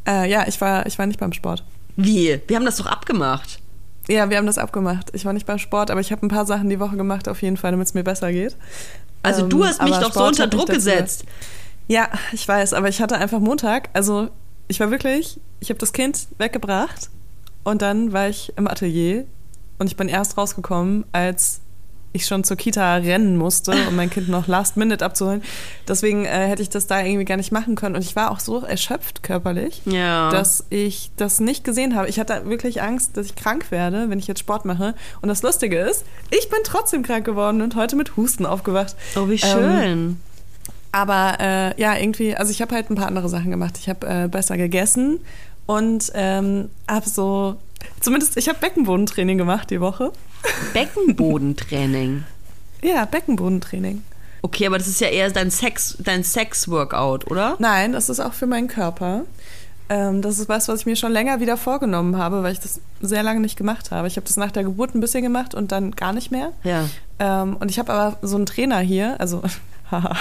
Äh, 0.07 0.29
ja, 0.29 0.47
ich 0.47 0.61
war, 0.61 0.85
ich 0.85 0.99
war 0.99 1.07
nicht 1.07 1.19
beim 1.19 1.33
Sport. 1.33 1.63
Wie? 1.95 2.39
Wir 2.47 2.55
haben 2.57 2.65
das 2.65 2.77
doch 2.77 2.85
abgemacht. 2.85 3.59
Ja, 4.07 4.29
wir 4.29 4.37
haben 4.37 4.45
das 4.45 4.59
abgemacht. 4.59 5.09
Ich 5.13 5.25
war 5.25 5.33
nicht 5.33 5.47
beim 5.47 5.57
Sport, 5.57 5.89
aber 5.89 5.99
ich 5.99 6.11
habe 6.11 6.23
ein 6.23 6.29
paar 6.29 6.45
Sachen 6.45 6.69
die 6.69 6.79
Woche 6.79 6.97
gemacht, 6.97 7.27
auf 7.27 7.41
jeden 7.41 7.57
Fall, 7.57 7.71
damit 7.71 7.87
es 7.87 7.93
mir 7.95 8.03
besser 8.03 8.31
geht. 8.31 8.55
Also 9.23 9.43
ähm, 9.43 9.49
du 9.49 9.65
hast 9.65 9.81
mich 9.81 9.95
doch 9.95 10.11
Sport 10.11 10.35
so 10.35 10.43
unter 10.43 10.47
Druck 10.47 10.69
gesetzt. 10.69 11.25
Ja, 11.87 12.09
ich 12.31 12.47
weiß, 12.47 12.73
aber 12.73 12.89
ich 12.89 13.01
hatte 13.01 13.15
einfach 13.17 13.39
Montag, 13.39 13.89
also 13.93 14.29
ich 14.67 14.79
war 14.79 14.91
wirklich, 14.91 15.39
ich 15.59 15.69
habe 15.69 15.79
das 15.79 15.93
Kind 15.93 16.27
weggebracht 16.37 17.09
und 17.65 17.81
dann 17.81 18.13
war 18.13 18.29
ich 18.29 18.53
im 18.55 18.67
Atelier 18.67 19.25
und 19.79 19.87
ich 19.87 19.97
bin 19.97 20.07
erst 20.07 20.37
rausgekommen, 20.37 21.03
als 21.11 21.59
ich 22.15 22.25
schon 22.25 22.43
zur 22.45 22.55
Kita 22.55 22.95
rennen 22.95 23.35
musste, 23.35 23.73
um 23.87 23.95
mein 23.95 24.09
Kind 24.09 24.29
noch 24.29 24.47
last 24.47 24.77
minute 24.77 25.03
abzuholen. 25.03 25.43
Deswegen 25.87 26.25
äh, 26.25 26.47
hätte 26.47 26.61
ich 26.61 26.69
das 26.69 26.87
da 26.87 27.01
irgendwie 27.01 27.25
gar 27.25 27.35
nicht 27.35 27.51
machen 27.51 27.75
können. 27.75 27.95
Und 27.95 28.03
ich 28.03 28.15
war 28.15 28.31
auch 28.31 28.39
so 28.39 28.61
erschöpft 28.61 29.21
körperlich, 29.21 29.81
ja. 29.85 30.29
dass 30.29 30.65
ich 30.69 31.11
das 31.17 31.41
nicht 31.41 31.65
gesehen 31.65 31.95
habe. 31.95 32.07
Ich 32.07 32.19
hatte 32.19 32.45
wirklich 32.45 32.81
Angst, 32.81 33.17
dass 33.17 33.25
ich 33.25 33.35
krank 33.35 33.69
werde, 33.69 34.09
wenn 34.09 34.17
ich 34.17 34.27
jetzt 34.27 34.39
Sport 34.39 34.63
mache. 34.63 34.95
Und 35.21 35.27
das 35.27 35.43
Lustige 35.43 35.77
ist, 35.77 36.05
ich 36.31 36.49
bin 36.49 36.59
trotzdem 36.63 37.03
krank 37.03 37.25
geworden 37.25 37.61
und 37.61 37.75
heute 37.75 37.97
mit 37.97 38.15
Husten 38.15 38.45
aufgewacht. 38.45 38.95
Oh, 39.17 39.27
wie 39.27 39.37
schön. 39.37 39.83
Ähm, 39.83 40.19
aber 40.93 41.37
äh, 41.41 41.81
ja, 41.81 41.97
irgendwie, 41.97 42.35
also 42.35 42.51
ich 42.51 42.61
habe 42.61 42.73
halt 42.73 42.89
ein 42.89 42.95
paar 42.95 43.07
andere 43.07 43.27
Sachen 43.27 43.51
gemacht. 43.51 43.77
Ich 43.77 43.89
habe 43.89 44.07
äh, 44.07 44.27
besser 44.29 44.55
gegessen 44.55 45.19
und 45.65 46.11
ähm, 46.13 46.69
habe 46.89 47.09
so, 47.09 47.55
zumindest, 47.99 48.37
ich 48.37 48.47
habe 48.47 48.59
Beckenbodentraining 48.59 49.37
gemacht 49.37 49.69
die 49.69 49.81
Woche. 49.81 50.11
Beckenbodentraining? 50.73 52.23
ja, 52.83 53.05
Beckenbodentraining. 53.05 54.03
Okay, 54.41 54.67
aber 54.67 54.77
das 54.77 54.87
ist 54.87 55.01
ja 55.01 55.07
eher 55.07 55.31
dein 55.31 55.49
Sex, 55.49 55.97
dein 55.99 56.23
Sex-Workout, 56.23 57.31
oder? 57.31 57.55
Nein, 57.57 57.93
das 57.93 58.09
ist 58.09 58.19
auch 58.19 58.33
für 58.33 58.45
meinen 58.45 58.67
Körper. 58.67 59.23
Ähm, 59.89 60.21
das 60.21 60.39
ist 60.39 60.49
was, 60.49 60.67
was 60.67 60.81
ich 60.81 60.85
mir 60.85 60.95
schon 60.95 61.11
länger 61.11 61.39
wieder 61.39 61.57
vorgenommen 61.57 62.17
habe, 62.17 62.43
weil 62.43 62.53
ich 62.53 62.59
das 62.59 62.79
sehr 63.01 63.23
lange 63.23 63.39
nicht 63.39 63.55
gemacht 63.55 63.91
habe. 63.91 64.07
Ich 64.07 64.17
habe 64.17 64.27
das 64.27 64.37
nach 64.37 64.51
der 64.51 64.63
Geburt 64.63 64.95
ein 64.95 64.99
bisschen 64.99 65.23
gemacht 65.23 65.55
und 65.55 65.71
dann 65.71 65.91
gar 65.91 66.13
nicht 66.13 66.31
mehr. 66.31 66.51
Ja. 66.63 66.85
Ähm, 67.19 67.55
und 67.57 67.69
ich 67.69 67.79
habe 67.79 67.93
aber 67.93 68.17
so 68.21 68.35
einen 68.35 68.45
Trainer 68.45 68.79
hier, 68.79 69.19
also 69.19 69.41
haha, 69.91 70.15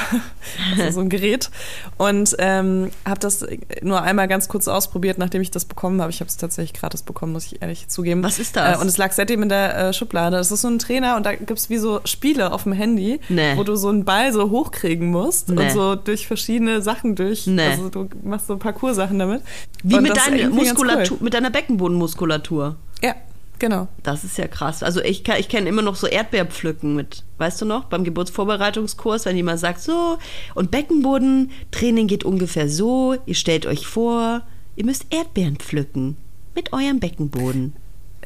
also 0.79 0.90
so 0.92 1.00
ein 1.00 1.09
Gerät. 1.09 1.50
Und 1.96 2.35
ähm, 2.38 2.90
habe 3.07 3.20
das 3.20 3.44
nur 3.83 4.03
einmal 4.03 4.29
ganz 4.29 4.48
kurz 4.48 4.68
ausprobiert, 4.68 5.18
nachdem 5.18 5.40
ich 5.42 5.50
das 5.50 5.64
bekommen 5.64 6.00
habe. 6.00 6.11
Ich 6.11 6.20
habe 6.20 6.29
es 6.29 6.37
tatsächlich 6.37 6.79
gratis 6.79 7.03
bekommen, 7.03 7.33
muss 7.33 7.46
ich 7.46 7.62
ehrlich 7.62 7.88
zugeben. 7.88 8.22
Was 8.22 8.38
ist 8.38 8.57
das? 8.57 8.77
Äh, 8.77 8.81
und 8.81 8.87
es 8.88 8.98
lag 8.98 9.12
seitdem 9.12 9.42
in 9.42 9.48
der 9.48 9.77
äh, 9.77 9.92
Schublade. 9.92 10.37
Das 10.37 10.50
ist 10.53 10.62
so 10.62 10.68
ein 10.68 10.79
Trainer 10.79 11.16
und 11.16 11.24
da 11.27 11.35
gibt 11.35 11.50
es 11.59 11.70
wie 11.70 11.79
so 11.79 12.00
Spiele 12.05 12.53
auf 12.53 12.64
dem 12.64 12.72
Handy, 12.72 13.20
Nee. 13.29 13.57
wo 13.57 13.64
du 13.64 13.77
so 13.77 13.88
einen 13.88 14.05
Ball 14.05 14.33
so 14.33 14.50
hochkriegen 14.50 15.09
musst 15.11 15.48
Nee. 15.48 15.62
und 15.62 15.70
so 15.72 15.94
durch 15.94 16.27
verschiedene 16.27 16.83
Sachen 16.83 17.14
durch. 17.14 17.46
Nee. 17.46 17.68
Also 17.68 17.88
du 17.88 18.09
machst 18.22 18.46
so 18.46 18.57
Parcours-Sachen 18.57 19.18
damit. 19.18 19.42
Wie 19.83 19.96
Und 19.96 20.03
mit 20.03 20.16
deiner 20.16 20.48
Muskulatur, 20.50 21.16
Cool. 21.18 21.24
mit 21.24 21.35
deiner 21.35 21.50
Beckenbodenmuskulatur. 21.50 22.77
Ja, 23.03 23.14
genau. 23.59 23.88
Das 24.03 24.25
ist 24.25 24.38
ja 24.38 24.47
krass. 24.49 24.83
Also 24.83 25.01
ich, 25.03 25.25
kann- 25.25 25.38
ich 25.40 25.49
kenne 25.49 25.69
immer 25.69 25.83
noch 25.83 25.97
so 25.97 26.07
Erdbeerpflücken 26.07 26.95
mit, 26.95 27.25
weißt 27.38 27.61
du 27.62 27.64
noch, 27.64 27.85
beim 27.85 28.05
Geburtsvorbereitungskurs, 28.05 29.25
wenn 29.27 29.37
jemand 29.37 29.61
sagt, 29.61 29.81
so, 29.81 30.19
und 30.55 30.71
Beckenbodentraining 30.71 32.07
geht 32.07 32.25
ungefähr 32.25 32.69
so, 32.69 33.17
ihr 33.27 33.35
stellt 33.35 33.67
euch 33.67 33.87
vor, 33.87 34.43
ihr 34.77 34.85
müsst 34.85 35.07
Erdbeeren 35.11 35.57
pflücken 35.57 36.17
mit 36.55 36.73
eurem 36.73 37.01
Beckenboden. 37.01 37.75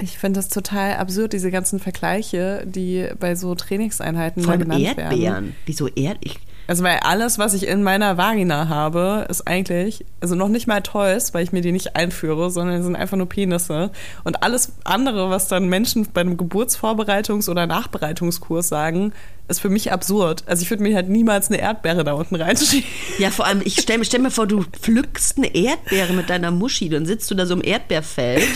Ich 0.00 0.16
finde 0.18 0.38
das 0.38 0.48
total 0.48 0.94
absurd, 0.96 1.32
diese 1.32 1.50
ganzen 1.50 1.80
Vergleiche, 1.80 2.62
die 2.66 3.08
bei 3.18 3.34
so 3.34 3.54
Trainingseinheiten 3.56 4.44
Von 4.44 4.58
genannt 4.60 4.84
Erdbeeren. 4.84 5.20
werden. 5.22 5.56
Wieso 5.66 5.88
Erd? 5.88 6.18
Ich, 6.20 6.38
Also 6.68 6.84
weil 6.84 6.98
alles, 6.98 7.38
was 7.38 7.54
ich 7.54 7.66
in 7.66 7.82
meiner 7.82 8.18
Vagina 8.18 8.68
habe, 8.68 9.26
ist 9.30 9.48
eigentlich, 9.48 10.04
also 10.20 10.34
noch 10.34 10.48
nicht 10.48 10.66
mal 10.66 10.82
Toys, 10.82 11.32
weil 11.32 11.42
ich 11.42 11.50
mir 11.50 11.62
die 11.62 11.72
nicht 11.72 11.96
einführe, 11.96 12.50
sondern 12.50 12.82
sind 12.82 12.94
einfach 12.94 13.16
nur 13.16 13.26
Penisse. 13.26 13.90
Und 14.22 14.42
alles 14.42 14.72
andere, 14.84 15.30
was 15.30 15.48
dann 15.48 15.70
Menschen 15.70 16.06
bei 16.12 16.20
einem 16.20 16.36
Geburtsvorbereitungs- 16.36 17.48
oder 17.48 17.66
Nachbereitungskurs 17.66 18.68
sagen, 18.68 19.14
ist 19.48 19.60
für 19.60 19.70
mich 19.70 19.92
absurd. 19.92 20.44
Also 20.44 20.62
ich 20.62 20.68
würde 20.68 20.82
mir 20.82 20.94
halt 20.94 21.08
niemals 21.08 21.48
eine 21.48 21.58
Erdbeere 21.58 22.04
da 22.04 22.12
unten 22.12 22.36
reinschieben. 22.36 22.84
ja, 23.18 23.30
vor 23.30 23.46
allem, 23.46 23.62
ich 23.64 23.80
stell, 23.80 24.04
stell 24.04 24.20
mir 24.20 24.30
vor, 24.30 24.46
du 24.46 24.62
pflückst 24.62 25.38
eine 25.38 25.54
Erdbeere 25.54 26.12
mit 26.12 26.28
deiner 26.28 26.50
Muschi, 26.50 26.90
dann 26.90 27.06
sitzt 27.06 27.30
du 27.30 27.34
da 27.34 27.46
so 27.46 27.54
im 27.54 27.64
Erdbeerfeld 27.64 28.46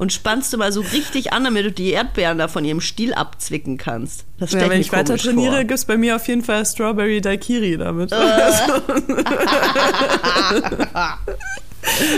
und 0.00 0.12
spannst 0.14 0.50
du 0.50 0.56
mal 0.56 0.72
so 0.72 0.80
richtig 0.80 1.34
an, 1.34 1.44
damit 1.44 1.66
du 1.66 1.72
die 1.72 1.90
Erdbeeren 1.90 2.38
da 2.38 2.48
von 2.48 2.64
ihrem 2.64 2.80
Stiel 2.80 3.12
abzwicken 3.12 3.76
kannst. 3.76 4.24
Das 4.38 4.52
Ja, 4.52 4.70
wenn 4.70 4.80
ich 4.80 4.90
weiter 4.92 5.18
trainiere, 5.18 5.58
gibt 5.58 5.78
es 5.78 5.84
bei 5.84 5.98
mir 5.98 6.16
auf 6.16 6.26
jeden 6.26 6.42
Fall 6.42 6.64
Strawberry 6.64 7.20
Daiquiri 7.20 7.76
damit. 7.76 8.10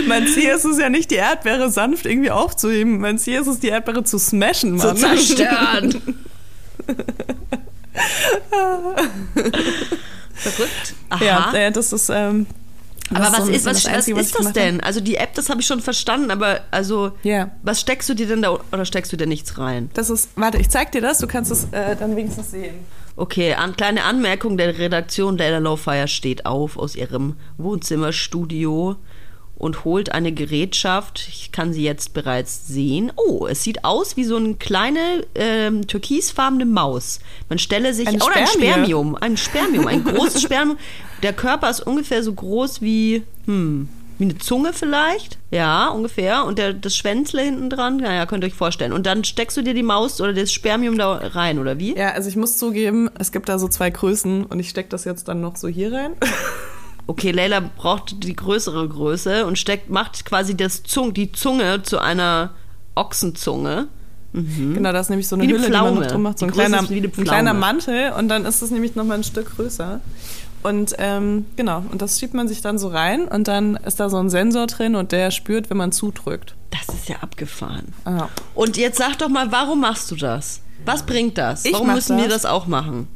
mein 0.07 0.27
Ziel 0.27 0.51
ist 0.51 0.63
es 0.63 0.79
ja 0.79 0.87
nicht, 0.87 1.11
die 1.11 1.15
Erdbeere 1.15 1.69
sanft 1.69 2.05
irgendwie 2.05 2.31
aufzuheben. 2.31 3.01
Mein 3.01 3.17
Ziel 3.17 3.41
ist 3.41 3.47
es, 3.47 3.59
die 3.59 3.67
Erdbeere 3.67 4.05
zu 4.05 4.17
smashen, 4.17 4.79
zu 4.79 4.87
Mann. 4.87 4.95
zerstören. 4.95 6.01
Verrückt. 10.35 10.93
Aha. 11.09 11.25
Ja, 11.25 11.53
äh, 11.53 11.73
das 11.73 11.91
ist. 11.91 12.09
Ähm, 12.09 12.47
aber 13.15 13.25
das 13.25 13.39
was 13.39 13.45
so 13.47 13.51
ist, 13.51 13.65
was, 13.65 13.85
was 13.85 13.85
Einzige, 13.93 14.19
ist 14.19 14.27
ich 14.27 14.31
das 14.33 14.39
gemacht 14.41 14.57
habe. 14.57 14.65
denn? 14.71 14.81
Also 14.81 14.99
die 15.01 15.15
App, 15.15 15.33
das 15.35 15.49
habe 15.49 15.61
ich 15.61 15.67
schon 15.67 15.79
verstanden, 15.81 16.31
aber 16.31 16.61
also 16.71 17.11
Ja. 17.23 17.51
was 17.63 17.79
steckst 17.81 18.07
du 18.09 18.13
dir 18.13 18.27
denn 18.27 18.41
da 18.41 18.59
oder 18.71 18.85
steckst 18.85 19.11
du 19.11 19.17
dir 19.17 19.27
nichts 19.27 19.57
rein? 19.57 19.89
Das 19.93 20.09
ist. 20.09 20.29
Warte, 20.35 20.57
ich 20.57 20.69
zeig 20.69 20.91
dir 20.91 21.01
das. 21.01 21.19
Du 21.19 21.27
kannst 21.27 21.51
es 21.51 21.65
äh, 21.71 21.95
dann 21.95 22.15
wenigstens 22.15 22.51
sehen. 22.51 22.75
Okay, 23.15 23.53
an, 23.53 23.75
kleine 23.75 24.03
Anmerkung 24.05 24.57
der 24.57 24.77
Redaktion 24.79 25.37
Leila 25.37 25.59
Lowfire 25.59 26.07
steht 26.07 26.47
auf 26.47 26.77
aus 26.77 26.95
ihrem 26.95 27.35
Wohnzimmerstudio 27.59 28.95
und 29.63 29.85
holt 29.85 30.11
eine 30.11 30.31
Gerätschaft. 30.31 31.25
Ich 31.29 31.51
kann 31.51 31.73
sie 31.73 31.83
jetzt 31.83 32.13
bereits 32.13 32.67
sehen. 32.67 33.11
Oh, 33.15 33.47
es 33.47 33.63
sieht 33.63 33.85
aus 33.85 34.17
wie 34.17 34.25
so 34.25 34.35
eine 34.35 34.55
kleine 34.55 35.25
ähm, 35.35 35.87
türkisfarbene 35.87 36.65
Maus. 36.65 37.19
Man 37.49 37.59
stelle 37.59 37.93
sich 37.93 38.07
Eine 38.07 38.23
oder 38.23 38.35
ein 38.35 38.47
Spermie. 38.47 38.67
Spermium, 38.67 39.15
ein 39.15 39.37
Spermium, 39.37 39.87
ein 39.87 40.03
großes 40.03 40.43
Spermium. 40.43 40.77
Der 41.23 41.33
Körper 41.33 41.69
ist 41.69 41.79
ungefähr 41.79 42.21
so 42.21 42.33
groß 42.33 42.81
wie 42.81 43.23
hm, 43.45 43.87
wie 44.17 44.25
eine 44.25 44.37
Zunge 44.37 44.73
vielleicht. 44.73 45.37
Ja, 45.49 45.87
ungefähr. 45.87 46.45
Und 46.45 46.59
der, 46.59 46.73
das 46.73 46.95
Schwänzle 46.95 47.41
hinten 47.41 47.69
dran, 47.69 47.97
naja, 47.97 48.25
könnt 48.25 48.43
ihr 48.43 48.47
euch 48.47 48.53
vorstellen. 48.53 48.93
Und 48.93 49.05
dann 49.05 49.23
steckst 49.23 49.57
du 49.57 49.61
dir 49.61 49.73
die 49.73 49.83
Maus 49.83 50.21
oder 50.21 50.33
das 50.33 50.51
Spermium 50.51 50.97
da 50.97 51.13
rein, 51.13 51.57
oder 51.57 51.79
wie? 51.79 51.95
Ja, 51.95 52.09
also 52.11 52.29
ich 52.29 52.35
muss 52.35 52.57
zugeben, 52.57 53.09
es 53.17 53.31
gibt 53.31 53.49
da 53.49 53.57
so 53.57 53.67
zwei 53.67 53.89
Größen 53.89 54.45
und 54.45 54.59
ich 54.59 54.69
stecke 54.69 54.89
das 54.89 55.05
jetzt 55.05 55.27
dann 55.27 55.41
noch 55.41 55.55
so 55.55 55.67
hier 55.67 55.93
rein. 55.93 56.11
Okay, 57.05 57.31
Leila 57.31 57.59
braucht 57.59 58.23
die 58.23 58.35
größere 58.35 58.87
Größe 58.87 59.45
und 59.45 59.59
steckt, 59.59 59.89
macht 59.89 60.25
quasi 60.25 60.55
das 60.55 60.83
Zung, 60.83 61.13
die 61.13 61.31
Zunge 61.31 61.83
zu 61.83 61.99
einer 61.99 62.51
Ochsenzunge. 62.95 63.87
Genau, 64.33 64.91
da 64.91 64.99
ist 64.99 65.09
nämlich 65.09 65.27
so 65.27 65.35
eine 65.35 65.43
Wie 65.43 65.49
eine 65.49 65.57
Hülle, 65.59 65.67
die 65.67 65.71
man 65.71 65.81
Pflaume. 65.83 66.01
noch 66.01 66.07
drum 66.07 66.21
macht. 66.23 66.39
So 66.39 66.45
ein 66.45 66.51
kleiner, 66.51 66.79
ein 66.79 66.87
kleiner 66.87 67.11
Pflaume. 67.11 67.53
Mantel 67.53 68.13
und 68.17 68.29
dann 68.29 68.45
ist 68.45 68.63
es 68.63 68.71
nämlich 68.71 68.95
nochmal 68.95 69.17
ein 69.17 69.23
Stück 69.23 69.55
größer. 69.55 70.01
Und 70.63 70.95
ähm, 70.97 71.45
genau, 71.55 71.83
und 71.91 72.01
das 72.01 72.19
schiebt 72.19 72.33
man 72.33 72.47
sich 72.47 72.61
dann 72.61 72.79
so 72.79 72.87
rein 72.87 73.27
und 73.27 73.47
dann 73.47 73.75
ist 73.75 73.99
da 73.99 74.09
so 74.09 74.17
ein 74.17 74.29
Sensor 74.29 74.65
drin 74.65 74.95
und 74.95 75.11
der 75.11 75.29
spürt, 75.29 75.69
wenn 75.69 75.77
man 75.77 75.91
zudrückt. 75.91 76.55
Das 76.71 76.95
ist 76.95 77.09
ja 77.09 77.17
abgefahren. 77.17 77.93
Ah. 78.05 78.29
Und 78.55 78.77
jetzt 78.77 78.97
sag 78.97 79.17
doch 79.19 79.29
mal, 79.29 79.51
warum 79.51 79.81
machst 79.81 80.09
du 80.09 80.15
das? 80.15 80.61
Was 80.85 81.05
bringt 81.05 81.37
das? 81.37 81.65
Ich 81.65 81.73
warum 81.73 81.93
müssen 81.93 82.17
wir 82.17 82.25
das. 82.25 82.43
das 82.43 82.45
auch 82.45 82.65
machen? 82.65 83.07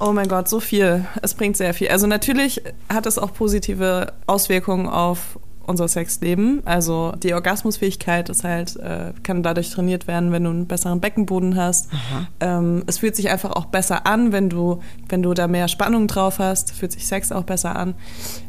Oh 0.00 0.12
mein 0.12 0.28
Gott, 0.28 0.48
so 0.48 0.58
viel. 0.58 1.04
Es 1.20 1.34
bringt 1.34 1.56
sehr 1.56 1.74
viel. 1.74 1.88
Also 1.88 2.06
natürlich 2.06 2.62
hat 2.88 3.06
es 3.06 3.18
auch 3.18 3.32
positive 3.34 4.12
Auswirkungen 4.26 4.88
auf 4.88 5.38
unser 5.66 5.88
Sexleben. 5.88 6.62
Also 6.64 7.12
die 7.22 7.34
Orgasmusfähigkeit 7.34 8.28
ist 8.28 8.44
halt, 8.44 8.76
äh, 8.76 9.12
kann 9.22 9.42
dadurch 9.42 9.70
trainiert 9.70 10.06
werden, 10.06 10.32
wenn 10.32 10.44
du 10.44 10.50
einen 10.50 10.66
besseren 10.66 11.00
Beckenboden 11.00 11.56
hast. 11.56 11.88
Ähm, 12.40 12.82
es 12.86 12.98
fühlt 12.98 13.16
sich 13.16 13.30
einfach 13.30 13.50
auch 13.52 13.66
besser 13.66 14.06
an, 14.06 14.32
wenn 14.32 14.48
du, 14.48 14.80
wenn 15.08 15.22
du 15.22 15.34
da 15.34 15.46
mehr 15.46 15.68
Spannung 15.68 16.06
drauf 16.06 16.38
hast, 16.38 16.72
fühlt 16.72 16.92
sich 16.92 17.06
Sex 17.06 17.32
auch 17.32 17.44
besser 17.44 17.76
an. 17.76 17.94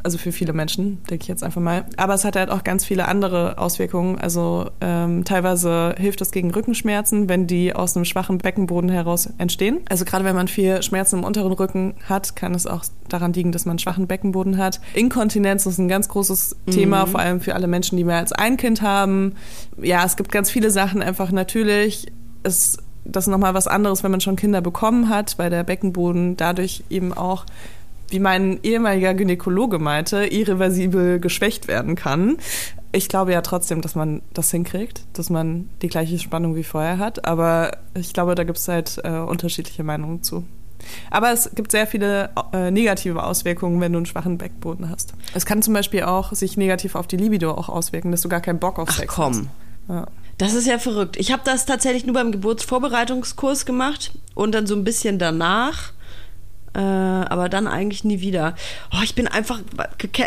Also 0.03 0.17
für 0.17 0.31
viele 0.31 0.53
Menschen, 0.53 1.03
denke 1.09 1.23
ich 1.23 1.27
jetzt 1.27 1.43
einfach 1.43 1.61
mal. 1.61 1.85
Aber 1.97 2.13
es 2.13 2.25
hat 2.25 2.35
halt 2.35 2.49
auch 2.49 2.63
ganz 2.63 2.85
viele 2.85 3.07
andere 3.07 3.57
Auswirkungen. 3.57 4.19
Also 4.19 4.69
ähm, 4.81 5.23
teilweise 5.25 5.95
hilft 5.97 6.21
es 6.21 6.31
gegen 6.31 6.51
Rückenschmerzen, 6.51 7.29
wenn 7.29 7.47
die 7.47 7.73
aus 7.73 7.95
einem 7.95 8.05
schwachen 8.05 8.37
Beckenboden 8.37 8.89
heraus 8.89 9.29
entstehen. 9.37 9.81
Also 9.89 10.05
gerade 10.05 10.25
wenn 10.25 10.35
man 10.35 10.47
viel 10.47 10.81
Schmerzen 10.83 11.19
im 11.19 11.23
unteren 11.23 11.51
Rücken 11.51 11.93
hat, 12.07 12.35
kann 12.35 12.55
es 12.55 12.67
auch 12.67 12.83
daran 13.09 13.33
liegen, 13.33 13.51
dass 13.51 13.65
man 13.65 13.73
einen 13.73 13.79
schwachen 13.79 14.07
Beckenboden 14.07 14.57
hat. 14.57 14.79
Inkontinenz 14.93 15.65
ist 15.65 15.77
ein 15.77 15.87
ganz 15.87 16.07
großes 16.07 16.55
Thema, 16.71 17.02
vor 17.07 17.19
allem 17.19 17.41
für 17.41 17.55
alle 17.55 17.67
Menschen, 17.67 17.97
die 17.97 18.03
mehr 18.03 18.17
als 18.17 18.31
ein 18.31 18.57
Kind 18.57 18.81
haben. 18.81 19.35
Ja, 19.81 20.05
es 20.05 20.15
gibt 20.15 20.31
ganz 20.31 20.49
viele 20.49 20.71
Sachen. 20.71 21.01
Einfach 21.01 21.31
natürlich 21.31 22.11
ist 22.43 22.79
das 23.05 23.27
nochmal 23.27 23.53
was 23.53 23.67
anderes, 23.67 24.03
wenn 24.03 24.11
man 24.11 24.21
schon 24.21 24.35
Kinder 24.35 24.61
bekommen 24.61 25.09
hat, 25.09 25.37
weil 25.37 25.49
der 25.49 25.63
Beckenboden 25.63 26.37
dadurch 26.37 26.83
eben 26.89 27.13
auch 27.13 27.45
wie 28.09 28.19
mein 28.19 28.59
ehemaliger 28.61 29.13
Gynäkologe 29.13 29.79
meinte, 29.79 30.25
irreversibel 30.25 31.19
geschwächt 31.19 31.67
werden 31.67 31.95
kann. 31.95 32.37
Ich 32.91 33.09
glaube 33.09 33.31
ja 33.33 33.41
trotzdem, 33.41 33.81
dass 33.81 33.95
man 33.95 34.21
das 34.33 34.51
hinkriegt, 34.51 35.03
dass 35.13 35.31
man 35.31 35.67
die 35.81 35.87
gleiche 35.87 36.19
Spannung 36.19 36.55
wie 36.55 36.63
vorher 36.63 36.99
hat, 36.99 37.25
aber 37.25 37.71
ich 37.95 38.13
glaube, 38.13 38.35
da 38.35 38.43
gibt 38.43 38.59
es 38.59 38.67
halt 38.67 39.01
äh, 39.03 39.17
unterschiedliche 39.17 39.83
Meinungen 39.83 40.21
zu. 40.21 40.45
Aber 41.11 41.31
es 41.31 41.51
gibt 41.55 41.71
sehr 41.71 41.87
viele 41.87 42.29
äh, 42.51 42.71
negative 42.71 43.23
Auswirkungen, 43.23 43.79
wenn 43.81 43.93
du 43.93 43.97
einen 43.97 44.05
schwachen 44.05 44.37
Beckenboden 44.37 44.89
hast. 44.89 45.13
Es 45.33 45.45
kann 45.45 45.61
zum 45.61 45.73
Beispiel 45.73 46.03
auch 46.03 46.33
sich 46.33 46.57
negativ 46.57 46.95
auf 46.95 47.07
die 47.07 47.17
Libido 47.17 47.51
auch 47.51 47.69
auswirken, 47.69 48.11
dass 48.11 48.21
du 48.21 48.29
gar 48.29 48.41
keinen 48.41 48.59
Bock 48.59 48.79
auf 48.79 48.89
Ach 48.91 48.97
Sex 48.97 49.13
komm. 49.13 49.33
hast. 49.33 49.43
Ja. 49.89 50.07
Das 50.37 50.53
ist 50.53 50.67
ja 50.67 50.79
verrückt. 50.79 51.17
Ich 51.17 51.31
habe 51.31 51.43
das 51.45 51.65
tatsächlich 51.65 52.05
nur 52.05 52.15
beim 52.15 52.31
Geburtsvorbereitungskurs 52.31 53.65
gemacht 53.65 54.11
und 54.33 54.53
dann 54.53 54.65
so 54.65 54.75
ein 54.75 54.83
bisschen 54.83 55.19
danach. 55.19 55.91
Äh, 56.75 56.79
aber 56.79 57.49
dann 57.49 57.67
eigentlich 57.67 58.03
nie 58.03 58.19
wieder. 58.19 58.55
Oh, 58.91 59.03
ich 59.03 59.13
bin 59.13 59.27
einfach, 59.27 59.61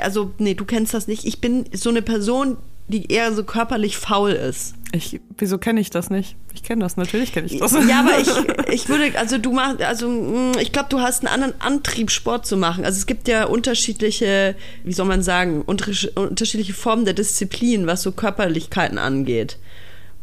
also, 0.00 0.32
nee, 0.38 0.54
du 0.54 0.64
kennst 0.64 0.94
das 0.94 1.08
nicht. 1.08 1.24
Ich 1.24 1.40
bin 1.40 1.64
so 1.72 1.90
eine 1.90 2.02
Person, 2.02 2.56
die 2.86 3.10
eher 3.10 3.32
so 3.32 3.42
körperlich 3.42 3.96
faul 3.96 4.30
ist. 4.30 4.74
Ich, 4.96 5.20
wieso 5.38 5.58
kenne 5.58 5.80
ich 5.80 5.90
das 5.90 6.10
nicht? 6.10 6.36
Ich 6.54 6.62
kenne 6.62 6.82
das, 6.82 6.96
natürlich 6.96 7.32
kenne 7.32 7.46
ich 7.46 7.58
das. 7.58 7.72
Ja, 7.88 8.00
aber 8.00 8.18
ich, 8.18 8.28
ich 8.72 8.88
würde, 8.88 9.18
also 9.18 9.38
du 9.38 9.52
machst, 9.52 9.82
also 9.82 10.08
mh, 10.08 10.58
ich 10.60 10.72
glaube, 10.72 10.88
du 10.88 11.00
hast 11.00 11.24
einen 11.24 11.32
anderen 11.32 11.60
Antrieb, 11.60 12.10
Sport 12.10 12.46
zu 12.46 12.56
machen. 12.56 12.84
Also 12.84 12.98
es 12.98 13.06
gibt 13.06 13.28
ja 13.28 13.44
unterschiedliche, 13.44 14.54
wie 14.84 14.92
soll 14.92 15.06
man 15.06 15.22
sagen, 15.22 15.62
untersch- 15.66 16.16
unterschiedliche 16.18 16.72
Formen 16.74 17.04
der 17.04 17.14
Disziplin, 17.14 17.86
was 17.86 18.02
so 18.02 18.12
Körperlichkeiten 18.12 18.98
angeht. 18.98 19.58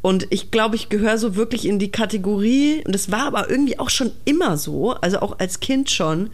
Und 0.01 0.27
ich 0.31 0.51
glaube, 0.51 0.75
ich 0.75 0.89
gehöre 0.89 1.17
so 1.17 1.35
wirklich 1.35 1.65
in 1.65 1.79
die 1.79 1.91
Kategorie, 1.91 2.83
und 2.85 2.93
das 2.93 3.09
war 3.11 3.25
aber 3.27 3.49
irgendwie 3.49 3.79
auch 3.79 3.89
schon 3.89 4.11
immer 4.25 4.57
so, 4.57 4.91
also 4.95 5.19
auch 5.19 5.39
als 5.39 5.61
Kind 5.61 5.89
schon, 5.89 6.29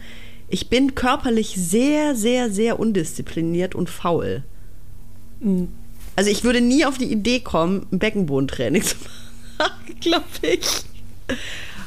ich 0.48 0.68
bin 0.68 0.96
körperlich 0.96 1.54
sehr, 1.56 2.16
sehr, 2.16 2.50
sehr 2.50 2.80
undiszipliniert 2.80 3.76
und 3.76 3.88
faul. 3.88 4.42
Also 6.20 6.30
ich 6.30 6.44
würde 6.44 6.60
nie 6.60 6.84
auf 6.84 6.98
die 6.98 7.10
Idee 7.10 7.40
kommen, 7.40 7.86
ein 7.90 7.98
Beckenbodentraining 7.98 8.82
zu 8.82 8.94
machen, 9.58 9.96
glaube 10.00 10.26
ich. 10.42 10.84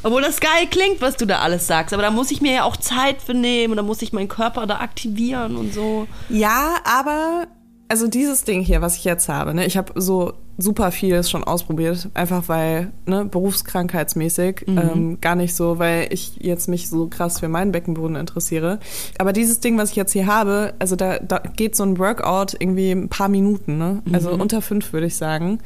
Obwohl 0.02 0.24
das 0.24 0.39
geil 0.39 0.65
klingt, 0.72 1.02
was 1.02 1.17
du 1.17 1.28
da 1.28 1.41
alles 1.41 1.67
sagst, 1.67 1.93
aber 1.93 2.02
da 2.02 2.10
muss 2.10 2.32
ich 2.32 2.41
mir 2.41 2.52
ja 2.52 2.63
auch 2.63 2.76
Zeit 2.76 3.22
für 3.22 3.36
nehmen 3.36 3.74
und 3.74 3.78
da 3.78 3.84
muss 3.84 4.02
ich 4.02 4.12
meinen 4.12 4.30
Körper 4.30 4.65
da 4.65 4.78
aktivieren 4.80 5.56
und 5.56 5.72
so. 5.72 6.08
Ja, 6.30 6.78
aber 6.84 7.46
Also 7.94 8.08
dieses 8.08 8.44
Ding 8.44 8.62
hier, 8.62 8.82
was 8.82 8.98
ich 8.98 9.04
jetzt 9.04 9.30
habe, 9.30 9.54
ne, 9.54 9.68
ich 9.68 9.78
habe 9.78 9.94
so 10.02 10.34
super 10.58 10.92
vieles 10.92 11.30
schon 11.30 11.44
ausprobiert, 11.44 12.10
einfach 12.16 12.50
weil, 12.50 12.92
ne, 13.06 13.24
berufskrankheitsmäßig, 13.24 14.66
mhm. 14.66 14.78
ähm, 14.80 15.22
gar 15.22 15.36
nicht 15.36 15.54
so, 15.54 15.78
weil 15.78 16.08
ich 16.10 16.38
jetzt 16.38 16.68
mich 16.68 16.90
so 16.90 17.08
krass 17.08 17.40
für 17.40 17.50
meinen 17.50 17.72
Beckenboden 17.72 18.16
interessiere. 18.16 18.80
Aber 19.20 19.32
dieses 19.32 19.60
Ding, 19.60 19.78
was 19.78 19.92
ich 19.92 19.96
jetzt 19.96 20.12
hier 20.12 20.26
habe, 20.26 20.74
also 20.80 20.96
da, 20.96 21.20
da 21.20 21.38
geht 21.38 21.76
so 21.76 21.84
ein 21.84 22.00
Workout 22.00 22.56
irgendwie 22.58 22.90
ein 22.90 23.10
paar 23.10 23.30
Minuten, 23.30 23.78
ne? 23.78 24.02
Also 24.12 24.34
mhm. 24.34 24.42
unter 24.42 24.64
fünf, 24.64 24.92
würde 24.92 25.06
ich 25.06 25.16
sagen. 25.16 25.60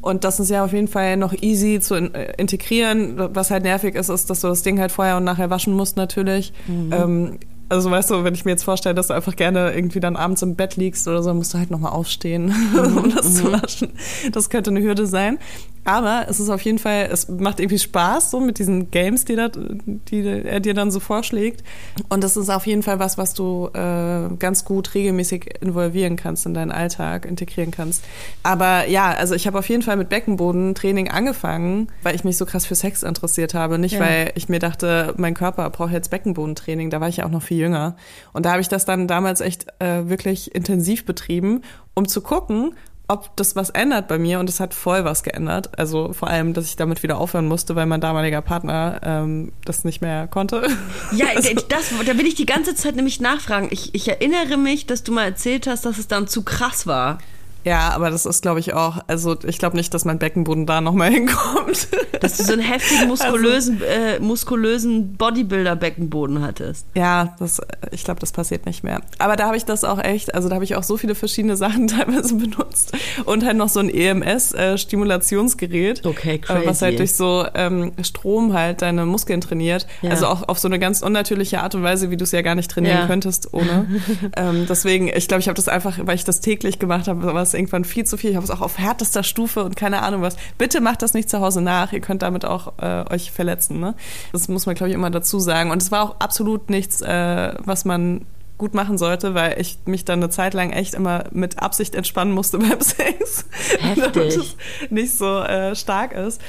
Und 0.00 0.24
das 0.24 0.40
ist 0.40 0.48
ja 0.48 0.64
auf 0.64 0.72
jeden 0.72 0.88
Fall 0.88 1.18
noch 1.18 1.34
easy 1.34 1.80
zu 1.80 1.96
äh, 1.96 2.32
integrieren. 2.38 3.18
Was 3.34 3.50
halt 3.50 3.62
nervig 3.62 3.94
ist, 3.94 4.08
ist, 4.08 4.30
dass 4.30 4.40
du 4.40 4.48
das 4.48 4.62
Ding 4.62 4.80
halt 4.80 4.90
vorher 4.90 5.18
und 5.18 5.24
nachher 5.24 5.50
waschen 5.50 5.74
musst 5.74 5.98
natürlich. 5.98 6.54
Mhm. 6.66 6.92
Ähm, 6.92 7.38
also 7.74 7.90
weißt 7.90 8.10
du, 8.10 8.24
wenn 8.24 8.34
ich 8.34 8.44
mir 8.44 8.52
jetzt 8.52 8.62
vorstelle, 8.62 8.94
dass 8.94 9.08
du 9.08 9.14
einfach 9.14 9.36
gerne 9.36 9.74
irgendwie 9.74 10.00
dann 10.00 10.16
abends 10.16 10.42
im 10.42 10.54
Bett 10.54 10.76
liegst 10.76 11.06
oder 11.08 11.22
so, 11.22 11.34
musst 11.34 11.52
du 11.54 11.58
halt 11.58 11.70
nochmal 11.70 11.92
aufstehen, 11.92 12.54
um 12.74 13.12
das 13.14 13.34
zu 13.34 13.44
mhm. 13.44 13.52
waschen. 13.52 13.88
Das 14.32 14.48
könnte 14.48 14.70
eine 14.70 14.80
Hürde 14.80 15.06
sein. 15.06 15.38
Aber 15.84 16.26
es 16.28 16.40
ist 16.40 16.48
auf 16.48 16.62
jeden 16.62 16.78
Fall, 16.78 17.08
es 17.12 17.28
macht 17.28 17.60
irgendwie 17.60 17.78
Spaß, 17.78 18.30
so 18.30 18.40
mit 18.40 18.58
diesen 18.58 18.90
Games, 18.90 19.24
die, 19.26 19.36
da, 19.36 19.50
die 19.50 20.26
er 20.26 20.60
dir 20.60 20.74
dann 20.74 20.90
so 20.90 20.98
vorschlägt. 20.98 21.62
Und 22.08 22.24
das 22.24 22.36
ist 22.36 22.48
auf 22.48 22.66
jeden 22.66 22.82
Fall 22.82 22.98
was, 22.98 23.18
was 23.18 23.34
du 23.34 23.68
äh, 23.74 24.34
ganz 24.38 24.64
gut 24.64 24.94
regelmäßig 24.94 25.60
involvieren 25.60 26.16
kannst 26.16 26.46
in 26.46 26.54
deinen 26.54 26.72
Alltag, 26.72 27.26
integrieren 27.26 27.70
kannst. 27.70 28.02
Aber 28.42 28.88
ja, 28.88 29.10
also 29.12 29.34
ich 29.34 29.46
habe 29.46 29.58
auf 29.58 29.68
jeden 29.68 29.82
Fall 29.82 29.96
mit 29.96 30.08
Beckenbodentraining 30.08 31.10
angefangen, 31.10 31.88
weil 32.02 32.14
ich 32.14 32.24
mich 32.24 32.38
so 32.38 32.46
krass 32.46 32.64
für 32.64 32.74
Sex 32.74 33.02
interessiert 33.02 33.52
habe. 33.52 33.78
Nicht, 33.78 33.94
ja. 33.94 34.00
weil 34.00 34.32
ich 34.36 34.48
mir 34.48 34.58
dachte, 34.58 35.14
mein 35.18 35.34
Körper 35.34 35.68
braucht 35.68 35.92
jetzt 35.92 36.10
Beckenbodentraining. 36.10 36.88
Da 36.88 37.00
war 37.00 37.08
ich 37.08 37.18
ja 37.18 37.26
auch 37.26 37.30
noch 37.30 37.42
viel 37.42 37.58
jünger. 37.58 37.96
Und 38.32 38.46
da 38.46 38.52
habe 38.52 38.62
ich 38.62 38.68
das 38.68 38.86
dann 38.86 39.06
damals 39.06 39.42
echt 39.42 39.66
äh, 39.80 40.08
wirklich 40.08 40.54
intensiv 40.54 41.04
betrieben, 41.04 41.60
um 41.94 42.08
zu 42.08 42.22
gucken, 42.22 42.74
ob 43.06 43.36
das 43.36 43.54
was 43.54 43.70
ändert 43.70 44.08
bei 44.08 44.18
mir 44.18 44.40
und 44.40 44.48
es 44.48 44.60
hat 44.60 44.72
voll 44.72 45.04
was 45.04 45.22
geändert. 45.22 45.78
Also 45.78 46.12
vor 46.12 46.28
allem, 46.28 46.54
dass 46.54 46.66
ich 46.66 46.76
damit 46.76 47.02
wieder 47.02 47.18
aufhören 47.18 47.46
musste, 47.46 47.76
weil 47.76 47.86
mein 47.86 48.00
damaliger 48.00 48.40
Partner 48.40 49.00
ähm, 49.04 49.52
das 49.64 49.84
nicht 49.84 50.00
mehr 50.00 50.26
konnte. 50.26 50.66
Ja, 51.12 51.26
also. 51.34 51.50
das, 51.68 51.90
da 52.06 52.18
will 52.18 52.26
ich 52.26 52.34
die 52.34 52.46
ganze 52.46 52.74
Zeit 52.74 52.96
nämlich 52.96 53.20
nachfragen. 53.20 53.68
Ich, 53.70 53.94
ich 53.94 54.08
erinnere 54.08 54.56
mich, 54.56 54.86
dass 54.86 55.02
du 55.02 55.12
mal 55.12 55.24
erzählt 55.24 55.66
hast, 55.66 55.84
dass 55.84 55.98
es 55.98 56.08
dann 56.08 56.26
zu 56.26 56.42
krass 56.42 56.86
war. 56.86 57.18
Ja, 57.64 57.90
aber 57.90 58.10
das 58.10 58.26
ist, 58.26 58.42
glaube 58.42 58.60
ich, 58.60 58.74
auch, 58.74 58.98
also 59.06 59.36
ich 59.44 59.58
glaube 59.58 59.76
nicht, 59.76 59.94
dass 59.94 60.04
mein 60.04 60.18
Beckenboden 60.18 60.66
da 60.66 60.80
nochmal 60.80 61.10
hinkommt. 61.12 61.86
Dass 62.20 62.36
du 62.36 62.44
so 62.44 62.52
einen 62.52 62.62
heftigen, 62.62 63.08
muskulösen, 63.08 63.82
also, 63.82 63.84
äh, 63.84 64.20
muskulösen 64.20 65.16
Bodybuilder-Beckenboden 65.16 66.42
hattest. 66.42 66.86
Ja, 66.94 67.34
das, 67.38 67.60
ich 67.90 68.04
glaube, 68.04 68.20
das 68.20 68.32
passiert 68.32 68.66
nicht 68.66 68.84
mehr. 68.84 69.00
Aber 69.18 69.36
da 69.36 69.46
habe 69.46 69.56
ich 69.56 69.64
das 69.64 69.84
auch 69.84 69.98
echt, 69.98 70.34
also 70.34 70.48
da 70.48 70.56
habe 70.56 70.64
ich 70.64 70.74
auch 70.76 70.82
so 70.82 70.96
viele 70.96 71.14
verschiedene 71.14 71.56
Sachen 71.64 71.86
teilweise 71.88 72.34
benutzt. 72.34 72.92
Und 73.24 73.44
halt 73.44 73.56
noch 73.56 73.70
so 73.70 73.80
ein 73.80 73.88
EMS-Stimulationsgerät. 73.88 76.04
Äh, 76.04 76.08
okay, 76.08 76.38
crazy. 76.38 76.66
Was 76.66 76.82
halt 76.82 76.98
durch 76.98 77.14
so 77.14 77.46
ähm, 77.54 77.92
Strom 78.02 78.52
halt 78.52 78.82
deine 78.82 79.06
Muskeln 79.06 79.40
trainiert. 79.40 79.86
Ja. 80.02 80.10
Also 80.10 80.26
auch 80.26 80.48
auf 80.48 80.58
so 80.58 80.68
eine 80.68 80.78
ganz 80.78 81.00
unnatürliche 81.02 81.62
Art 81.62 81.74
und 81.74 81.82
Weise, 81.82 82.10
wie 82.10 82.16
du 82.16 82.24
es 82.24 82.32
ja 82.32 82.42
gar 82.42 82.54
nicht 82.54 82.70
trainieren 82.70 82.98
ja. 82.98 83.06
könntest 83.06 83.54
ohne. 83.54 83.86
ähm, 84.36 84.66
deswegen, 84.68 85.08
ich 85.08 85.28
glaube, 85.28 85.40
ich 85.40 85.48
habe 85.48 85.56
das 85.56 85.68
einfach, 85.68 85.98
weil 86.02 86.16
ich 86.16 86.24
das 86.24 86.40
täglich 86.40 86.78
gemacht 86.78 87.08
habe, 87.08 87.32
was 87.34 87.53
irgendwann 87.54 87.84
viel 87.84 88.04
zu 88.04 88.16
viel. 88.16 88.30
Ich 88.30 88.36
habe 88.36 88.44
es 88.44 88.50
auch 88.50 88.60
auf 88.60 88.78
härtester 88.78 89.22
Stufe 89.22 89.64
und 89.64 89.76
keine 89.76 90.02
Ahnung 90.02 90.22
was. 90.22 90.36
Bitte 90.58 90.80
macht 90.80 91.02
das 91.02 91.14
nicht 91.14 91.30
zu 91.30 91.40
Hause 91.40 91.60
nach. 91.60 91.92
Ihr 91.92 92.00
könnt 92.00 92.22
damit 92.22 92.44
auch 92.44 92.74
äh, 92.78 93.04
euch 93.10 93.30
verletzen. 93.30 93.80
Ne? 93.80 93.94
Das 94.32 94.48
muss 94.48 94.66
man, 94.66 94.74
glaube 94.74 94.90
ich, 94.90 94.94
immer 94.94 95.10
dazu 95.10 95.38
sagen. 95.40 95.70
Und 95.70 95.82
es 95.82 95.90
war 95.90 96.02
auch 96.02 96.20
absolut 96.20 96.70
nichts, 96.70 97.00
äh, 97.00 97.54
was 97.64 97.84
man 97.84 98.26
gut 98.58 98.74
machen 98.74 98.98
sollte, 98.98 99.34
weil 99.34 99.60
ich 99.60 99.78
mich 99.84 100.04
dann 100.04 100.20
eine 100.20 100.30
Zeit 100.30 100.54
lang 100.54 100.70
echt 100.70 100.94
immer 100.94 101.24
mit 101.32 101.60
Absicht 101.60 101.94
entspannen 101.94 102.32
musste 102.32 102.58
beim 102.60 102.80
Sex, 102.80 103.46
damit 103.96 104.16
es 104.16 104.56
nicht 104.90 105.16
so 105.16 105.40
äh, 105.40 105.74
stark 105.74 106.12
ist. 106.12 106.40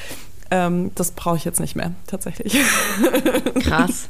Ähm, 0.52 0.92
das 0.96 1.12
brauche 1.12 1.38
ich 1.38 1.46
jetzt 1.46 1.60
nicht 1.60 1.76
mehr, 1.76 1.94
tatsächlich. 2.06 2.56
Krass. 3.62 4.08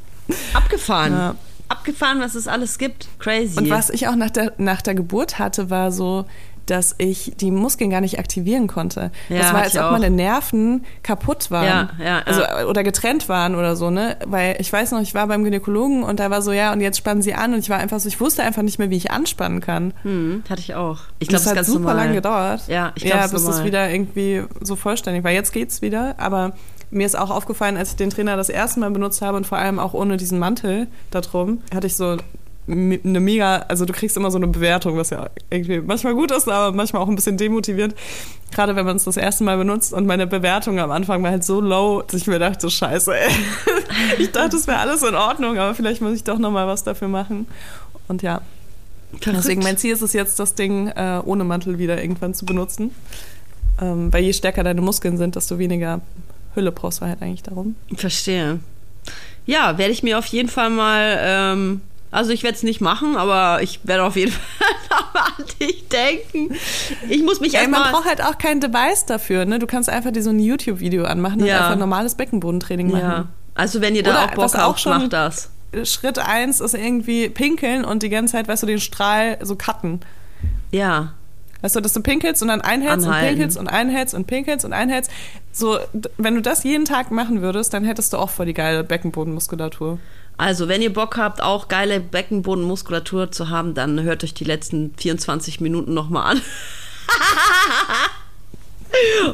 Abgefahren. 0.54 1.14
Ja. 1.14 1.36
Abgefahren, 1.70 2.20
was 2.20 2.36
es 2.36 2.48
alles 2.48 2.78
gibt. 2.78 3.08
Crazy. 3.20 3.58
Und 3.58 3.70
was 3.70 3.90
ich 3.90 4.08
auch 4.08 4.16
nach 4.16 4.30
der, 4.30 4.54
nach 4.58 4.82
der 4.82 4.96
Geburt 4.96 5.40
hatte, 5.40 5.70
war 5.70 5.92
so, 5.92 6.26
dass 6.66 6.96
ich 6.98 7.34
die 7.40 7.52
Muskeln 7.52 7.90
gar 7.90 8.02
nicht 8.02 8.20
aktivieren 8.20 8.68
konnte. 8.68 9.12
Ja, 9.30 9.38
das 9.38 9.54
war, 9.54 9.62
als 9.62 9.78
ob 9.78 9.92
meine 9.92 10.10
Nerven 10.10 10.84
kaputt 11.04 11.52
waren. 11.52 11.66
Ja, 11.66 11.90
ja, 12.04 12.22
also, 12.26 12.42
oder 12.68 12.84
getrennt 12.84 13.30
waren 13.30 13.56
oder 13.56 13.76
so, 13.76 13.90
ne? 13.90 14.18
Weil 14.26 14.58
ich 14.60 14.72
weiß 14.72 14.92
noch, 14.92 15.02
ich 15.02 15.14
war 15.14 15.28
beim 15.28 15.44
Gynäkologen 15.44 16.04
und 16.04 16.20
da 16.20 16.30
war 16.30 16.42
so, 16.42 16.52
ja, 16.52 16.74
und 16.74 16.82
jetzt 16.82 16.98
spannen 16.98 17.22
sie 17.22 17.34
an 17.34 17.54
und 17.54 17.60
ich 17.60 17.70
war 17.70 17.78
einfach 17.78 18.00
so, 18.00 18.08
ich 18.08 18.20
wusste 18.20 18.44
einfach 18.44 18.62
nicht 18.62 18.80
mehr, 18.80 18.90
wie 18.90 18.98
ich 18.98 19.12
anspannen 19.12 19.62
kann. 19.62 19.94
Hm, 20.04 20.44
hatte 20.50 20.62
ich 20.62 20.76
auch. 20.76 21.00
Ich 21.20 21.28
glaube, 21.28 21.44
das 21.44 21.56
hat 21.56 21.66
super 21.66 21.80
normal. 21.80 21.96
lang 21.98 22.14
gedauert. 22.14 22.68
Ja, 22.68 22.92
ich 22.96 23.04
glaube, 23.04 23.20
ja, 23.20 23.28
bis 23.28 23.48
es 23.48 23.64
wieder 23.64 23.90
irgendwie 23.90 24.44
so 24.62 24.76
vollständig 24.76 25.24
war. 25.24 25.32
Jetzt 25.32 25.54
geht's 25.54 25.82
wieder, 25.82 26.16
aber 26.18 26.54
mir 26.92 27.06
ist 27.06 27.18
auch 27.18 27.30
aufgefallen, 27.30 27.78
als 27.78 27.92
ich 27.92 27.96
den 27.98 28.10
Trainer 28.10 28.38
das 28.38 28.50
erste 28.50 28.80
Mal 28.80 28.92
benutzt 28.92 29.22
habe 29.22 29.38
und 29.38 29.46
vor 29.46 29.58
allem 29.58 29.80
auch 29.80 29.94
ohne 29.94 30.18
diesen 30.18 30.40
Mantel 30.40 30.88
da 31.12 31.22
drum, 31.22 31.62
hatte 31.74 31.88
ich 31.88 31.96
so 31.96 32.18
eine 32.68 33.20
mega, 33.20 33.58
also 33.68 33.86
du 33.86 33.94
kriegst 33.94 34.18
immer 34.18 34.32
so 34.32 34.38
eine 34.38 34.48
Bewertung, 34.48 34.98
was 34.98 35.12
ja 35.12 35.30
irgendwie 35.50 35.82
manchmal 35.82 36.16
gut 36.16 36.32
ist, 36.32 36.50
aber 36.50 36.76
manchmal 36.76 37.02
auch 37.02 37.08
ein 37.08 37.16
bisschen 37.16 37.38
demotivierend. 37.38 37.94
Gerade 38.52 38.76
wenn 38.76 38.86
man 38.86 38.96
es 38.96 39.04
das 39.04 39.18
erste 39.18 39.44
Mal 39.44 39.58
benutzt 39.58 39.94
und 39.94 40.08
meine 40.08 40.26
Bewertung 40.26 40.80
am 40.80 40.92
Anfang 40.92 41.22
war 41.22 41.32
halt 41.32 41.44
so 41.44 41.62
low, 41.62 42.02
dass 42.02 42.22
ich 42.22 42.28
mir 42.28 42.40
dachte, 42.40 42.70
scheiße, 42.70 43.16
ey. 43.16 43.32
Ich 44.20 44.32
dachte, 44.32 44.56
es 44.56 44.68
wäre 44.68 44.80
alles 44.80 45.04
in 45.04 45.16
Ordnung, 45.16 45.58
aber 45.58 45.76
vielleicht 45.76 46.02
muss 46.02 46.16
ich 46.16 46.24
doch 46.24 46.40
nochmal 46.40 46.68
was 46.68 46.84
dafür 46.84 47.08
machen. 47.08 47.48
Und 48.08 48.22
ja. 48.22 48.42
Verrückt. 49.22 49.38
Deswegen 49.38 49.62
mein 49.62 49.78
Ziel 49.78 49.94
ist 49.94 50.02
es 50.02 50.14
jetzt, 50.14 50.40
das 50.40 50.56
Ding 50.56 50.88
äh, 50.88 51.22
ohne 51.24 51.44
Mantel 51.44 51.78
wieder 51.78 52.02
irgendwann 52.02 52.34
zu 52.34 52.46
benutzen. 52.46 52.92
Ähm, 53.82 54.12
weil 54.12 54.24
je 54.24 54.34
stärker 54.34 54.64
deine 54.64 54.82
Muskeln 54.82 55.18
sind, 55.18 55.36
desto 55.36 55.60
weniger 55.60 56.02
Hülle 56.56 56.72
brauchst 56.72 57.02
du 57.02 57.06
halt 57.06 57.22
eigentlich 57.22 57.44
darum. 57.44 57.76
Verstehe. 57.96 58.60
Ja, 59.46 59.78
werde 59.78 59.92
ich 59.92 60.02
mir 60.02 60.18
auf 60.18 60.26
jeden 60.28 60.50
Fall 60.50 60.70
mal 60.70 61.18
ähm, 61.22 61.82
also 62.12 62.32
ich 62.32 62.44
werde 62.44 62.56
es 62.56 62.64
nicht 62.64 62.82
machen, 62.82 63.18
aber 63.18 63.62
ich 63.62 63.82
werde 63.84 64.04
auf 64.04 64.16
jeden 64.16 64.32
Fall 64.90 65.06
an 65.14 65.46
dich 65.60 65.88
denken. 65.90 66.56
Ich 67.10 67.24
muss 67.24 67.40
mich 67.40 67.56
Ey, 67.56 67.68
Man 67.68 67.92
braucht 67.92 68.06
halt 68.06 68.24
auch 68.24 68.38
kein 68.38 68.60
Device 68.60 69.06
dafür. 69.06 69.46
Ne? 69.46 69.60
Du 69.60 69.68
kannst 69.68 69.90
einfach 69.90 70.12
dir 70.12 70.24
so 70.24 70.30
ein 70.30 70.40
YouTube-Video 70.40 71.06
anmachen 71.06 71.42
und 71.42 71.50
einfach 71.50 71.76
normales 71.76 72.16
Beckenbodentraining 72.16 72.92
machen. 72.92 73.02
Ja. 73.02 73.28
Also 73.54 73.82
wenn 73.82 73.96
ihr 73.96 74.04
da 74.04 74.12
Oder 74.12 74.26
auch 74.26 74.32
Bock 74.32 74.54
habt, 74.54 74.86
macht 74.86 75.14
das. 75.14 75.50
Schritt 75.84 76.20
eins 76.20 76.62
ist 76.62 76.74
irgendwie 76.74 77.30
pinkeln 77.30 77.84
und 77.84 78.04
die 78.04 78.10
ganze 78.10 78.34
Zeit, 78.34 78.48
weißt 78.48 78.64
du, 78.64 78.68
den 78.68 78.80
Strahl 78.80 79.38
so 79.42 79.56
cutten. 79.56 80.00
Ja. 80.72 81.14
Weißt 81.62 81.76
du, 81.76 81.82
dass 81.82 81.94
du 81.94 82.02
pinkelst 82.02 82.42
und 82.42 82.50
dann 82.50 82.62
einhältst 82.62 83.08
Anhalten. 83.08 83.28
und 83.28 83.36
pinkelst 83.36 83.58
und 83.58 83.68
einhältst 83.68 84.14
und 84.14 84.28
pinkelst 84.28 84.66
und 84.66 84.74
einhältst. 84.74 85.12
So, 85.52 85.80
wenn 86.18 86.36
du 86.36 86.42
das 86.42 86.64
jeden 86.64 86.86
Tag 86.86 87.12
machen 87.12 87.42
würdest, 87.42 87.74
dann 87.74 87.84
hättest 87.84 88.14
du 88.14 88.18
auch 88.18 88.30
voll 88.30 88.46
die 88.46 88.54
geile 88.54 88.84
Beckenbodenmuskulatur. 88.84 90.00
Also, 90.38 90.68
wenn 90.68 90.82
ihr 90.82 90.94
Bock 90.94 91.18
habt, 91.18 91.42
auch 91.42 91.68
geile 91.68 92.00
Beckenbodenmuskulatur 92.00 93.32
zu 93.32 93.50
haben, 93.50 93.74
dann 93.74 94.02
hört 94.04 94.24
euch 94.24 94.34
die 94.34 94.44
letzten 94.44 94.94
24 94.98 95.62
Minuten 95.62 95.94
nochmal 95.94 96.34
an. 96.34 96.42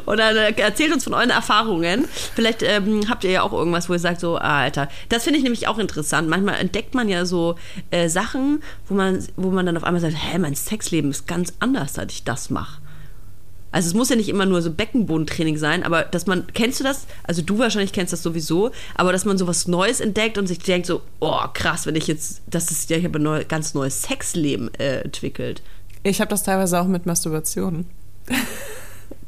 Oder 0.05 0.35
äh, 0.35 0.59
erzählt 0.59 0.93
uns 0.93 1.03
von 1.03 1.13
euren 1.13 1.29
Erfahrungen. 1.29 2.07
Vielleicht 2.35 2.63
ähm, 2.63 3.09
habt 3.09 3.23
ihr 3.23 3.31
ja 3.31 3.41
auch 3.43 3.53
irgendwas, 3.53 3.89
wo 3.89 3.93
ihr 3.93 3.99
sagt, 3.99 4.19
so, 4.19 4.37
ah, 4.37 4.61
Alter, 4.61 4.89
das 5.09 5.23
finde 5.23 5.37
ich 5.37 5.43
nämlich 5.43 5.67
auch 5.67 5.77
interessant. 5.77 6.29
Manchmal 6.29 6.59
entdeckt 6.59 6.95
man 6.95 7.09
ja 7.09 7.25
so 7.25 7.55
äh, 7.91 8.09
Sachen, 8.09 8.63
wo 8.87 8.95
man, 8.95 9.25
wo 9.35 9.51
man 9.51 9.65
dann 9.65 9.77
auf 9.77 9.83
einmal 9.83 10.01
sagt, 10.01 10.15
hä, 10.17 10.39
mein 10.39 10.55
Sexleben 10.55 11.11
ist 11.11 11.27
ganz 11.27 11.53
anders, 11.59 11.95
seit 11.95 12.11
ich 12.11 12.23
das 12.23 12.49
mache. 12.49 12.80
Also 13.71 13.87
es 13.87 13.93
muss 13.93 14.09
ja 14.09 14.15
nicht 14.15 14.29
immer 14.29 14.45
nur 14.45 14.61
so 14.61 14.71
Beckenbodentraining 14.71 15.57
sein, 15.57 15.83
aber 15.83 16.03
dass 16.03 16.27
man, 16.27 16.45
kennst 16.53 16.79
du 16.79 16.83
das? 16.83 17.07
Also 17.23 17.41
du 17.41 17.57
wahrscheinlich 17.57 17.93
kennst 17.93 18.11
das 18.11 18.21
sowieso, 18.21 18.71
aber 18.95 19.11
dass 19.11 19.25
man 19.25 19.37
so 19.37 19.47
was 19.47 19.67
Neues 19.67 20.01
entdeckt 20.01 20.37
und 20.37 20.47
sich 20.47 20.59
denkt 20.59 20.87
so, 20.87 21.01
oh 21.19 21.41
krass, 21.53 21.85
wenn 21.85 21.95
ich 21.95 22.07
jetzt, 22.07 22.41
das 22.47 22.69
ist 22.71 22.89
ja, 22.89 22.97
ich 22.97 23.05
habe 23.05 23.19
ein 23.19 23.23
neu, 23.23 23.45
ganz 23.47 23.73
neues 23.73 24.01
Sexleben 24.03 24.73
äh, 24.75 25.01
entwickelt. 25.01 25.61
Ich 26.03 26.19
habe 26.19 26.29
das 26.29 26.43
teilweise 26.43 26.79
auch 26.81 26.87
mit 26.87 27.05
Masturbation. 27.05 27.85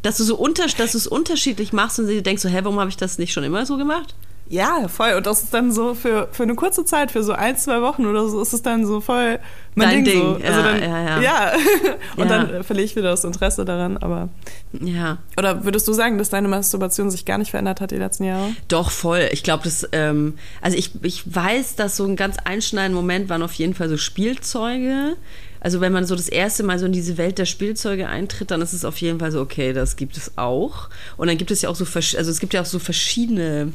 dass 0.02 0.18
du 0.18 0.24
so 0.24 0.36
unter, 0.36 0.66
dass 0.68 0.92
du 0.92 0.98
es 0.98 1.08
unterschiedlich 1.08 1.72
machst 1.72 2.00
und 2.00 2.08
du 2.08 2.22
denkst 2.22 2.44
so, 2.44 2.50
hä, 2.50 2.60
warum 2.64 2.80
habe 2.80 2.90
ich 2.90 2.98
das 2.98 3.18
nicht 3.18 3.32
schon 3.32 3.44
immer 3.44 3.66
so 3.66 3.78
gemacht? 3.78 4.16
Ja, 4.54 4.88
voll. 4.88 5.14
Und 5.14 5.26
das 5.26 5.42
ist 5.42 5.54
dann 5.56 5.72
so 5.72 5.96
für, 5.96 6.28
für 6.32 6.44
eine 6.44 6.54
kurze 6.54 6.86
Zeit, 6.86 7.10
für 7.10 7.24
so 7.24 7.34
ein, 7.34 7.58
zwei 7.58 7.82
Wochen 7.82 8.06
oder 8.06 8.30
so, 8.30 8.40
ist 8.40 8.54
es 8.54 8.62
dann 8.62 8.86
so 8.86 9.02
voll 9.02 9.40
mein 9.74 9.90
Dein 9.90 10.06
Ding. 10.06 10.14
Ding. 10.14 10.22
So. 10.22 10.48
Also 10.48 10.60
ja, 10.60 10.62
dann, 10.62 10.84
ja, 10.84 11.04
ja. 11.04 11.22
ja. 11.22 11.52
Und 12.18 12.30
ja. 12.30 12.44
dann 12.44 12.64
verliere 12.64 12.86
ich 12.86 12.96
wieder 12.96 13.10
das 13.10 13.24
Interesse 13.24 13.66
daran, 13.66 13.98
aber. 13.98 14.30
Ja. 14.80 15.18
Oder 15.38 15.66
würdest 15.66 15.88
du 15.88 15.94
sagen, 15.94 16.20
dass 16.20 16.30
deine 16.30 16.48
Masturbation 16.50 17.10
sich 17.10 17.26
gar 17.26 17.40
nicht 17.40 17.50
verändert 17.50 17.82
hat 17.82 17.90
die 17.90 17.98
letzten 17.98 18.26
Jahre? 18.26 18.52
Doch, 18.68 18.92
voll. 18.92 19.28
Ich 19.32 19.42
glaube, 19.42 19.64
das, 19.64 19.90
ähm, 19.92 20.36
also 20.62 20.78
ich, 20.78 20.92
ich 21.02 21.34
weiß, 21.34 21.76
dass 21.76 21.98
so 21.98 22.06
ein 22.06 22.16
ganz 22.16 22.38
einschneidender 22.38 23.02
Moment 23.02 23.30
waren 23.30 23.42
auf 23.42 23.54
jeden 23.54 23.74
Fall 23.74 23.90
so 23.90 23.98
Spielzeuge 23.98 25.16
also 25.64 25.80
wenn 25.80 25.94
man 25.94 26.06
so 26.06 26.16
das 26.16 26.28
erste 26.28 26.62
Mal 26.62 26.78
so 26.78 26.86
in 26.86 26.92
diese 26.92 27.18
Welt 27.18 27.40
der 27.40 27.46
Spielzeuge 27.46 28.10
eintritt, 28.10 28.52
dann 28.52 28.62
ist 28.62 28.74
es 28.74 28.84
auf 28.84 28.98
jeden 28.98 29.20
Fall 29.20 29.32
so, 29.32 29.40
okay, 29.40 29.72
das 29.72 29.96
gibt 29.96 30.18
es 30.18 30.38
auch. 30.38 30.90
Und 31.16 31.28
dann 31.28 31.38
gibt 31.38 31.52
es 31.52 31.62
ja 31.62 31.70
auch 31.70 31.76
so, 31.76 31.86
also 31.86 32.32
es 32.32 32.40
gibt 32.40 32.54
ja 32.54 32.62
auch 32.62 32.66
so 32.66 32.80
verschiedene 32.80 33.72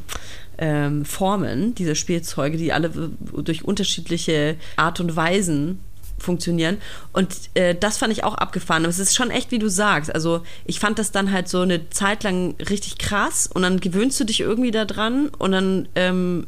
ähm, 0.59 1.07
Formen 1.07 1.75
dieser 1.75 1.95
Spielzeuge, 1.95 2.59
die 2.59 2.75
alle 2.75 2.91
durch 3.33 3.65
unterschiedliche 3.65 4.57
Art 4.77 5.01
und 5.01 5.17
Weisen 5.17 5.81
funktionieren. 6.19 6.77
Und 7.13 7.35
äh, 7.55 7.75
das 7.75 7.97
fand 7.97 8.13
ich 8.13 8.23
auch 8.23 8.35
abgefahren. 8.35 8.83
Aber 8.83 8.91
es 8.91 8.99
ist 8.99 9.17
schon 9.17 9.31
echt, 9.31 9.51
wie 9.51 9.59
du 9.59 9.71
sagst. 9.71 10.15
Also 10.15 10.43
ich 10.67 10.81
fand 10.81 10.99
das 10.99 11.11
dann 11.11 11.33
halt 11.33 11.49
so 11.49 11.63
eine 11.63 11.89
Zeit 11.89 12.23
lang 12.23 12.55
richtig 12.69 12.99
krass 12.99 13.49
und 13.53 13.63
dann 13.63 13.81
gewöhnst 13.81 14.21
du 14.21 14.25
dich 14.25 14.41
irgendwie 14.41 14.73
daran 14.73 15.29
und 15.39 15.53
dann 15.53 15.89
ähm, 15.95 16.47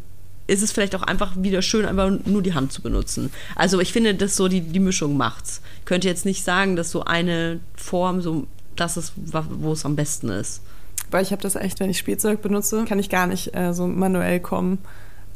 ist 0.51 0.63
es 0.63 0.73
vielleicht 0.73 0.95
auch 0.97 1.03
einfach 1.03 1.33
wieder 1.37 1.63
schön, 1.63 1.87
einfach 1.87 2.11
nur 2.27 2.43
die 2.43 2.55
Hand 2.55 2.73
zu 2.73 2.83
benutzen. 2.83 3.31
Also 3.55 3.81
ich 3.81 3.93
finde, 3.93 4.15
dass 4.15 4.37
so 4.37 4.49
die, 4.49 4.61
die 4.61 4.81
Mischung 4.81 5.17
macht's. 5.17 5.63
Ich 5.79 5.85
könnte 5.85 6.09
jetzt 6.09 6.25
nicht 6.25 6.45
sagen, 6.45 6.77
dass 6.77 6.91
so 6.91 7.05
eine 7.05 7.61
Form 7.77 8.21
so 8.21 8.47
das 8.77 8.97
ist, 8.97 9.13
wo 9.17 9.73
es 9.73 9.85
am 9.85 9.95
besten 9.95 10.29
ist. 10.31 10.63
Weil 11.11 11.23
ich 11.23 11.33
habe 11.33 11.43
das 11.43 11.55
echt, 11.55 11.81
wenn 11.81 11.91
ich 11.91 11.99
Spielzeug 11.99 12.43
benutze, 12.43 12.85
kann 12.85 12.99
ich 12.99 13.11
gar 13.11 13.27
nicht 13.27 13.55
äh, 13.55 13.73
so 13.73 13.87
manuell 13.87 14.41
kommen. 14.41 14.79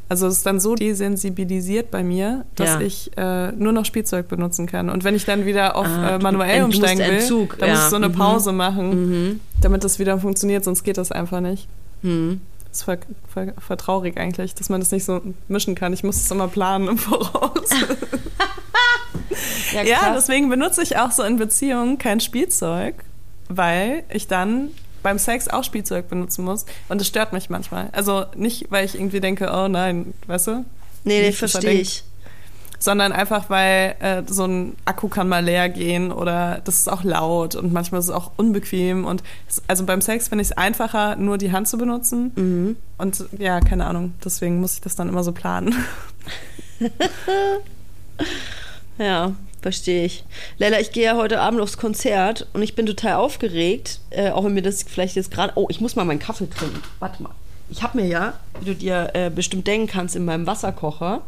Also 0.07 0.27
es 0.27 0.37
ist 0.37 0.45
dann 0.45 0.59
so 0.59 0.75
desensibilisiert 0.75 1.91
bei 1.91 2.03
mir, 2.03 2.45
dass 2.55 2.75
ja. 2.75 2.81
ich 2.81 3.11
äh, 3.17 3.51
nur 3.53 3.71
noch 3.71 3.85
Spielzeug 3.85 4.27
benutzen 4.27 4.67
kann. 4.67 4.89
Und 4.89 5.03
wenn 5.03 5.15
ich 5.15 5.25
dann 5.25 5.45
wieder 5.45 5.75
auf 5.75 5.87
ah, 5.87 6.15
äh, 6.15 6.19
manuell 6.19 6.63
umsteigen 6.63 6.99
will, 6.99 7.19
Entzug. 7.19 7.57
dann 7.57 7.69
ja. 7.69 7.75
muss 7.75 7.83
ich 7.85 7.89
so 7.89 7.95
eine 7.95 8.09
mhm. 8.09 8.13
Pause 8.13 8.51
machen, 8.51 8.89
mhm. 9.09 9.39
damit 9.61 9.83
das 9.83 9.97
wieder 9.97 10.19
funktioniert, 10.19 10.63
sonst 10.63 10.83
geht 10.83 10.97
das 10.97 11.11
einfach 11.11 11.41
nicht. 11.41 11.67
Mhm. 12.03 12.41
Das 12.75 12.81
ist 12.81 12.83
voll, 12.83 12.97
voll, 13.33 13.53
voll, 13.57 13.77
traurig 13.77 14.17
eigentlich, 14.17 14.53
dass 14.53 14.67
man 14.67 14.81
das 14.81 14.91
nicht 14.91 15.05
so 15.05 15.21
mischen 15.47 15.75
kann. 15.75 15.93
Ich 15.93 16.03
muss 16.03 16.17
es 16.17 16.29
immer 16.29 16.49
planen 16.49 16.89
im 16.89 16.97
Voraus. 16.97 17.69
ja, 19.73 19.83
ja, 19.83 20.13
deswegen 20.13 20.49
benutze 20.49 20.83
ich 20.83 20.97
auch 20.97 21.11
so 21.11 21.23
in 21.23 21.37
Beziehungen 21.37 21.97
kein 21.97 22.19
Spielzeug, 22.19 22.95
weil 23.47 24.03
ich 24.09 24.27
dann 24.27 24.71
beim 25.03 25.19
Sex 25.19 25.47
auch 25.47 25.63
Spielzeug 25.63 26.09
benutzen 26.09 26.43
muss. 26.43 26.65
Und 26.89 26.99
das 26.99 27.07
stört 27.07 27.31
mich 27.31 27.49
manchmal. 27.49 27.87
Also 27.93 28.25
nicht, 28.35 28.69
weil 28.71 28.83
ich 28.83 28.95
irgendwie 28.95 29.21
denke, 29.21 29.49
oh 29.53 29.69
nein, 29.69 30.13
weißt 30.27 30.47
du? 30.47 30.65
Nee, 31.05 31.21
nee, 31.21 31.31
verstehe 31.31 31.79
ich. 31.79 32.03
Sondern 32.79 33.11
einfach, 33.11 33.49
weil 33.49 33.95
äh, 33.99 34.23
so 34.27 34.45
ein 34.45 34.75
Akku 34.85 35.07
kann 35.07 35.27
mal 35.27 35.43
leer 35.43 35.69
gehen 35.69 36.11
oder 36.11 36.61
das 36.63 36.79
ist 36.79 36.89
auch 36.91 37.03
laut 37.03 37.55
und 37.55 37.73
manchmal 37.73 37.99
ist 37.99 38.05
es 38.05 38.11
auch 38.11 38.31
unbequem. 38.37 39.05
Und 39.05 39.23
also 39.67 39.85
beim 39.85 40.01
Sex 40.01 40.27
finde 40.27 40.43
ich 40.43 40.49
es 40.49 40.57
einfacher, 40.57 41.15
nur 41.15 41.37
die 41.37 41.51
Hand 41.51 41.67
zu 41.67 41.77
benutzen. 41.77 42.31
Mhm. 42.35 42.75
Und 42.97 43.25
ja, 43.37 43.59
keine 43.59 43.85
Ahnung. 43.85 44.13
Deswegen 44.23 44.59
muss 44.59 44.73
ich 44.75 44.81
das 44.81 44.95
dann 44.95 45.09
immer 45.09 45.23
so 45.23 45.31
planen. 45.31 45.75
ja, 48.97 49.33
Verstehe 49.65 50.05
ich. 50.05 50.23
Lella, 50.59 50.79
ich 50.79 50.91
gehe 50.91 51.05
ja 51.05 51.15
heute 51.15 51.39
Abend 51.39 51.59
aufs 51.59 51.77
Konzert 51.77 52.45
und 52.53 52.61
ich 52.61 52.75
bin 52.75 52.85
total 52.85 53.15
aufgeregt, 53.15 53.99
äh, 54.11 54.29
auch 54.29 54.43
wenn 54.43 54.53
mir 54.53 54.61
das 54.61 54.83
vielleicht 54.83 55.15
jetzt 55.15 55.31
gerade. 55.31 55.53
Oh, 55.55 55.65
ich 55.71 55.81
muss 55.81 55.95
mal 55.95 56.05
meinen 56.05 56.19
Kaffee 56.19 56.47
trinken. 56.47 56.83
Warte 56.99 57.23
mal. 57.23 57.31
Ich 57.71 57.81
habe 57.81 57.99
mir 57.99 58.05
ja, 58.05 58.33
wie 58.59 58.65
du 58.65 58.75
dir 58.75 59.09
äh, 59.15 59.31
bestimmt 59.31 59.65
denken 59.65 59.87
kannst, 59.87 60.15
in 60.15 60.23
meinem 60.23 60.45
Wasserkocher, 60.45 61.23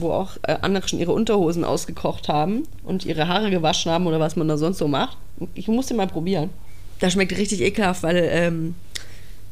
wo 0.00 0.12
auch 0.12 0.36
äh, 0.42 0.56
andere 0.62 0.86
schon 0.88 0.98
ihre 0.98 1.12
Unterhosen 1.12 1.64
ausgekocht 1.64 2.28
haben 2.28 2.64
und 2.84 3.04
ihre 3.04 3.28
Haare 3.28 3.50
gewaschen 3.50 3.92
haben 3.92 4.06
oder 4.06 4.20
was 4.20 4.36
man 4.36 4.48
da 4.48 4.56
sonst 4.56 4.78
so 4.78 4.88
macht. 4.88 5.16
Ich 5.54 5.68
muss 5.68 5.86
den 5.86 5.96
mal 5.96 6.06
probieren. 6.06 6.50
Das 7.00 7.12
schmeckt 7.12 7.36
richtig 7.36 7.60
ekelhaft, 7.60 8.02
weil 8.02 8.28
ähm, 8.32 8.74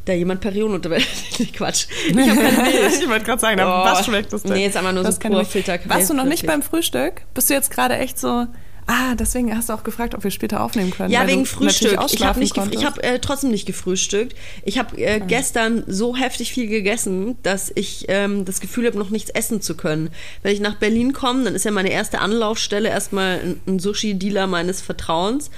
da 0.04 0.12
jemand 0.12 0.40
Perioden 0.40 0.74
unter 0.74 0.90
Quatsch. 1.52 1.86
Ich 2.08 2.16
habe 2.16 2.40
keine 2.40 2.62
Milch. 2.62 3.00
ich 3.00 3.08
wollte 3.08 3.24
gerade 3.24 3.40
sagen, 3.40 3.60
oh, 3.60 3.64
was 3.64 4.04
schmeckt 4.04 4.32
das 4.32 4.42
denn? 4.42 4.52
Nee, 4.52 4.64
jetzt 4.64 4.76
einmal 4.76 4.92
nur 4.92 5.02
das 5.02 5.16
so 5.16 5.28
pur 5.28 5.44
Filter 5.44 5.78
Warst 5.84 6.10
du 6.10 6.14
noch 6.14 6.24
nicht 6.24 6.46
beim 6.46 6.62
Frühstück? 6.62 7.22
Bist 7.34 7.50
du 7.50 7.54
jetzt 7.54 7.70
gerade 7.70 7.96
echt 7.96 8.18
so 8.18 8.46
Ah, 8.88 9.16
deswegen 9.16 9.54
hast 9.56 9.68
du 9.68 9.72
auch 9.72 9.82
gefragt, 9.82 10.14
ob 10.14 10.22
wir 10.22 10.30
später 10.30 10.62
aufnehmen 10.62 10.92
können. 10.92 11.10
Ja, 11.10 11.26
wegen 11.26 11.44
Frühstück. 11.44 11.98
Ich 12.12 12.24
habe 12.24 12.40
habe 12.84 13.02
äh, 13.02 13.18
trotzdem 13.18 13.50
nicht 13.50 13.66
gefrühstückt. 13.66 14.36
Ich 14.64 14.78
habe 14.78 14.96
äh, 14.96 15.20
ah. 15.20 15.24
gestern 15.26 15.82
so 15.88 16.14
heftig 16.14 16.52
viel 16.52 16.68
gegessen, 16.68 17.36
dass 17.42 17.72
ich 17.74 18.04
ähm, 18.08 18.44
das 18.44 18.60
Gefühl 18.60 18.86
habe, 18.86 18.96
noch 18.96 19.10
nichts 19.10 19.30
essen 19.30 19.60
zu 19.60 19.76
können. 19.76 20.10
Wenn 20.42 20.52
ich 20.52 20.60
nach 20.60 20.76
Berlin 20.76 21.12
komme, 21.12 21.42
dann 21.42 21.56
ist 21.56 21.64
ja 21.64 21.72
meine 21.72 21.90
erste 21.90 22.20
Anlaufstelle 22.20 22.88
erstmal 22.88 23.40
ein, 23.40 23.60
ein 23.66 23.78
Sushi-Dealer 23.80 24.46
meines 24.46 24.82
Vertrauens. 24.82 25.50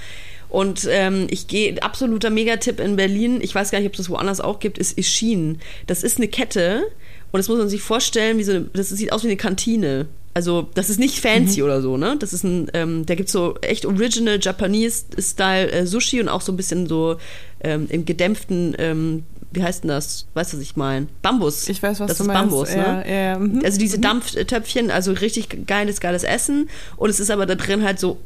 Und 0.49 0.87
ähm, 0.89 1.27
ich 1.29 1.47
gehe, 1.47 1.81
absoluter 1.83 2.31
Megatipp 2.31 2.79
in 2.79 2.95
Berlin, 2.95 3.39
ich 3.41 3.53
weiß 3.53 3.69
gar 3.69 3.77
nicht, 3.77 3.87
ob 3.87 3.93
es 3.93 3.97
das 3.97 4.09
woanders 4.09 4.41
auch 4.41 4.59
gibt, 4.59 4.79
ist 4.79 4.97
Ischin. 4.97 5.59
Das 5.85 6.01
ist 6.01 6.17
eine 6.17 6.27
Kette 6.27 6.87
und 7.31 7.37
das 7.37 7.47
muss 7.47 7.59
man 7.59 7.69
sich 7.69 7.81
vorstellen, 7.81 8.39
wie 8.39 8.43
so, 8.43 8.59
das 8.59 8.89
sieht 8.89 9.11
aus 9.11 9.23
wie 9.23 9.27
eine 9.27 9.37
Kantine. 9.37 10.07
Also, 10.33 10.67
das 10.73 10.89
ist 10.89 10.99
nicht 10.99 11.19
fancy 11.19 11.59
mhm. 11.59 11.65
oder 11.65 11.81
so, 11.81 11.97
ne? 11.97 12.15
Das 12.19 12.33
ist 12.33 12.43
ein, 12.43 12.69
ähm, 12.73 13.05
da 13.05 13.15
gibt 13.15 13.27
es 13.27 13.33
so 13.33 13.55
echt 13.61 13.85
original 13.85 14.39
Japanese-Style 14.41 15.71
äh, 15.71 15.85
Sushi 15.85 16.21
und 16.21 16.29
auch 16.29 16.41
so 16.41 16.51
ein 16.51 16.57
bisschen 16.57 16.87
so 16.87 17.17
ähm, 17.61 17.87
im 17.89 18.05
gedämpften, 18.05 18.75
ähm, 18.77 19.23
wie 19.51 19.63
heißt 19.63 19.83
denn 19.83 19.89
das? 19.89 20.27
Weißt 20.35 20.53
du, 20.53 20.57
was 20.57 20.63
ich 20.63 20.75
meine? 20.75 21.07
Bambus. 21.21 21.67
Ich 21.67 21.81
weiß, 21.81 21.99
was 21.99 22.09
das 22.09 22.17
du 22.19 22.23
ist 22.23 22.27
meinst. 22.27 22.51
Bambus, 22.51 22.69
ne? 22.75 23.03
Ja, 23.07 23.11
ja, 23.11 23.39
mhm. 23.39 23.61
Also 23.63 23.79
diese 23.79 23.97
mhm. 23.97 24.03
Dampftöpfchen, 24.03 24.91
also 24.91 25.11
richtig 25.13 25.65
geiles, 25.65 25.99
geiles 25.99 26.23
Essen. 26.23 26.69
Und 26.97 27.09
es 27.09 27.19
ist 27.19 27.31
aber 27.31 27.45
da 27.45 27.55
drin 27.55 27.83
halt 27.83 27.99
so 27.99 28.19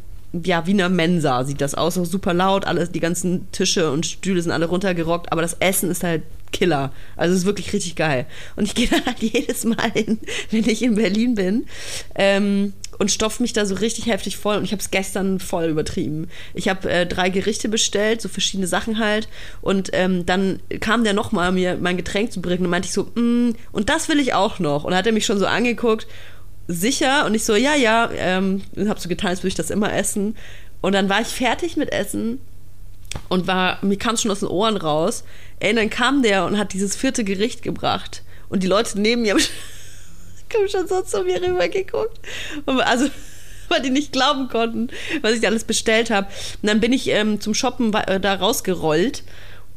ja, 0.43 0.65
wie 0.65 0.71
eine 0.71 0.89
Mensa 0.89 1.43
sieht 1.43 1.61
das 1.61 1.75
aus, 1.75 1.97
auch 1.97 2.05
super 2.05 2.33
laut, 2.33 2.65
alles, 2.65 2.91
die 2.91 2.99
ganzen 2.99 3.51
Tische 3.51 3.91
und 3.91 4.05
Stühle 4.05 4.41
sind 4.41 4.51
alle 4.51 4.65
runtergerockt, 4.65 5.31
aber 5.31 5.43
das 5.43 5.55
Essen 5.59 5.91
ist 5.91 6.03
halt 6.03 6.23
Killer. 6.53 6.93
Also 7.17 7.33
es 7.33 7.41
ist 7.41 7.45
wirklich 7.45 7.73
richtig 7.73 7.95
geil. 7.95 8.25
Und 8.55 8.63
ich 8.63 8.75
gehe 8.75 8.87
da 8.87 9.05
halt 9.05 9.19
jedes 9.19 9.65
Mal 9.65 9.91
hin, 9.91 10.19
wenn 10.51 10.67
ich 10.67 10.81
in 10.81 10.95
Berlin 10.95 11.35
bin. 11.35 11.65
Ähm, 12.15 12.73
und 12.99 13.11
stopfe 13.11 13.41
mich 13.41 13.53
da 13.53 13.65
so 13.65 13.75
richtig 13.75 14.05
heftig 14.05 14.37
voll. 14.37 14.57
Und 14.57 14.63
ich 14.63 14.71
habe 14.71 14.81
es 14.81 14.91
gestern 14.91 15.39
voll 15.39 15.65
übertrieben. 15.65 16.29
Ich 16.53 16.69
habe 16.69 16.89
äh, 16.89 17.05
drei 17.05 17.29
Gerichte 17.29 17.67
bestellt, 17.67 18.21
so 18.21 18.29
verschiedene 18.29 18.67
Sachen 18.67 18.99
halt. 18.99 19.27
Und 19.61 19.89
ähm, 19.93 20.25
dann 20.25 20.59
kam 20.79 21.03
der 21.03 21.13
nochmal, 21.13 21.51
mir 21.51 21.77
mein 21.81 21.97
Getränk 21.97 22.31
zu 22.31 22.41
bringen. 22.41 22.63
Und 22.63 22.69
meinte 22.69 22.87
ich 22.87 22.93
so, 22.93 23.03
mm, 23.15 23.55
und 23.71 23.89
das 23.89 24.09
will 24.09 24.19
ich 24.19 24.33
auch 24.33 24.59
noch. 24.59 24.83
Und 24.83 24.91
dann 24.91 24.99
hat 24.99 25.07
er 25.07 25.11
mich 25.11 25.25
schon 25.25 25.39
so 25.39 25.47
angeguckt 25.47 26.07
sicher 26.67 27.25
und 27.25 27.35
ich 27.35 27.43
so, 27.43 27.55
ja, 27.55 27.75
ja, 27.75 28.09
ähm, 28.15 28.61
habe 28.87 28.99
so 28.99 29.09
getan, 29.09 29.31
als 29.31 29.39
würde 29.39 29.49
ich 29.49 29.55
das 29.55 29.69
immer 29.69 29.93
essen. 29.93 30.35
Und 30.81 30.93
dann 30.93 31.09
war 31.09 31.21
ich 31.21 31.27
fertig 31.27 31.77
mit 31.77 31.91
Essen 31.91 32.39
und 33.29 33.47
war, 33.47 33.83
mir 33.83 33.97
kam 33.97 34.15
es 34.15 34.21
schon 34.21 34.31
aus 34.31 34.39
den 34.39 34.49
Ohren 34.49 34.77
raus. 34.77 35.23
Ey, 35.59 35.71
und 35.71 35.77
dann 35.77 35.89
kam 35.89 36.23
der 36.23 36.45
und 36.45 36.57
hat 36.57 36.73
dieses 36.73 36.95
vierte 36.95 37.23
Gericht 37.23 37.61
gebracht. 37.61 38.23
Und 38.49 38.63
die 38.63 38.67
Leute 38.67 38.99
neben 38.99 39.23
mir 39.23 39.33
haben 39.33 40.67
schon 40.67 40.87
so 40.87 41.01
zu 41.01 41.23
mir 41.23 41.41
rübergeguckt. 41.41 42.19
Also, 42.65 43.09
weil 43.69 43.81
die 43.81 43.89
nicht 43.89 44.11
glauben 44.11 44.49
konnten, 44.49 44.89
was 45.21 45.33
ich 45.33 45.47
alles 45.47 45.63
bestellt 45.63 46.09
habe. 46.09 46.27
Und 46.61 46.67
dann 46.67 46.79
bin 46.79 46.93
ich 46.93 47.07
ähm, 47.09 47.41
zum 47.41 47.53
Shoppen 47.53 47.93
äh, 47.93 48.19
da 48.19 48.35
rausgerollt 48.35 49.23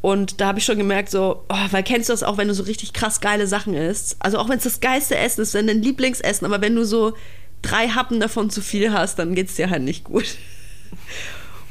und 0.07 0.41
da 0.41 0.47
habe 0.47 0.61
ich 0.61 0.65
schon 0.65 0.79
gemerkt, 0.79 1.11
so, 1.11 1.45
oh, 1.49 1.67
weil 1.73 1.83
kennst 1.83 2.09
du 2.09 2.13
das 2.13 2.23
auch, 2.23 2.39
wenn 2.39 2.47
du 2.47 2.55
so 2.55 2.63
richtig 2.63 2.93
krass 2.93 3.21
geile 3.21 3.49
Sachen 3.49 3.75
isst? 3.75 4.15
Also 4.21 4.39
auch 4.39 4.49
wenn 4.49 4.59
es 4.59 4.65
das 4.65 4.81
geilste 4.81 5.17
Essen 5.17 5.41
ist, 5.41 5.55
wenn 5.55 5.67
dein 5.67 5.83
Lieblingsessen, 5.83 6.45
aber 6.47 6.61
wenn 6.61 6.77
du 6.77 6.85
so 6.85 7.15
drei 7.63 7.89
Happen 7.89 8.21
davon 8.21 8.49
zu 8.49 8.61
viel 8.61 8.93
hast, 8.93 9.19
dann 9.19 9.35
geht 9.35 9.49
es 9.49 9.57
dir 9.57 9.69
halt 9.69 9.83
nicht 9.83 10.05
gut. 10.05 10.37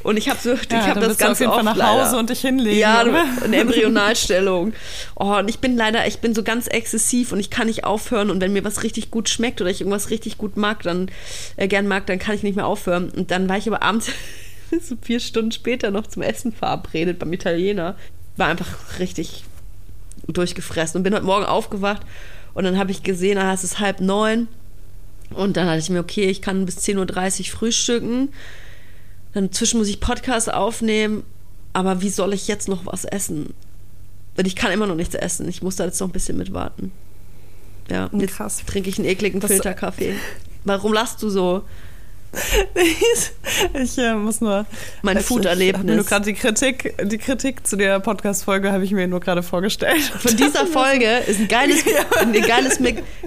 Und 0.06 0.18
ich 0.18 0.30
habe 0.30 0.40
so, 0.40 0.52
ja, 0.52 0.58
ich 0.70 0.72
habe 0.86 1.00
das 1.00 1.18
ganz 1.18 1.42
auf 1.42 1.56
Fall 1.56 1.64
nach 1.64 1.74
Hause 1.74 2.04
leider. 2.04 2.20
und 2.20 2.30
dich 2.30 2.42
hinlegen. 2.42 2.80
Ja, 2.80 3.02
oder? 3.02 3.26
eine 3.44 3.58
Embryonalstellung. 3.58 4.74
Oh, 5.16 5.36
und 5.38 5.50
ich 5.50 5.58
bin 5.58 5.76
leider, 5.76 6.06
ich 6.06 6.20
bin 6.20 6.36
so 6.36 6.44
ganz 6.44 6.68
exzessiv 6.68 7.32
und 7.32 7.40
ich 7.40 7.50
kann 7.50 7.66
nicht 7.66 7.86
aufhören. 7.86 8.30
Und 8.30 8.40
wenn 8.40 8.54
mir 8.54 8.64
was 8.64 8.84
richtig 8.84 9.10
gut 9.10 9.30
schmeckt 9.30 9.62
oder 9.62 9.72
ich 9.72 9.82
irgendwas 9.82 10.12
richtig 10.12 10.38
gut 10.38 10.58
mag, 10.58 10.84
dann 10.84 11.10
äh, 11.58 11.68
gern 11.68 11.88
mag, 11.88 12.06
dann 12.06 12.20
kann 12.20 12.36
ich 12.36 12.44
nicht 12.44 12.56
mehr 12.56 12.68
aufhören. 12.68 13.10
Und 13.10 13.32
dann 13.32 13.50
war 13.50 13.58
ich 13.58 13.68
aber 13.68 13.82
abends 13.82 14.12
so 14.82 14.96
vier 15.02 15.20
Stunden 15.20 15.52
später 15.52 15.90
noch 15.90 16.06
zum 16.06 16.22
Essen 16.22 16.52
verabredet 16.52 17.18
beim 17.18 17.34
Italiener 17.34 17.96
war 18.38 18.48
einfach 18.48 19.00
richtig 19.00 19.44
durchgefressen 20.28 21.00
und 21.00 21.04
bin 21.04 21.14
heute 21.14 21.26
Morgen 21.26 21.46
aufgewacht 21.46 22.02
und 22.54 22.64
dann 22.64 22.78
habe 22.78 22.92
ich 22.92 23.04
gesehen, 23.04 23.38
ah, 23.38 23.54
es 23.54 23.64
ist 23.64 23.80
halb 23.80 24.02
neun 24.02 24.48
und 25.32 25.58
dann 25.58 25.68
hatte 25.68 25.80
ich 25.80 25.90
mir, 25.90 26.00
okay, 26.00 26.26
ich 26.26 26.42
kann 26.42 26.66
bis 26.66 26.78
10.30 26.78 27.40
Uhr 27.40 27.46
frühstücken, 27.46 28.30
dann 29.36 29.52
zwischen 29.52 29.80
muss 29.80 29.90
ich 29.90 30.00
Podcast 30.00 30.52
aufnehmen, 30.52 31.24
aber 31.74 32.02
wie 32.02 32.10
soll 32.10 32.34
ich 32.34 32.48
jetzt 32.48 32.70
noch 32.70 32.86
was 32.86 33.04
essen? 33.04 33.54
Weil 34.38 34.48
ich 34.48 34.56
kann 34.56 34.72
immer 34.72 34.88
noch 34.88 34.96
nichts 34.96 35.14
essen, 35.14 35.48
ich 35.50 35.62
muss 35.62 35.76
da 35.76 35.84
jetzt 35.84 36.00
noch 36.00 36.08
ein 36.08 36.14
bisschen 36.14 36.38
mitwarten. 36.38 36.92
Ja, 37.90 38.10
jetzt 38.14 38.38
Krass. 38.38 38.64
trinke 38.66 38.90
ich 38.90 38.98
einen 38.98 39.08
ekligen 39.08 39.42
Filterkaffee. 39.42 40.16
Warum 40.64 40.94
lachst 40.94 41.22
du 41.22 41.30
so? 41.30 41.64
ich 43.82 43.98
äh, 43.98 44.14
muss 44.14 44.42
nur. 44.42 44.66
Mein 45.02 45.20
Food-Erlebnis. 45.20 46.02
Ich 46.02 46.08
gerade 46.08 46.26
die 46.26 46.34
Kritik, 46.34 46.94
die 47.04 47.18
Kritik 47.18 47.66
zu 47.66 47.76
der 47.76 48.00
Podcast-Folge 48.00 48.72
habe 48.72 48.84
ich 48.84 48.92
mir 48.92 49.08
nur 49.08 49.20
gerade 49.20 49.44
vorgestellt. 49.44 50.02
Von 50.02 50.36
dieser 50.36 50.66
Folge 50.68 51.20
ist 51.28 51.40
ein 51.40 51.48
geiles, 51.48 51.84
ein 52.20 52.34
geiles, 52.34 52.80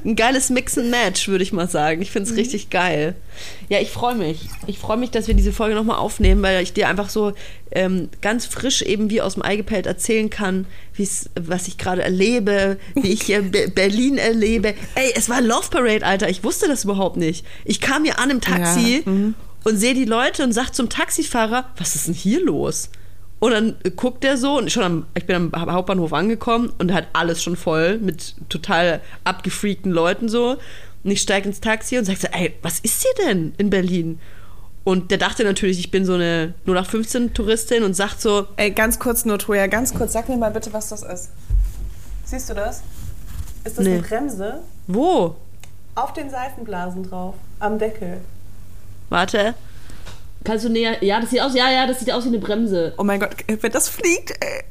ein 0.04 0.16
geiles 0.16 0.50
Mix 0.50 0.78
and 0.78 0.90
Match, 0.90 1.28
würde 1.28 1.42
ich 1.42 1.52
mal 1.52 1.68
sagen. 1.68 2.02
Ich 2.02 2.10
finde 2.10 2.28
es 2.28 2.32
mhm. 2.32 2.40
richtig 2.40 2.70
geil. 2.70 3.14
Ja, 3.68 3.80
ich 3.80 3.90
freue 3.90 4.14
mich. 4.14 4.48
Ich 4.66 4.78
freue 4.78 4.96
mich, 4.96 5.10
dass 5.10 5.28
wir 5.28 5.34
diese 5.34 5.52
Folge 5.52 5.74
nochmal 5.74 5.98
aufnehmen, 5.98 6.42
weil 6.42 6.62
ich 6.62 6.72
dir 6.72 6.88
einfach 6.88 7.08
so 7.08 7.34
ähm, 7.70 8.08
ganz 8.20 8.46
frisch 8.46 8.82
eben 8.82 9.10
wie 9.10 9.20
aus 9.20 9.34
dem 9.34 9.44
Ei 9.44 9.56
gepellt 9.56 9.86
erzählen 9.86 10.30
kann, 10.30 10.66
was 11.34 11.68
ich 11.68 11.78
gerade 11.78 12.02
erlebe, 12.02 12.78
wie 12.94 13.12
ich 13.12 13.22
hier 13.22 13.42
Berlin 13.42 14.18
erlebe. 14.18 14.74
Ey, 14.94 15.12
es 15.14 15.28
war 15.28 15.40
Love 15.40 15.68
Parade, 15.70 16.04
Alter. 16.04 16.28
Ich 16.28 16.42
wusste 16.42 16.66
das 16.66 16.84
überhaupt 16.84 17.16
nicht. 17.16 17.44
Ich 17.64 17.80
kam 17.80 18.04
hier 18.04 18.18
an 18.18 18.30
im 18.30 18.40
Taxi 18.40 18.96
ja. 18.96 18.97
Mhm. 19.04 19.34
und 19.64 19.76
sehe 19.76 19.94
die 19.94 20.04
Leute 20.04 20.44
und 20.44 20.52
sag 20.52 20.72
zum 20.72 20.88
Taxifahrer, 20.88 21.66
was 21.76 21.94
ist 21.94 22.08
denn 22.08 22.14
hier 22.14 22.44
los? 22.44 22.90
Und 23.40 23.52
dann 23.52 23.76
guckt 23.94 24.24
der 24.24 24.36
so 24.36 24.58
und 24.58 24.72
schon 24.72 24.82
am, 24.82 25.06
ich 25.14 25.24
bin 25.24 25.36
am 25.52 25.72
Hauptbahnhof 25.72 26.12
angekommen 26.12 26.72
und 26.78 26.92
hat 26.92 27.06
alles 27.12 27.42
schon 27.42 27.56
voll 27.56 27.98
mit 27.98 28.34
total 28.48 29.00
abgefreakten 29.24 29.92
Leuten 29.92 30.28
so. 30.28 30.56
Und 31.04 31.10
ich 31.10 31.20
steige 31.20 31.48
ins 31.48 31.60
Taxi 31.60 31.98
und 31.98 32.04
sage 32.04 32.18
so, 32.18 32.28
ey, 32.32 32.54
was 32.62 32.80
ist 32.80 33.02
hier 33.02 33.26
denn 33.26 33.54
in 33.58 33.70
Berlin? 33.70 34.18
Und 34.82 35.10
der 35.10 35.18
dachte 35.18 35.44
natürlich, 35.44 35.78
ich 35.78 35.90
bin 35.90 36.04
so 36.04 36.14
eine 36.14 36.54
0815-Touristin 36.66 37.84
und 37.84 37.94
sagt 37.94 38.20
so. 38.20 38.46
Ey, 38.56 38.70
ganz 38.70 38.98
kurz 38.98 39.24
nur, 39.24 39.38
Toja, 39.38 39.66
ganz 39.66 39.94
kurz, 39.94 40.14
sag 40.14 40.28
mir 40.28 40.36
mal 40.36 40.50
bitte, 40.50 40.72
was 40.72 40.88
das 40.88 41.02
ist. 41.02 41.30
Siehst 42.24 42.50
du 42.50 42.54
das? 42.54 42.82
Ist 43.64 43.78
das 43.78 43.84
nee. 43.84 43.94
eine 43.94 44.02
Bremse? 44.02 44.62
Wo? 44.86 45.36
Auf 45.94 46.12
den 46.14 46.30
Seifenblasen 46.30 47.08
drauf, 47.08 47.34
am 47.60 47.78
Deckel. 47.78 48.20
Warte. 49.08 49.54
Kannst 50.44 50.64
du 50.64 50.68
näher. 50.68 51.02
Ja, 51.02 51.20
das 51.20 51.30
sieht 51.30 51.40
aus. 51.40 51.54
Ja, 51.54 51.70
ja, 51.70 51.86
das 51.86 52.00
sieht 52.00 52.12
aus 52.12 52.24
wie 52.24 52.28
eine 52.28 52.38
Bremse. 52.38 52.94
Oh 52.96 53.04
mein 53.04 53.20
Gott, 53.20 53.30
wenn 53.46 53.72
das 53.72 53.88
fliegt, 53.88 54.32
ey. 54.40 54.64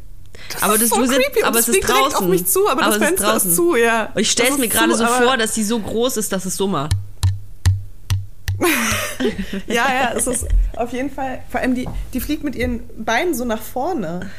Das 0.54 0.64
aber 0.64 0.78
das, 0.78 0.90
so 0.90 1.04
sind, 1.06 1.22
aber 1.44 1.60
es 1.60 1.68
ist 1.68 1.82
draußen. 1.82 2.16
auf 2.20 2.26
mich 2.26 2.46
zu, 2.46 2.70
aber, 2.70 2.84
aber 2.84 2.98
das 2.98 3.06
Fenster 3.06 3.36
ist, 3.36 3.46
ist, 3.46 3.56
zu, 3.56 3.76
ja. 3.76 4.12
Und 4.14 4.22
ich 4.22 4.32
stelle 4.32 4.52
es 4.52 4.58
mir 4.58 4.70
gerade 4.70 4.96
so 4.96 5.06
vor, 5.06 5.36
dass 5.36 5.54
sie 5.54 5.64
so 5.64 5.78
groß 5.80 6.18
ist, 6.18 6.32
dass 6.32 6.46
es 6.46 6.56
so 6.56 6.68
macht. 6.70 6.94
ja, 9.68 9.86
ja, 9.88 10.14
es 10.16 10.26
ist 10.28 10.48
auf 10.76 10.94
jeden 10.94 11.12
Fall. 11.12 11.44
Vor 11.50 11.60
allem 11.60 11.76
die, 11.76 11.88
die 12.14 12.22
fliegt 12.22 12.44
mit 12.44 12.56
ihren 12.56 12.82
Beinen 13.04 13.34
so 13.34 13.46
nach 13.46 13.62
vorne 13.62 14.30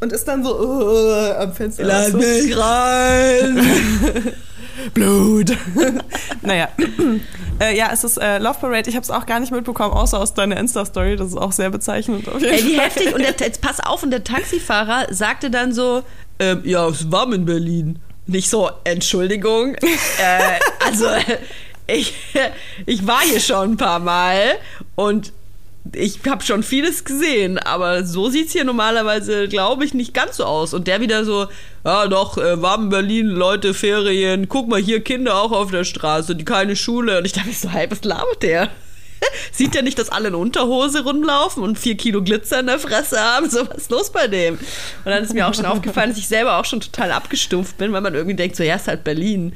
und 0.00 0.12
ist 0.12 0.28
dann 0.28 0.44
so 0.44 0.60
uh, 0.60 1.32
am 1.40 1.54
Fenster. 1.54 1.84
Lass 1.84 2.12
so. 2.12 2.18
mich 2.18 2.56
rein! 2.56 3.58
Blut. 4.94 5.56
naja. 6.42 6.68
äh, 7.60 7.76
ja, 7.76 7.90
es 7.92 8.04
ist 8.04 8.16
äh, 8.18 8.38
Love 8.38 8.58
Parade. 8.60 8.88
Ich 8.88 8.96
habe 8.96 9.04
es 9.04 9.10
auch 9.10 9.26
gar 9.26 9.40
nicht 9.40 9.52
mitbekommen, 9.52 9.92
außer 9.92 10.18
aus 10.18 10.34
deiner 10.34 10.56
Insta-Story. 10.56 11.16
Das 11.16 11.28
ist 11.28 11.36
auch 11.36 11.52
sehr 11.52 11.70
bezeichnend. 11.70 12.28
Auf 12.28 12.40
jeden 12.40 12.54
Ey, 12.54 12.64
wie 12.64 12.78
heftig. 12.78 13.14
Und 13.14 13.20
der, 13.20 13.34
jetzt 13.38 13.60
pass 13.60 13.80
auf, 13.80 14.02
und 14.02 14.10
der 14.10 14.24
Taxifahrer 14.24 15.06
sagte 15.10 15.50
dann 15.50 15.72
so: 15.72 16.02
ähm, 16.38 16.62
Ja, 16.64 16.88
es 16.88 17.00
ist 17.02 17.12
warm 17.12 17.32
in 17.32 17.44
Berlin. 17.44 17.98
Nicht 18.26 18.50
so, 18.50 18.70
Entschuldigung. 18.84 19.74
äh, 19.76 20.58
also, 20.84 21.06
ich, 21.86 22.14
ich 22.86 23.06
war 23.06 23.20
hier 23.20 23.40
schon 23.40 23.72
ein 23.72 23.76
paar 23.76 24.00
Mal 24.00 24.56
und 24.96 25.32
ich 25.94 26.20
habe 26.28 26.44
schon 26.44 26.62
vieles 26.62 27.04
gesehen, 27.04 27.58
aber 27.58 28.04
so 28.04 28.28
sieht 28.28 28.46
es 28.46 28.52
hier 28.52 28.64
normalerweise, 28.64 29.48
glaube 29.48 29.84
ich, 29.84 29.94
nicht 29.94 30.14
ganz 30.14 30.36
so 30.36 30.44
aus. 30.44 30.74
Und 30.74 30.86
der 30.86 31.00
wieder 31.00 31.24
so, 31.24 31.46
ja, 31.84 32.06
doch, 32.08 32.38
äh, 32.38 32.60
warm 32.60 32.88
Berlin, 32.88 33.26
Leute, 33.26 33.74
Ferien, 33.74 34.48
guck 34.48 34.68
mal, 34.68 34.80
hier 34.80 35.00
Kinder 35.00 35.40
auch 35.40 35.52
auf 35.52 35.70
der 35.70 35.84
Straße, 35.84 36.36
die 36.36 36.44
keine 36.44 36.76
Schule. 36.76 37.18
Und 37.18 37.24
ich 37.24 37.32
dachte 37.32 37.52
so, 37.52 37.68
hey, 37.70 37.90
was 37.90 38.04
labert 38.04 38.42
der? 38.42 38.70
Sieht 39.52 39.74
der 39.74 39.82
nicht, 39.82 39.98
dass 39.98 40.10
alle 40.10 40.28
in 40.28 40.34
Unterhose 40.34 41.04
rumlaufen 41.04 41.62
und 41.62 41.78
vier 41.78 41.96
Kilo 41.96 42.22
Glitzer 42.22 42.60
in 42.60 42.66
der 42.66 42.78
Fresse 42.78 43.18
haben? 43.20 43.48
So, 43.50 43.68
was 43.68 43.78
ist 43.78 43.90
los 43.90 44.10
bei 44.10 44.28
dem? 44.28 44.54
Und 44.54 44.60
dann 45.04 45.22
ist 45.22 45.34
mir 45.34 45.46
auch 45.46 45.54
schon 45.54 45.66
aufgefallen, 45.66 46.10
dass 46.10 46.18
ich 46.18 46.28
selber 46.28 46.58
auch 46.58 46.64
schon 46.64 46.80
total 46.80 47.12
abgestumpft 47.12 47.78
bin, 47.78 47.92
weil 47.92 48.00
man 48.00 48.14
irgendwie 48.14 48.36
denkt, 48.36 48.56
so, 48.56 48.62
ja, 48.62 48.76
ist 48.76 48.88
halt 48.88 49.04
Berlin. 49.04 49.54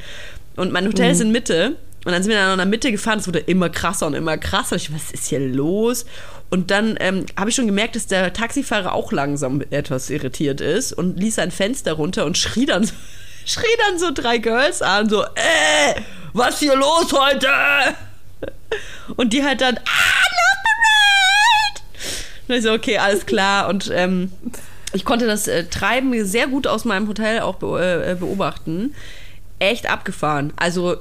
Und 0.57 0.73
mein 0.73 0.87
Hotel 0.87 1.07
mhm. 1.07 1.13
ist 1.13 1.21
in 1.21 1.33
Mitte 1.33 1.77
und 2.05 2.13
dann 2.13 2.23
sind 2.23 2.31
wir 2.31 2.39
dann 2.39 2.53
in 2.53 2.59
der 2.59 2.67
Mitte 2.67 2.91
gefahren, 2.91 3.19
es 3.19 3.29
wurde 3.29 3.41
immer 3.41 3.69
krasser 3.69 4.07
und 4.07 4.15
immer 4.15 4.39
krasser. 4.39 4.77
Ich, 4.77 4.93
was 4.93 5.11
ist 5.11 5.27
hier 5.27 5.41
los? 5.41 6.07
Und 6.49 6.71
dann 6.71 6.97
ähm, 6.99 7.27
habe 7.39 7.51
ich 7.51 7.57
schon 7.57 7.67
gemerkt, 7.67 7.95
dass 7.95 8.07
der 8.07 8.33
Taxifahrer 8.33 8.93
auch 8.93 9.13
langsam 9.13 9.63
etwas 9.71 10.09
irritiert 10.09 10.61
ist 10.61 10.93
und 10.93 11.21
ließ 11.21 11.35
sein 11.35 11.51
Fenster 11.51 11.93
runter 11.93 12.25
und 12.25 12.39
schrie 12.39 12.65
dann, 12.65 12.85
so, 12.85 12.95
schrie 13.45 13.77
dann 13.87 13.99
so 13.99 14.11
drei 14.13 14.39
Girls 14.39 14.81
an, 14.81 15.11
so, 15.11 15.23
äh, 15.23 16.01
was 16.33 16.59
hier 16.59 16.75
los 16.75 17.13
heute? 17.13 17.49
Und 19.17 19.33
die 19.33 19.45
halt 19.45 19.61
dann, 19.61 19.77
ah, 19.77 20.25
Love 20.39 20.63
Parade! 20.65 22.09
Und 22.49 22.55
ich 22.55 22.63
so, 22.63 22.73
okay, 22.73 22.99
alles 22.99 23.27
klar. 23.27 23.69
Und 23.69 23.91
ähm, 23.93 24.33
ich 24.93 25.05
konnte 25.05 25.27
das 25.27 25.49
äh, 25.49 25.65
Treiben 25.65 26.25
sehr 26.25 26.47
gut 26.47 26.67
aus 26.67 26.85
meinem 26.85 27.09
Hotel 27.09 27.41
auch 27.41 27.57
be 27.57 28.07
äh, 28.09 28.15
beobachten. 28.15 28.95
Echt 29.59 29.91
abgefahren. 29.91 30.53
Also 30.57 30.97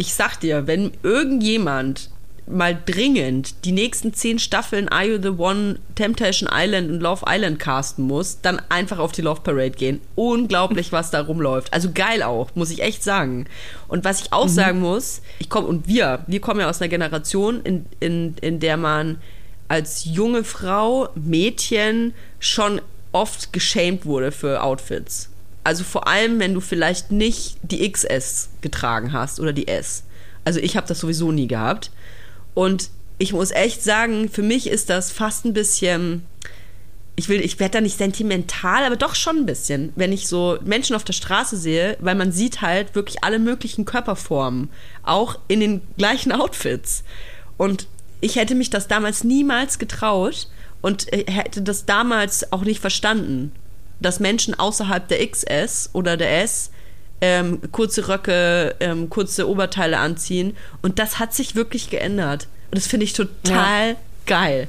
ich 0.00 0.14
sag 0.14 0.38
dir, 0.40 0.66
wenn 0.66 0.92
irgendjemand 1.02 2.08
mal 2.46 2.76
dringend 2.86 3.66
die 3.66 3.72
nächsten 3.72 4.14
zehn 4.14 4.38
Staffeln 4.38 4.88
Are 4.88 5.04
You 5.04 5.18
the 5.20 5.28
One, 5.28 5.78
Temptation 5.94 6.48
Island 6.50 6.90
und 6.90 7.00
Love 7.00 7.26
Island 7.28 7.58
casten 7.58 8.06
muss, 8.06 8.40
dann 8.40 8.62
einfach 8.70 8.98
auf 8.98 9.12
die 9.12 9.20
Love 9.20 9.42
Parade 9.42 9.72
gehen. 9.72 10.00
Unglaublich, 10.14 10.90
was 10.90 11.10
da 11.10 11.20
rumläuft. 11.20 11.70
Also 11.74 11.90
geil 11.92 12.22
auch, 12.22 12.48
muss 12.54 12.70
ich 12.70 12.80
echt 12.80 13.04
sagen. 13.04 13.44
Und 13.88 14.04
was 14.04 14.22
ich 14.22 14.32
auch 14.32 14.46
mhm. 14.46 14.50
sagen 14.50 14.80
muss, 14.80 15.20
ich 15.38 15.50
komme, 15.50 15.66
und 15.66 15.86
wir, 15.86 16.24
wir 16.26 16.40
kommen 16.40 16.60
ja 16.60 16.70
aus 16.70 16.80
einer 16.80 16.88
Generation, 16.88 17.60
in, 17.62 17.84
in, 18.00 18.34
in 18.40 18.58
der 18.58 18.78
man 18.78 19.18
als 19.68 20.06
junge 20.06 20.44
Frau, 20.44 21.10
Mädchen 21.14 22.14
schon 22.38 22.80
oft 23.12 23.52
geschämt 23.52 24.06
wurde 24.06 24.32
für 24.32 24.62
Outfits. 24.62 25.28
Also 25.62 25.84
vor 25.84 26.08
allem, 26.08 26.38
wenn 26.38 26.54
du 26.54 26.60
vielleicht 26.60 27.10
nicht 27.10 27.56
die 27.62 27.90
XS 27.90 28.50
getragen 28.60 29.12
hast 29.12 29.40
oder 29.40 29.52
die 29.52 29.68
S. 29.68 30.04
Also 30.44 30.58
ich 30.60 30.76
habe 30.76 30.86
das 30.86 31.00
sowieso 31.00 31.32
nie 31.32 31.48
gehabt. 31.48 31.90
Und 32.54 32.90
ich 33.18 33.32
muss 33.32 33.50
echt 33.50 33.82
sagen, 33.82 34.28
für 34.30 34.42
mich 34.42 34.66
ist 34.66 34.88
das 34.88 35.12
fast 35.12 35.44
ein 35.44 35.52
bisschen, 35.52 36.24
ich 37.16 37.28
ich 37.28 37.60
werde 37.60 37.72
da 37.74 37.80
nicht 37.82 37.98
sentimental, 37.98 38.84
aber 38.84 38.96
doch 38.96 39.14
schon 39.14 39.36
ein 39.36 39.46
bisschen, 39.46 39.92
wenn 39.96 40.12
ich 40.12 40.26
so 40.26 40.58
Menschen 40.64 40.96
auf 40.96 41.04
der 41.04 41.12
Straße 41.12 41.56
sehe, 41.58 41.98
weil 42.00 42.14
man 42.14 42.32
sieht 42.32 42.62
halt 42.62 42.94
wirklich 42.94 43.22
alle 43.22 43.38
möglichen 43.38 43.84
Körperformen, 43.84 44.70
auch 45.02 45.38
in 45.48 45.60
den 45.60 45.82
gleichen 45.98 46.32
Outfits. 46.32 47.04
Und 47.58 47.86
ich 48.22 48.36
hätte 48.36 48.54
mich 48.54 48.70
das 48.70 48.88
damals 48.88 49.22
niemals 49.22 49.78
getraut 49.78 50.48
und 50.80 51.12
äh, 51.12 51.30
hätte 51.30 51.60
das 51.60 51.84
damals 51.84 52.50
auch 52.52 52.62
nicht 52.62 52.80
verstanden 52.80 53.52
dass 54.00 54.20
Menschen 54.20 54.58
außerhalb 54.58 55.06
der 55.08 55.26
XS 55.26 55.90
oder 55.92 56.16
der 56.16 56.42
S 56.42 56.70
ähm, 57.20 57.60
kurze 57.72 58.08
Röcke, 58.08 58.74
ähm, 58.80 59.10
kurze 59.10 59.48
Oberteile 59.48 59.98
anziehen. 59.98 60.56
Und 60.82 60.98
das 60.98 61.18
hat 61.18 61.34
sich 61.34 61.54
wirklich 61.54 61.90
geändert. 61.90 62.48
Und 62.70 62.76
das 62.78 62.86
finde 62.86 63.04
ich 63.04 63.12
total 63.12 63.90
ja. 63.90 63.96
geil. 64.26 64.68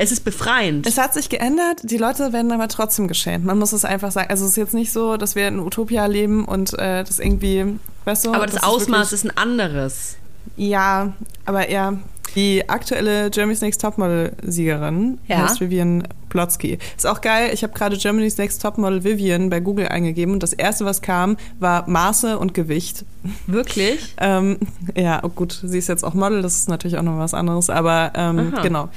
Es 0.00 0.12
ist 0.12 0.24
befreiend. 0.24 0.86
Es 0.86 0.96
hat 0.96 1.12
sich 1.12 1.28
geändert, 1.28 1.80
die 1.82 1.96
Leute 1.96 2.32
werden 2.32 2.52
aber 2.52 2.68
trotzdem 2.68 3.08
geschämt. 3.08 3.44
Man 3.44 3.58
muss 3.58 3.72
es 3.72 3.84
einfach 3.84 4.12
sagen. 4.12 4.30
Also 4.30 4.44
es 4.44 4.52
ist 4.52 4.56
jetzt 4.56 4.74
nicht 4.74 4.92
so, 4.92 5.16
dass 5.16 5.34
wir 5.34 5.48
in 5.48 5.58
Utopia 5.58 6.06
leben 6.06 6.44
und 6.44 6.72
äh, 6.78 7.02
das 7.02 7.18
irgendwie, 7.18 7.78
weißt 8.04 8.26
du? 8.26 8.32
Aber 8.32 8.46
das, 8.46 8.56
das 8.56 8.64
Ausmaß 8.64 9.12
ist, 9.12 9.24
ist, 9.24 9.30
ein 9.30 9.36
anderes. 9.36 10.16
Ja, 10.56 11.14
aber 11.46 11.68
ja, 11.68 11.98
die 12.36 12.68
aktuelle 12.68 13.30
Germany's 13.30 13.60
Next 13.60 13.80
Topmodel-Siegerin 13.80 15.18
ja. 15.26 15.38
heißt 15.38 15.60
Vivian 15.60 16.06
Plotsky. 16.28 16.78
Ist 16.96 17.06
auch 17.06 17.20
geil. 17.20 17.50
Ich 17.52 17.62
habe 17.62 17.72
gerade 17.72 17.96
Germany's 17.96 18.38
Next 18.38 18.62
Topmodel 18.62 19.04
Vivian 19.04 19.50
bei 19.50 19.60
Google 19.60 19.88
eingegeben 19.88 20.34
und 20.34 20.42
das 20.42 20.52
erste, 20.52 20.84
was 20.84 21.02
kam, 21.02 21.36
war 21.58 21.88
Maße 21.88 22.38
und 22.38 22.54
Gewicht. 22.54 23.04
Wirklich? 23.46 24.14
ähm, 24.20 24.58
ja, 24.96 25.20
oh 25.22 25.28
gut, 25.28 25.60
sie 25.62 25.78
ist 25.78 25.88
jetzt 25.88 26.04
auch 26.04 26.14
Model, 26.14 26.42
das 26.42 26.56
ist 26.56 26.68
natürlich 26.68 26.98
auch 26.98 27.02
noch 27.02 27.18
was 27.18 27.34
anderes, 27.34 27.70
aber 27.70 28.12
ähm, 28.14 28.54
genau. 28.62 28.88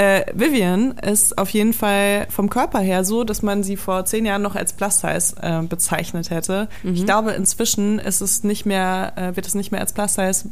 Äh, 0.00 0.24
Vivian 0.32 0.92
ist 0.92 1.36
auf 1.36 1.50
jeden 1.50 1.74
Fall 1.74 2.26
vom 2.30 2.48
Körper 2.48 2.78
her 2.78 3.04
so, 3.04 3.22
dass 3.22 3.42
man 3.42 3.62
sie 3.62 3.76
vor 3.76 4.06
zehn 4.06 4.24
Jahren 4.24 4.40
noch 4.40 4.56
als 4.56 4.72
Plus-Size 4.72 5.36
äh, 5.42 5.62
bezeichnet 5.62 6.30
hätte. 6.30 6.68
Mhm. 6.82 6.94
Ich 6.94 7.04
glaube, 7.04 7.32
inzwischen 7.32 7.98
ist 7.98 8.22
es 8.22 8.42
nicht 8.42 8.64
mehr, 8.64 9.12
äh, 9.16 9.36
wird 9.36 9.46
es 9.46 9.54
nicht 9.54 9.72
mehr 9.72 9.82
als 9.82 9.92
Plus-Size 9.92 10.46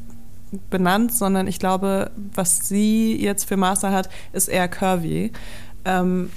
benannt, 0.69 1.15
sondern 1.15 1.47
ich 1.47 1.59
glaube, 1.59 2.11
was 2.35 2.69
sie 2.69 3.17
jetzt 3.17 3.49
für 3.49 3.57
Master 3.57 3.91
hat, 3.91 4.11
ist 4.35 4.49
eher 4.49 4.69
curvy. 4.69 5.33
Ähm, 5.85 6.31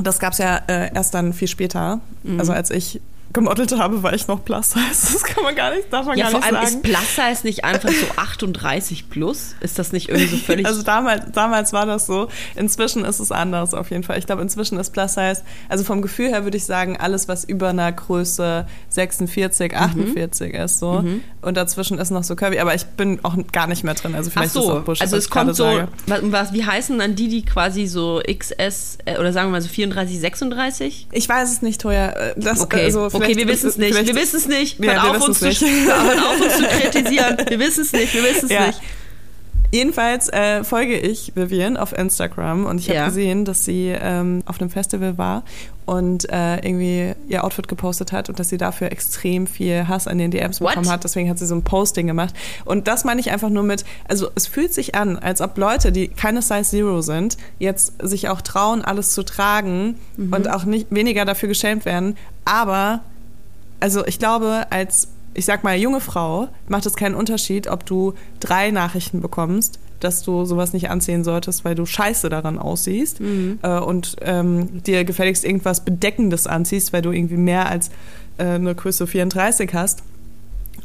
das 0.00 0.18
gab 0.18 0.32
es 0.32 0.38
ja 0.38 0.60
äh, 0.68 0.94
erst 0.94 1.14
dann 1.14 1.32
viel 1.32 1.48
später. 1.48 2.00
Mhm. 2.22 2.38
Also 2.38 2.52
als 2.52 2.70
ich 2.70 3.00
gemodelt 3.36 3.78
habe, 3.78 4.02
war 4.02 4.14
ich 4.14 4.26
noch 4.28 4.44
Plus 4.44 4.70
Size. 4.70 5.12
Das 5.12 5.22
kann 5.22 5.44
man 5.44 5.54
gar 5.54 5.74
nicht, 5.74 5.92
darf 5.92 6.06
man 6.06 6.16
ja, 6.16 6.30
gar 6.30 6.32
nicht 6.32 6.42
sagen. 6.42 6.54
Ja, 6.54 6.60
vor 6.60 6.68
allem 6.68 6.82
ist 6.82 6.82
Plus 6.82 7.16
Size 7.16 7.46
nicht 7.46 7.64
einfach 7.64 7.90
so 7.90 8.06
38 8.16 9.10
plus? 9.10 9.54
Ist 9.60 9.78
das 9.78 9.92
nicht 9.92 10.08
irgendwie 10.08 10.28
so 10.28 10.36
völlig... 10.44 10.66
Also 10.66 10.82
damals, 10.82 11.32
damals 11.32 11.72
war 11.72 11.84
das 11.84 12.06
so. 12.06 12.28
Inzwischen 12.54 13.04
ist 13.04 13.20
es 13.20 13.30
anders 13.30 13.74
auf 13.74 13.90
jeden 13.90 14.02
Fall. 14.02 14.18
Ich 14.18 14.26
glaube, 14.26 14.40
inzwischen 14.42 14.78
ist 14.78 14.90
Plus 14.90 15.14
Size, 15.14 15.42
also 15.68 15.84
vom 15.84 16.00
Gefühl 16.00 16.30
her 16.30 16.44
würde 16.44 16.56
ich 16.56 16.64
sagen, 16.64 16.96
alles, 16.96 17.28
was 17.28 17.44
über 17.44 17.68
einer 17.68 17.92
Größe 17.92 18.66
46, 18.88 19.76
48 19.76 20.52
mhm. 20.52 20.60
ist 20.60 20.78
so. 20.78 21.02
Mhm. 21.02 21.22
Und 21.42 21.56
dazwischen 21.56 21.98
ist 21.98 22.10
noch 22.10 22.24
so 22.24 22.36
curvy. 22.36 22.58
Aber 22.58 22.74
ich 22.74 22.86
bin 22.86 23.20
auch 23.22 23.36
gar 23.52 23.66
nicht 23.66 23.84
mehr 23.84 23.94
drin. 23.94 24.14
Also 24.14 24.30
vielleicht 24.30 24.56
Ach 24.56 24.62
so, 24.62 24.78
ist 24.78 24.84
Bullshit, 24.86 25.02
also 25.02 25.16
es 25.16 25.28
kommt 25.28 25.54
so, 25.54 25.82
was, 26.06 26.52
wie 26.54 26.64
heißen 26.64 26.98
dann 26.98 27.14
die, 27.14 27.28
die 27.28 27.44
quasi 27.44 27.86
so 27.86 28.22
XS 28.26 28.98
äh, 29.04 29.18
oder 29.18 29.32
sagen 29.34 29.48
wir 29.48 29.52
mal 29.52 29.62
so 29.62 29.68
34, 29.68 30.18
36? 30.18 31.08
Ich 31.12 31.28
weiß 31.28 31.52
es 31.52 31.60
nicht, 31.60 31.82
Toja. 31.82 32.08
Äh, 32.10 32.34
das, 32.36 32.60
okay. 32.60 32.84
Also 32.84 33.10
okay, 33.30 33.36
wir 33.36 33.48
wissen 33.48 33.68
es 33.68 33.76
nicht. 33.76 33.94
Wir 33.94 34.14
wissen 34.14 34.36
es 34.36 34.48
nicht. 34.48 34.78
Hört 34.78 34.96
ja, 34.96 35.10
auf, 35.10 35.28
uns 35.28 35.38
zu, 35.38 35.46
auf 35.48 36.40
uns 36.40 36.56
zu 36.56 36.64
kritisieren. 36.64 37.36
Wir 37.48 37.58
wissen 37.58 37.82
es 37.82 37.92
nicht. 37.92 38.14
Wir 38.14 38.22
wissen 38.22 38.46
es 38.46 38.50
ja. 38.50 38.66
nicht. 38.68 38.80
Jedenfalls 39.72 40.28
äh, 40.28 40.64
folge 40.64 40.96
ich 40.98 41.32
Vivian 41.34 41.76
auf 41.76 41.96
Instagram 41.96 42.66
und 42.66 42.78
ich 42.78 42.88
habe 42.88 42.98
ja. 42.98 43.06
gesehen, 43.06 43.44
dass 43.44 43.64
sie 43.64 43.94
ähm, 43.98 44.42
auf 44.46 44.60
einem 44.60 44.70
Festival 44.70 45.18
war 45.18 45.42
und 45.86 46.30
äh, 46.30 46.56
irgendwie 46.56 47.14
ihr 47.28 47.44
Outfit 47.44 47.68
gepostet 47.68 48.12
hat 48.12 48.28
und 48.28 48.38
dass 48.38 48.48
sie 48.48 48.58
dafür 48.58 48.92
extrem 48.92 49.46
viel 49.46 49.88
Hass 49.88 50.06
an 50.06 50.18
den 50.18 50.30
DMs 50.30 50.60
What? 50.60 50.70
bekommen 50.70 50.90
hat. 50.90 51.04
Deswegen 51.04 51.28
hat 51.28 51.38
sie 51.38 51.46
so 51.46 51.54
ein 51.54 51.62
Posting 51.62 52.06
gemacht. 52.06 52.34
Und 52.64 52.88
das 52.88 53.04
meine 53.04 53.20
ich 53.20 53.30
einfach 53.30 53.50
nur 53.50 53.62
mit, 53.62 53.84
also 54.08 54.30
es 54.34 54.46
fühlt 54.46 54.72
sich 54.72 54.94
an, 54.94 55.18
als 55.18 55.40
ob 55.40 55.58
Leute, 55.58 55.92
die 55.92 56.08
keine 56.08 56.42
Size 56.42 56.62
Zero 56.64 57.02
sind, 57.02 57.36
jetzt 57.58 57.94
sich 58.02 58.28
auch 58.28 58.40
trauen, 58.40 58.82
alles 58.82 59.12
zu 59.12 59.24
tragen 59.24 59.96
mhm. 60.16 60.32
und 60.32 60.50
auch 60.50 60.64
nicht 60.64 60.88
weniger 60.90 61.24
dafür 61.24 61.48
geschämt 61.48 61.84
werden. 61.84 62.16
Aber 62.44 63.02
also 63.80 64.06
ich 64.06 64.18
glaube, 64.18 64.66
als 64.70 65.08
ich 65.36 65.44
sag 65.44 65.64
mal, 65.64 65.76
junge 65.76 66.00
Frau 66.00 66.48
macht 66.66 66.86
es 66.86 66.94
keinen 66.96 67.14
Unterschied, 67.14 67.68
ob 67.68 67.84
du 67.84 68.14
drei 68.40 68.70
Nachrichten 68.70 69.20
bekommst, 69.20 69.78
dass 70.00 70.22
du 70.22 70.46
sowas 70.46 70.72
nicht 70.72 70.88
anziehen 70.88 71.24
solltest, 71.24 71.64
weil 71.64 71.74
du 71.74 71.84
scheiße 71.84 72.30
daran 72.30 72.58
aussiehst 72.58 73.20
mhm. 73.20 73.58
äh, 73.62 73.78
und 73.78 74.16
ähm, 74.22 74.82
dir 74.82 75.04
gefälligst 75.04 75.44
irgendwas 75.44 75.84
Bedeckendes 75.84 76.46
anziehst, 76.46 76.92
weil 76.94 77.02
du 77.02 77.12
irgendwie 77.12 77.36
mehr 77.36 77.68
als 77.68 77.90
äh, 78.38 78.44
eine 78.44 78.74
Größe 78.74 79.06
34 79.06 79.74
hast. 79.74 80.02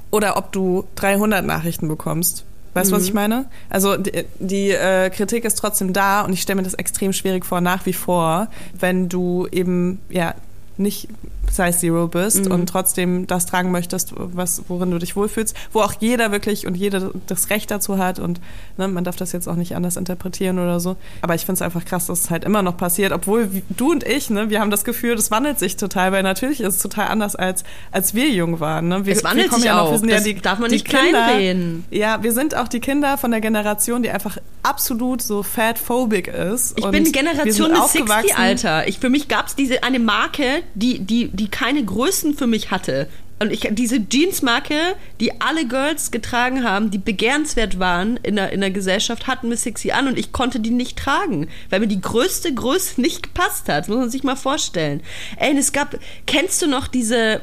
Oder 0.09 0.35
ob 0.35 0.51
du 0.51 0.85
300 0.95 1.45
Nachrichten 1.45 1.87
bekommst. 1.87 2.43
Weißt 2.73 2.91
du, 2.91 2.95
mhm. 2.95 2.99
was 2.99 3.05
ich 3.05 3.13
meine? 3.13 3.45
Also 3.69 3.95
die, 3.97 4.25
die 4.39 4.71
äh, 4.71 5.09
Kritik 5.09 5.45
ist 5.45 5.55
trotzdem 5.55 5.93
da 5.93 6.21
und 6.21 6.33
ich 6.33 6.41
stelle 6.41 6.57
mir 6.57 6.63
das 6.63 6.73
extrem 6.73 7.13
schwierig 7.13 7.45
vor, 7.45 7.61
nach 7.61 7.85
wie 7.85 7.93
vor, 7.93 8.49
wenn 8.77 9.07
du 9.07 9.47
eben 9.49 9.99
ja 10.09 10.35
nicht 10.77 11.07
Size 11.51 11.77
Zero 11.77 12.07
bist 12.07 12.45
mhm. 12.45 12.51
und 12.51 12.67
trotzdem 12.67 13.27
das 13.27 13.45
tragen 13.45 13.71
möchtest, 13.71 14.13
was, 14.15 14.63
worin 14.67 14.91
du 14.91 14.97
dich 14.97 15.15
wohlfühlst, 15.15 15.55
wo 15.71 15.81
auch 15.81 15.93
jeder 15.99 16.31
wirklich 16.31 16.67
und 16.67 16.75
jeder 16.75 17.11
das 17.27 17.49
Recht 17.49 17.71
dazu 17.71 17.97
hat 17.97 18.19
und 18.19 18.39
ne, 18.77 18.87
man 18.87 19.03
darf 19.03 19.15
das 19.15 19.31
jetzt 19.31 19.47
auch 19.47 19.55
nicht 19.55 19.75
anders 19.75 19.97
interpretieren 19.97 20.59
oder 20.59 20.79
so. 20.79 20.95
Aber 21.21 21.35
ich 21.35 21.41
finde 21.45 21.55
es 21.55 21.61
einfach 21.61 21.85
krass, 21.85 22.07
dass 22.07 22.25
es 22.25 22.29
halt 22.29 22.43
immer 22.43 22.61
noch 22.61 22.77
passiert, 22.77 23.11
obwohl 23.11 23.49
du 23.69 23.91
und 23.91 24.03
ich, 24.03 24.29
ne, 24.29 24.49
wir 24.49 24.59
haben 24.59 24.71
das 24.71 24.83
Gefühl, 24.83 25.15
das 25.15 25.31
wandelt 25.31 25.59
sich 25.59 25.77
total, 25.77 26.11
weil 26.11 26.23
natürlich 26.23 26.61
ist 26.61 26.75
es 26.75 26.81
total 26.81 27.07
anders 27.07 27.35
als 27.35 27.63
als 27.91 28.13
wir 28.13 28.29
jung 28.29 28.59
waren. 28.59 28.87
Ne? 28.87 29.05
Wir, 29.05 29.13
es 29.13 29.23
wandelt 29.23 29.53
sich 29.53 29.63
ja 29.63 29.81
auch. 29.81 29.91
Noch, 29.91 30.01
das 30.01 30.09
ja 30.09 30.19
die, 30.19 30.35
darf 30.35 30.59
man 30.59 30.71
nicht 30.71 30.85
kleinreden. 30.85 31.85
Ja, 31.89 32.23
wir 32.23 32.33
sind 32.33 32.55
auch 32.55 32.67
die 32.67 32.79
Kinder 32.79 33.17
von 33.17 33.31
der 33.31 33.41
Generation, 33.41 34.03
die 34.03 34.09
einfach 34.09 34.37
absolut 34.63 35.21
so 35.21 35.43
fatphobic 35.43 36.27
ist. 36.27 36.77
Ich 36.77 36.85
bin 36.87 37.11
Generation 37.11 37.71
des 37.73 37.91
60 37.91 38.37
Alter. 38.37 38.87
Ich, 38.87 38.99
für 38.99 39.09
mich 39.09 39.27
gab 39.27 39.47
es 39.47 39.55
diese 39.55 39.83
eine 39.83 39.99
Marke, 39.99 40.63
die 40.75 40.99
die 40.99 41.29
die 41.29 41.40
keine 41.47 41.83
Größen 41.83 42.35
für 42.35 42.47
mich 42.47 42.71
hatte. 42.71 43.07
Und 43.41 43.51
ich, 43.51 43.67
diese 43.71 43.97
Jeansmarke, 43.97 44.75
die 45.19 45.41
alle 45.41 45.65
Girls 45.65 46.11
getragen 46.11 46.63
haben, 46.63 46.91
die 46.91 46.99
begehrenswert 46.99 47.79
waren 47.79 48.17
in 48.17 48.35
der, 48.35 48.51
in 48.51 48.61
der 48.61 48.69
Gesellschaft, 48.69 49.25
hatten 49.25 49.49
Miss 49.49 49.63
Sixty 49.63 49.91
an 49.91 50.07
und 50.07 50.19
ich 50.19 50.31
konnte 50.31 50.59
die 50.59 50.69
nicht 50.69 50.99
tragen, 50.99 51.47
weil 51.71 51.79
mir 51.79 51.87
die 51.87 52.01
größte 52.01 52.53
Größe 52.53 53.01
nicht 53.01 53.23
gepasst 53.23 53.67
hat. 53.67 53.79
Das 53.79 53.87
muss 53.87 53.97
man 53.97 54.09
sich 54.11 54.23
mal 54.23 54.35
vorstellen. 54.35 55.01
Ey, 55.37 55.51
und 55.51 55.57
es 55.57 55.71
gab, 55.71 55.97
kennst 56.27 56.61
du 56.61 56.67
noch 56.67 56.87
diese 56.87 57.41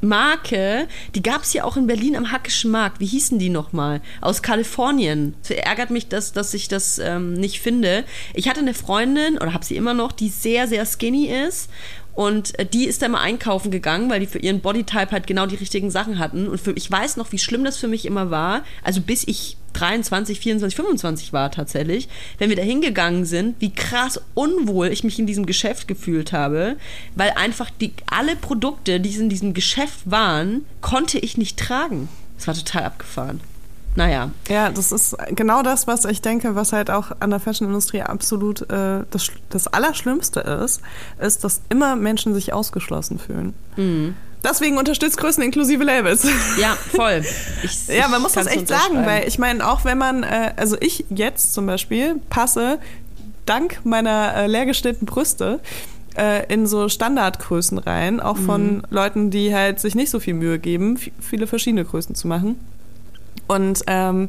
Marke, 0.00 0.86
die 1.16 1.22
gab 1.22 1.42
es 1.42 1.52
ja 1.52 1.64
auch 1.64 1.76
in 1.76 1.88
Berlin 1.88 2.14
am 2.14 2.30
Hackischen 2.30 2.70
Markt. 2.70 3.00
Wie 3.00 3.06
hießen 3.06 3.38
die 3.38 3.48
nochmal? 3.48 4.00
Aus 4.20 4.42
Kalifornien. 4.42 5.34
Es 5.42 5.50
ärgert 5.50 5.90
mich, 5.90 6.08
dass, 6.08 6.32
dass 6.32 6.54
ich 6.54 6.68
das 6.68 6.98
ähm, 6.98 7.32
nicht 7.32 7.60
finde. 7.60 8.04
Ich 8.34 8.48
hatte 8.48 8.60
eine 8.60 8.74
Freundin, 8.74 9.36
oder 9.36 9.52
habe 9.52 9.64
sie 9.64 9.76
immer 9.76 9.94
noch, 9.94 10.12
die 10.12 10.28
sehr, 10.28 10.68
sehr 10.68 10.86
skinny 10.86 11.26
ist 11.26 11.70
und 12.16 12.58
äh, 12.58 12.64
die 12.64 12.86
ist 12.86 13.02
da 13.02 13.08
mal 13.08 13.20
einkaufen 13.20 13.70
gegangen, 13.70 14.08
weil 14.08 14.20
die 14.20 14.26
für 14.26 14.38
ihren 14.38 14.60
Bodytype 14.60 15.12
halt 15.12 15.26
genau 15.26 15.44
die 15.44 15.56
richtigen 15.56 15.90
Sachen 15.90 16.18
hatten. 16.18 16.48
Und 16.48 16.58
für, 16.58 16.72
ich 16.72 16.90
weiß 16.90 17.18
noch, 17.18 17.30
wie 17.30 17.38
schlimm 17.38 17.62
das 17.62 17.76
für 17.76 17.88
mich 17.88 18.06
immer 18.06 18.30
war. 18.30 18.64
Also 18.82 19.02
bis 19.02 19.22
ich 19.28 19.58
23, 19.74 20.40
24, 20.40 20.74
25 20.74 21.32
war 21.34 21.50
tatsächlich, 21.50 22.08
wenn 22.38 22.48
wir 22.48 22.56
da 22.56 22.62
hingegangen 22.62 23.26
sind, 23.26 23.60
wie 23.60 23.70
krass 23.70 24.18
unwohl 24.32 24.86
ich 24.86 25.04
mich 25.04 25.18
in 25.18 25.26
diesem 25.26 25.44
Geschäft 25.44 25.88
gefühlt 25.88 26.32
habe, 26.32 26.76
weil 27.14 27.32
einfach 27.36 27.68
die, 27.68 27.92
alle 28.06 28.34
Produkte, 28.34 28.98
die 28.98 29.14
in 29.14 29.28
diesem 29.28 29.52
Geschäft 29.52 30.10
waren, 30.10 30.64
konnte 30.80 31.18
ich 31.18 31.36
nicht 31.36 31.58
tragen. 31.58 32.08
Das 32.38 32.46
war 32.46 32.54
total 32.54 32.84
abgefahren 32.84 33.40
naja. 33.96 34.30
Ja, 34.48 34.70
das 34.70 34.92
ist 34.92 35.16
genau 35.30 35.62
das, 35.62 35.86
was 35.86 36.04
ich 36.04 36.22
denke, 36.22 36.54
was 36.54 36.72
halt 36.72 36.90
auch 36.90 37.12
an 37.20 37.30
der 37.30 37.40
Fashion-Industrie 37.40 38.02
absolut 38.02 38.70
äh, 38.70 39.04
das, 39.10 39.30
das 39.48 39.66
Allerschlimmste 39.68 40.40
ist, 40.40 40.80
ist, 41.18 41.44
dass 41.44 41.62
immer 41.70 41.96
Menschen 41.96 42.34
sich 42.34 42.52
ausgeschlossen 42.52 43.18
fühlen. 43.18 43.54
Mhm. 43.76 44.14
Deswegen 44.44 44.78
unterstützt 44.78 45.16
Größen 45.16 45.42
inklusive 45.42 45.82
Labels. 45.82 46.26
Ja, 46.60 46.74
voll. 46.74 47.22
Ich, 47.62 47.88
ja, 47.88 48.06
man 48.08 48.22
muss 48.22 48.32
das 48.32 48.46
echt 48.46 48.68
sagen, 48.68 49.04
weil 49.04 49.26
ich 49.26 49.38
meine, 49.38 49.66
auch 49.66 49.84
wenn 49.84 49.98
man, 49.98 50.22
äh, 50.22 50.52
also 50.56 50.76
ich 50.80 51.04
jetzt 51.08 51.54
zum 51.54 51.66
Beispiel 51.66 52.20
passe 52.30 52.78
dank 53.46 53.80
meiner 53.84 54.34
äh, 54.34 54.46
leergestellten 54.46 55.06
Brüste 55.06 55.60
äh, 56.16 56.52
in 56.52 56.66
so 56.66 56.88
Standardgrößen 56.88 57.78
rein, 57.78 58.20
auch 58.20 58.36
von 58.36 58.76
mhm. 58.76 58.82
Leuten, 58.90 59.30
die 59.30 59.54
halt 59.54 59.80
sich 59.80 59.94
nicht 59.94 60.10
so 60.10 60.20
viel 60.20 60.34
Mühe 60.34 60.58
geben, 60.58 60.98
viele 61.20 61.46
verschiedene 61.46 61.84
Größen 61.84 62.14
zu 62.14 62.28
machen. 62.28 62.56
Und 63.46 63.82
ähm, 63.86 64.28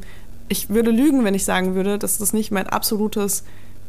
ich 0.49 0.69
würde 0.69 0.91
lügen, 0.91 1.23
wenn 1.23 1.33
ich 1.33 1.45
sagen 1.45 1.75
würde, 1.75 1.97
dass 1.97 2.17
das 2.17 2.33
nicht 2.33 2.51
mein 2.51 2.67
absolutes 2.67 3.43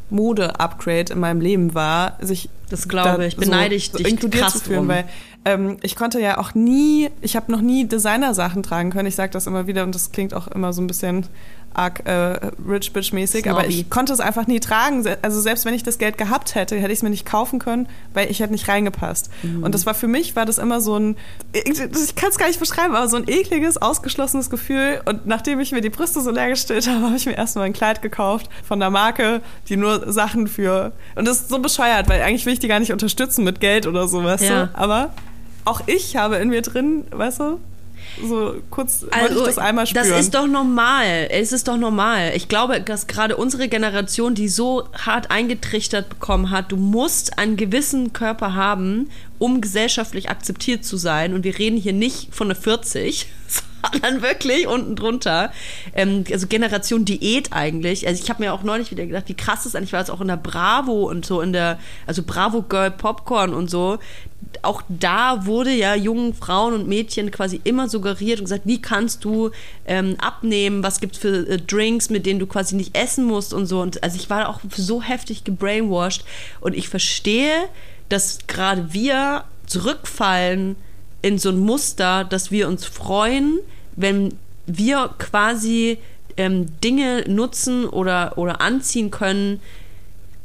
Mode-Upgrade 0.09 1.13
in 1.13 1.19
meinem 1.19 1.41
Leben 1.41 1.73
war, 1.73 2.17
sich 2.19 2.49
das 2.69 2.87
glaube 2.87 3.25
ich, 3.25 3.37
beneide 3.37 3.75
ich 3.75 3.91
dich 3.91 4.07
inkludiert 4.07 4.43
krass 4.43 4.53
zu 4.53 4.59
führen, 4.59 4.87
drum. 4.87 4.89
weil 4.89 5.05
ähm, 5.45 5.77
ich 5.81 5.95
konnte 5.95 6.19
ja 6.19 6.37
auch 6.37 6.53
nie, 6.53 7.09
ich 7.21 7.35
habe 7.35 7.51
noch 7.51 7.61
nie 7.61 7.85
Designer-Sachen 7.85 8.63
tragen 8.63 8.91
können. 8.91 9.07
Ich 9.07 9.15
sage 9.15 9.31
das 9.31 9.47
immer 9.47 9.67
wieder 9.67 9.83
und 9.83 9.95
das 9.95 10.11
klingt 10.11 10.33
auch 10.33 10.47
immer 10.47 10.73
so 10.73 10.81
ein 10.81 10.87
bisschen 10.87 11.25
arg 11.73 12.07
äh, 12.07 12.39
Rich 12.67 12.93
Bitch 12.93 13.13
mäßig, 13.13 13.43
Snobby. 13.43 13.59
aber 13.59 13.67
ich 13.67 13.89
konnte 13.89 14.13
es 14.13 14.19
einfach 14.19 14.47
nie 14.47 14.59
tragen. 14.59 15.05
Also 15.21 15.41
selbst 15.41 15.65
wenn 15.65 15.73
ich 15.73 15.83
das 15.83 15.97
Geld 15.97 16.17
gehabt 16.17 16.55
hätte, 16.55 16.75
hätte 16.75 16.91
ich 16.91 16.99
es 16.99 17.03
mir 17.03 17.09
nicht 17.09 17.25
kaufen 17.25 17.59
können, 17.59 17.87
weil 18.13 18.29
ich 18.29 18.39
hätte 18.39 18.51
nicht 18.51 18.67
reingepasst. 18.67 19.29
Mhm. 19.43 19.63
Und 19.63 19.75
das 19.75 19.85
war 19.85 19.93
für 19.93 20.07
mich 20.07 20.35
war 20.35 20.45
das 20.45 20.57
immer 20.57 20.81
so 20.81 20.97
ein, 20.97 21.17
ich 21.53 22.15
kann 22.15 22.29
es 22.29 22.37
gar 22.37 22.47
nicht 22.47 22.59
beschreiben, 22.59 22.95
aber 22.95 23.07
so 23.07 23.17
ein 23.17 23.27
ekliges, 23.27 23.77
ausgeschlossenes 23.77 24.49
Gefühl. 24.49 25.01
Und 25.05 25.25
nachdem 25.25 25.59
ich 25.59 25.71
mir 25.71 25.81
die 25.81 25.89
Brüste 25.89 26.21
so 26.21 26.31
leer 26.31 26.49
gestellt 26.49 26.87
habe, 26.89 27.05
habe 27.05 27.15
ich 27.15 27.25
mir 27.25 27.37
erstmal 27.37 27.65
ein 27.65 27.73
Kleid 27.73 28.01
gekauft 28.01 28.49
von 28.67 28.79
der 28.79 28.89
Marke, 28.89 29.41
die 29.67 29.77
nur 29.77 30.11
Sachen 30.11 30.47
für 30.47 30.91
und 31.15 31.27
das 31.27 31.41
ist 31.41 31.49
so 31.49 31.59
bescheuert, 31.59 32.09
weil 32.09 32.21
eigentlich 32.21 32.45
will 32.45 32.53
ich 32.53 32.59
die 32.59 32.67
gar 32.67 32.79
nicht 32.79 32.91
unterstützen 32.91 33.43
mit 33.43 33.59
Geld 33.59 33.87
oder 33.87 34.07
so, 34.07 34.23
weißt 34.23 34.43
ja. 34.43 34.65
du? 34.65 34.77
Aber 34.77 35.13
auch 35.65 35.81
ich 35.85 36.15
habe 36.15 36.37
in 36.37 36.49
mir 36.49 36.61
drin, 36.61 37.05
weißt 37.11 37.39
du, 37.39 37.59
so 38.27 38.55
kurz 38.69 39.05
also, 39.11 39.35
wollte 39.35 39.39
ich 39.39 39.55
das 39.55 39.57
einmal 39.57 39.87
spüren. 39.87 40.09
Das 40.09 40.19
ist 40.19 40.33
doch 40.33 40.47
normal. 40.47 41.27
Es 41.29 41.51
ist 41.51 41.67
doch 41.67 41.77
normal. 41.77 42.33
Ich 42.35 42.47
glaube, 42.47 42.81
dass 42.81 43.07
gerade 43.07 43.37
unsere 43.37 43.67
Generation, 43.67 44.35
die 44.35 44.49
so 44.49 44.87
hart 44.93 45.31
eingetrichtert 45.31 46.09
bekommen 46.09 46.49
hat, 46.49 46.71
du 46.71 46.77
musst 46.77 47.37
einen 47.37 47.55
gewissen 47.55 48.13
Körper 48.13 48.55
haben, 48.55 49.09
um 49.37 49.61
gesellschaftlich 49.61 50.29
akzeptiert 50.29 50.85
zu 50.85 50.97
sein. 50.97 51.33
Und 51.33 51.43
wir 51.43 51.57
reden 51.57 51.77
hier 51.77 51.93
nicht 51.93 52.33
von 52.33 52.47
einer 52.47 52.55
40, 52.55 53.27
sondern 53.91 54.21
wirklich 54.21 54.67
unten 54.67 54.95
drunter. 54.95 55.51
Ähm, 55.93 56.23
also 56.31 56.47
Generation 56.47 57.05
Diät 57.05 57.51
eigentlich. 57.51 58.07
Also 58.07 58.23
ich 58.23 58.29
habe 58.29 58.43
mir 58.43 58.53
auch 58.53 58.63
neulich 58.63 58.91
wieder 58.91 59.05
gedacht, 59.05 59.27
wie 59.27 59.35
krass 59.35 59.63
das 59.63 59.75
eigentlich 59.75 59.93
war. 59.93 60.01
Es 60.01 60.09
auch 60.09 60.21
in 60.21 60.27
der 60.27 60.37
Bravo 60.37 61.09
und 61.09 61.25
so 61.25 61.41
in 61.41 61.53
der, 61.53 61.79
also 62.07 62.23
Bravo 62.23 62.61
Girl 62.63 62.91
Popcorn 62.91 63.53
und 63.53 63.69
so 63.69 63.99
auch 64.61 64.81
da 64.89 65.45
wurde 65.45 65.71
ja 65.71 65.95
jungen 65.95 66.33
Frauen 66.33 66.73
und 66.73 66.87
Mädchen 66.87 67.31
quasi 67.31 67.61
immer 67.63 67.87
suggeriert 67.89 68.39
und 68.39 68.45
gesagt, 68.45 68.65
wie 68.65 68.81
kannst 68.81 69.23
du 69.23 69.51
ähm, 69.85 70.15
abnehmen, 70.19 70.83
was 70.83 70.99
gibt 70.99 71.15
es 71.15 71.21
für 71.21 71.47
äh, 71.47 71.57
Drinks, 71.57 72.09
mit 72.09 72.25
denen 72.25 72.39
du 72.39 72.47
quasi 72.47 72.75
nicht 72.75 72.97
essen 72.97 73.25
musst 73.25 73.53
und 73.53 73.67
so. 73.67 73.81
Und 73.81 74.03
also 74.03 74.17
ich 74.17 74.29
war 74.29 74.49
auch 74.49 74.59
so 74.75 75.01
heftig 75.01 75.43
gebrainwashed 75.43 76.25
und 76.61 76.75
ich 76.75 76.89
verstehe, 76.89 77.53
dass 78.09 78.39
gerade 78.47 78.91
wir 78.93 79.43
zurückfallen 79.65 80.75
in 81.21 81.37
so 81.37 81.49
ein 81.49 81.59
Muster, 81.59 82.23
dass 82.23 82.49
wir 82.49 82.67
uns 82.67 82.85
freuen, 82.85 83.59
wenn 83.95 84.33
wir 84.65 85.09
quasi 85.17 85.97
ähm, 86.37 86.67
Dinge 86.81 87.25
nutzen 87.27 87.85
oder, 87.85 88.37
oder 88.37 88.61
anziehen 88.61 89.11
können, 89.11 89.59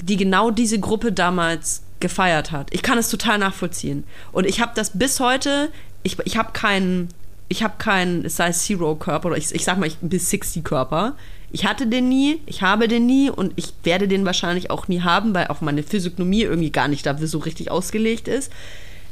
die 0.03 0.17
genau 0.17 0.51
diese 0.51 0.81
Gruppe 0.81 1.13
damals 1.13 1.83
gefeiert 2.01 2.51
hat. 2.51 2.69
Ich 2.73 2.83
kann 2.83 2.99
es 2.99 3.09
total 3.09 3.39
nachvollziehen. 3.39 4.05
Und 4.33 4.47
ich 4.47 4.61
habe 4.61 4.73
das 4.75 4.99
bis 4.99 5.21
heute, 5.21 5.71
ich, 6.03 6.19
ich 6.25 6.37
habe 6.37 6.53
keinen, 6.53 7.09
ich 7.49 7.63
habe 7.63 7.75
keinen 7.79 8.29
Size 8.29 8.53
Zero 8.53 8.95
Körper 8.97 9.29
oder 9.29 9.39
ich, 9.39 9.55
ich 9.55 9.65
sag 9.65 9.79
mal, 9.79 9.87
ich 9.87 9.97
bis 10.01 10.29
60 10.31 10.65
Körper. 10.65 11.15
Ich 11.53 11.65
hatte 11.65 11.87
den 11.87 12.09
nie, 12.09 12.41
ich 12.47 12.63
habe 12.63 12.89
den 12.89 13.07
nie 13.07 13.31
und 13.31 13.53
ich 13.57 13.73
werde 13.85 14.09
den 14.09 14.27
wahrscheinlich 14.27 14.71
auch 14.71 14.89
nie 14.89 15.03
haben, 15.03 15.35
weil 15.35 15.47
auch 15.47 15.61
meine 15.61 15.83
Physiognomie 15.83 16.43
irgendwie 16.43 16.71
gar 16.73 16.89
nicht 16.89 17.07
dafür 17.07 17.29
so 17.29 17.39
richtig 17.39 17.71
ausgelegt 17.71 18.29
ist. 18.29 18.53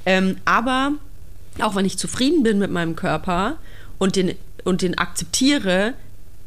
Ähm, 0.04 0.36
aber 0.44 0.92
auch 1.60 1.76
wenn 1.76 1.84
ich 1.84 1.96
zufrieden 1.96 2.42
bin 2.42 2.58
mit 2.58 2.70
meinem 2.70 2.96
Körper 2.96 3.56
und 3.98 4.16
den, 4.16 4.34
und 4.64 4.82
den 4.82 4.98
akzeptiere, 4.98 5.94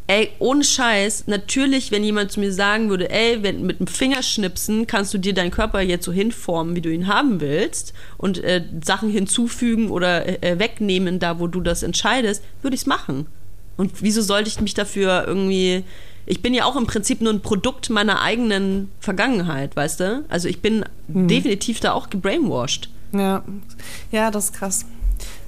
Ey, 0.08 0.30
ohne 0.38 0.64
Scheiß, 0.64 1.24
natürlich, 1.26 1.92
wenn 1.92 2.04
jemand 2.04 2.32
zu 2.32 2.40
mir 2.40 2.54
sagen 2.54 2.90
würde, 2.90 3.10
ey, 3.10 3.42
wenn, 3.42 3.66
mit 3.66 3.80
dem 3.80 3.88
Fingerschnipsen 3.88 4.86
kannst 4.86 5.12
du 5.16 5.18
dir 5.18 5.34
deinen 5.34 5.50
Körper 5.50 5.82
jetzt 5.82 6.06
so 6.06 6.12
hinformen, 6.12 6.76
wie 6.76 6.82
du 6.82 6.94
ihn 6.94 7.08
haben 7.08 7.42
willst 7.42 7.92
und 8.18 8.38
äh, 8.44 8.64
Sachen 8.84 9.10
hinzufügen 9.10 9.90
oder 9.90 10.44
äh, 10.44 10.60
wegnehmen, 10.60 11.18
da 11.18 11.40
wo 11.40 11.48
du 11.48 11.60
das 11.60 11.82
entscheidest, 11.82 12.44
würde 12.62 12.76
ich 12.76 12.82
es 12.82 12.86
machen. 12.86 13.26
Und 13.78 14.04
wieso 14.04 14.22
sollte 14.22 14.48
ich 14.48 14.62
mich 14.62 14.76
dafür 14.76 15.26
irgendwie. 15.28 15.84
Ich 16.28 16.42
bin 16.42 16.54
ja 16.54 16.66
auch 16.66 16.76
im 16.76 16.88
Prinzip 16.88 17.22
nur 17.22 17.34
ein 17.34 17.42
Produkt 17.42 17.90
meiner 17.90 18.22
eigenen 18.22 18.92
Vergangenheit, 19.00 19.76
weißt 19.76 20.00
du? 20.00 20.26
Also 20.30 20.48
ich 20.48 20.60
bin 20.60 20.86
mhm. 21.08 21.28
definitiv 21.28 21.80
da 21.80 21.94
auch 21.94 22.10
gebrainwashed. 22.12 22.90
Ja, 23.12 23.44
ja, 24.12 24.30
das 24.30 24.46
ist 24.46 24.54
krass. 24.54 24.86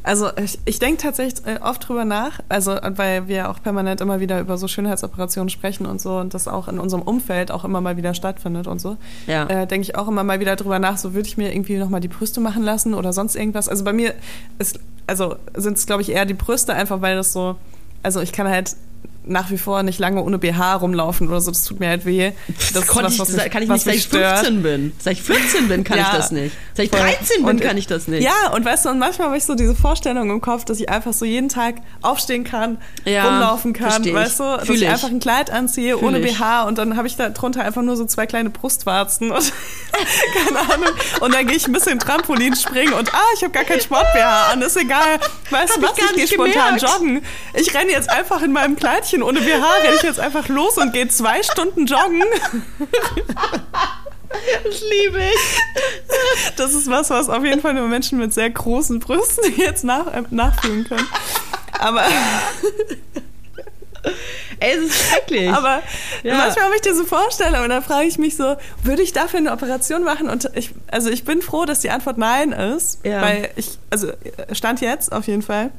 Also 0.04 0.30
ich, 0.38 0.60
ich 0.66 0.80
denke 0.80 1.02
tatsächlich 1.02 1.46
äh, 1.46 1.60
oft 1.62 1.88
drüber 1.88 2.06
nach, 2.06 2.40
also 2.50 2.78
weil 2.82 3.28
wir 3.28 3.50
auch 3.50 3.62
permanent 3.62 4.02
immer 4.02 4.20
wieder 4.20 4.40
über 4.40 4.58
so 4.58 4.68
Schönheitsoperationen 4.68 5.50
sprechen 5.50 5.86
und 5.86 6.00
so 6.00 6.18
und 6.18 6.34
das 6.34 6.48
auch 6.48 6.68
in 6.68 6.80
unserem 6.80 7.04
Umfeld 7.04 7.52
auch 7.52 7.66
immer 7.66 7.82
mal 7.82 7.98
wieder 7.98 8.14
stattfindet 8.14 8.68
und 8.68 8.80
so. 8.80 8.98
Ja. 9.28 9.46
Äh, 9.48 9.68
denke 9.68 9.84
ich 9.84 9.96
auch 9.96 10.08
immer 10.08 10.24
mal 10.24 10.40
wieder 10.40 10.56
drüber 10.56 10.80
nach, 10.80 10.98
so 10.98 11.14
würde 11.14 11.28
ich 11.28 11.38
mir 11.38 11.54
irgendwie 11.54 11.78
nochmal 11.78 12.00
die 12.00 12.08
Brüste 12.08 12.40
machen 12.40 12.64
lassen 12.64 12.94
oder 12.94 13.14
sonst 13.14 13.36
irgendwas. 13.36 13.68
Also 13.68 13.84
bei 13.84 13.94
mir 13.94 14.14
ist, 14.60 14.80
also 15.08 15.36
sind 15.56 15.78
es 15.78 15.86
glaube 15.86 16.02
ich 16.02 16.12
eher 16.12 16.26
die 16.26 16.34
Brüste, 16.34 16.74
einfach 16.74 17.02
weil 17.02 17.16
das 17.16 17.34
so, 17.34 17.56
also 18.04 18.22
ich 18.22 18.32
kann 18.32 18.48
halt 18.48 18.76
nach 19.28 19.52
wie 19.52 19.58
vor 19.58 19.84
nicht 19.84 20.00
lange 20.00 20.22
ohne 20.22 20.38
BH 20.38 20.76
rumlaufen 20.76 21.28
oder 21.28 21.42
so. 21.42 21.52
Das 21.52 21.64
tut 21.64 21.80
mir 21.80 21.90
halt 21.90 22.06
weh. 22.06 22.32
Das, 22.48 22.74
das 22.74 22.88
konnte 22.88 23.18
was, 23.18 23.30
ich, 23.30 23.36
mich, 23.36 23.52
kann 23.52 23.64
ich 23.64 23.70
nicht, 23.70 23.84
seit 23.84 23.96
ich 23.96 24.08
15 24.08 24.64
bin. 24.64 24.94
Seit 25.00 25.14
ich 25.14 25.24
14 25.24 25.68
bin, 25.68 25.84
kann 25.84 25.98
ja, 25.98 26.06
ich 26.06 26.18
das 26.18 26.32
nicht. 26.32 26.56
Seit 26.74 26.86
ich 26.86 26.92
13 26.92 27.46
bin, 27.46 27.60
kann 27.60 27.78
ich 27.78 27.88
das 27.88 28.08
nicht. 28.08 28.24
Ja, 28.24 28.52
und 28.54 28.66
weißt 28.66 28.86
du, 28.86 28.90
und 28.90 29.00
manchmal 29.00 29.28
habe 29.28 29.38
ich 29.38 29.46
so 29.46 29.56
diese 29.56 29.76
Vorstellung 29.76 30.30
im 30.30 30.42
Kopf, 30.42 30.66
dass 30.66 30.80
ich 30.80 30.90
einfach 30.90 31.14
so 31.14 31.26
jeden 31.26 31.50
Tag 31.50 31.76
aufstehen 32.02 32.44
kann, 32.44 32.78
ja, 33.06 33.26
rumlaufen 33.26 33.74
kann, 33.74 34.04
weißt 34.06 34.40
du, 34.40 34.44
dass 34.44 34.70
ich, 34.70 34.82
ich, 34.82 34.88
einfach 34.88 35.10
ein 35.10 35.20
Kleid 35.20 35.52
anziehe 35.52 35.98
Fühl 35.98 36.08
ohne 36.08 36.20
ich. 36.20 36.38
BH 36.38 36.64
und 36.64 36.78
dann 36.78 36.98
habe 36.98 37.08
ich 37.08 37.16
da 37.16 37.30
drunter 37.30 37.64
einfach 37.64 37.82
nur 37.82 37.96
so 37.96 38.06
zwei 38.06 38.26
kleine 38.26 38.50
Brustwarzen 38.50 39.32
und 39.32 39.54
keine 40.46 40.60
Ahnung. 40.60 40.90
Und 41.22 41.34
dann 41.34 41.48
gehe 41.48 41.58
ich 41.58 41.68
ein 41.68 41.74
bisschen 41.74 42.00
Trampolin 42.00 42.56
springen 42.56 42.94
und 42.94 43.14
ah, 43.14 43.20
ich 43.36 43.44
habe 43.44 43.52
gar 43.52 43.64
kein 43.64 43.82
Sport-BH 43.82 44.52
an, 44.52 44.62
ist 44.62 44.78
egal. 44.78 45.20
Weißt 45.50 45.78
du 45.78 45.82
was, 45.82 45.98
ich, 45.98 46.04
ich 46.04 46.16
gehe 46.16 46.28
spontan 46.28 46.78
joggen. 46.78 47.22
Ich 47.54 47.74
renne 47.74 47.92
jetzt 47.92 48.10
einfach 48.10 48.42
in 48.42 48.52
meinem 48.52 48.76
Kleidchen 48.76 49.17
ohne 49.24 49.40
BH, 49.42 49.74
renne 49.84 49.96
ich 49.96 50.04
jetzt 50.04 50.20
einfach 50.20 50.48
los 50.48 50.78
und 50.78 50.94
gehe 50.94 51.08
zwei 51.08 51.44
Stunden 51.44 51.86
joggen. 51.86 52.24
Das 54.64 54.82
liebe 54.82 55.20
ich. 55.20 56.56
Das 56.58 56.74
ist 56.74 56.90
was, 56.90 57.10
was 57.10 57.30
auf 57.30 57.44
jeden 57.44 57.62
Fall 57.62 57.74
nur 57.74 57.88
Menschen 57.88 58.18
mit 58.20 58.34
sehr 58.34 58.50
großen 58.50 59.00
Brüsten 59.00 59.54
jetzt 59.58 59.84
nach, 59.84 60.08
äh, 60.08 60.24
nachfühlen 60.30 60.86
können. 60.86 61.08
Aber. 61.80 62.04
Ey, 64.60 64.78
es 64.78 64.86
ist 64.86 65.10
schrecklich. 65.10 65.52
Aber 65.54 65.82
ja. 66.24 66.38
manchmal 66.38 66.66
habe 66.66 66.76
ich 66.76 66.82
diese 66.82 67.06
Vorstellung 67.06 67.64
und 67.64 67.70
dann 67.70 67.84
frage 67.84 68.08
ich 68.08 68.18
mich 68.18 68.36
so, 68.38 68.56
würde 68.84 69.02
ich 69.02 69.14
dafür 69.14 69.40
eine 69.40 69.52
Operation 69.52 70.04
machen? 70.04 70.30
Und 70.30 70.50
ich, 70.56 70.72
also 70.88 71.10
ich 71.10 71.26
bin 71.26 71.42
froh, 71.42 71.66
dass 71.66 71.82
die 71.82 71.90
Antwort 71.90 72.18
nein 72.18 72.54
ist, 72.54 73.06
ja. 73.06 73.22
weil 73.22 73.50
ich, 73.56 73.78
also 73.90 74.12
stand 74.52 74.82
jetzt 74.82 75.12
auf 75.12 75.28
jeden 75.28 75.42
Fall. 75.42 75.72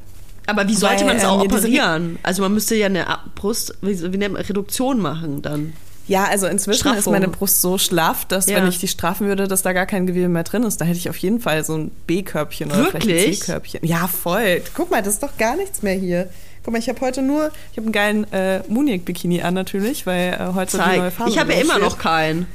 Aber 0.48 0.66
wie 0.66 0.74
sollte 0.74 1.04
man 1.04 1.18
es 1.18 1.24
auch 1.24 1.44
ähm, 1.44 1.52
operieren? 1.52 2.18
Also 2.22 2.42
man 2.42 2.54
müsste 2.54 2.74
ja 2.74 2.86
eine 2.86 3.06
Brust, 3.34 3.74
wie, 3.82 4.12
wie 4.12 4.16
nennt 4.16 4.34
man, 4.34 4.42
Reduktion 4.42 4.98
machen 4.98 5.42
dann. 5.42 5.74
Ja, 6.06 6.24
also 6.24 6.46
inzwischen 6.46 6.80
Straffung. 6.80 6.98
ist 6.98 7.10
meine 7.10 7.28
Brust 7.28 7.60
so 7.60 7.76
schlaff, 7.76 8.24
dass 8.24 8.46
ja. 8.48 8.56
wenn 8.56 8.66
ich 8.66 8.78
die 8.78 8.88
straffen 8.88 9.26
würde, 9.26 9.46
dass 9.46 9.60
da 9.60 9.74
gar 9.74 9.84
kein 9.84 10.06
Gewebe 10.06 10.28
mehr 10.28 10.44
drin 10.44 10.62
ist. 10.62 10.80
Da 10.80 10.86
hätte 10.86 10.96
ich 10.96 11.10
auf 11.10 11.18
jeden 11.18 11.38
Fall 11.38 11.64
so 11.64 11.76
ein 11.76 11.90
B-Körbchen 12.06 12.70
oder 12.70 12.84
Wirklich? 12.84 13.04
vielleicht 13.04 13.28
ein 13.28 13.34
C-Körbchen. 13.34 13.80
Ja, 13.84 14.08
voll. 14.08 14.62
Guck 14.74 14.90
mal, 14.90 15.02
das 15.02 15.14
ist 15.14 15.22
doch 15.22 15.36
gar 15.36 15.56
nichts 15.56 15.82
mehr 15.82 15.94
hier. 15.94 16.30
Guck 16.64 16.72
mal, 16.72 16.78
ich 16.78 16.88
habe 16.88 17.00
heute 17.02 17.20
nur, 17.20 17.50
ich 17.72 17.76
habe 17.76 17.84
einen 17.86 17.92
geilen 17.92 18.32
äh, 18.32 18.62
Muniek-Bikini 18.68 19.42
an 19.42 19.52
natürlich, 19.52 20.06
weil 20.06 20.32
äh, 20.32 20.54
heute 20.54 20.78
Zeig. 20.78 20.94
die 20.94 20.98
neue 20.98 21.10
Farbe 21.10 21.30
Ich 21.30 21.38
habe 21.38 21.52
ja 21.52 21.60
immer 21.60 21.78
noch 21.78 21.98
keinen. 21.98 22.46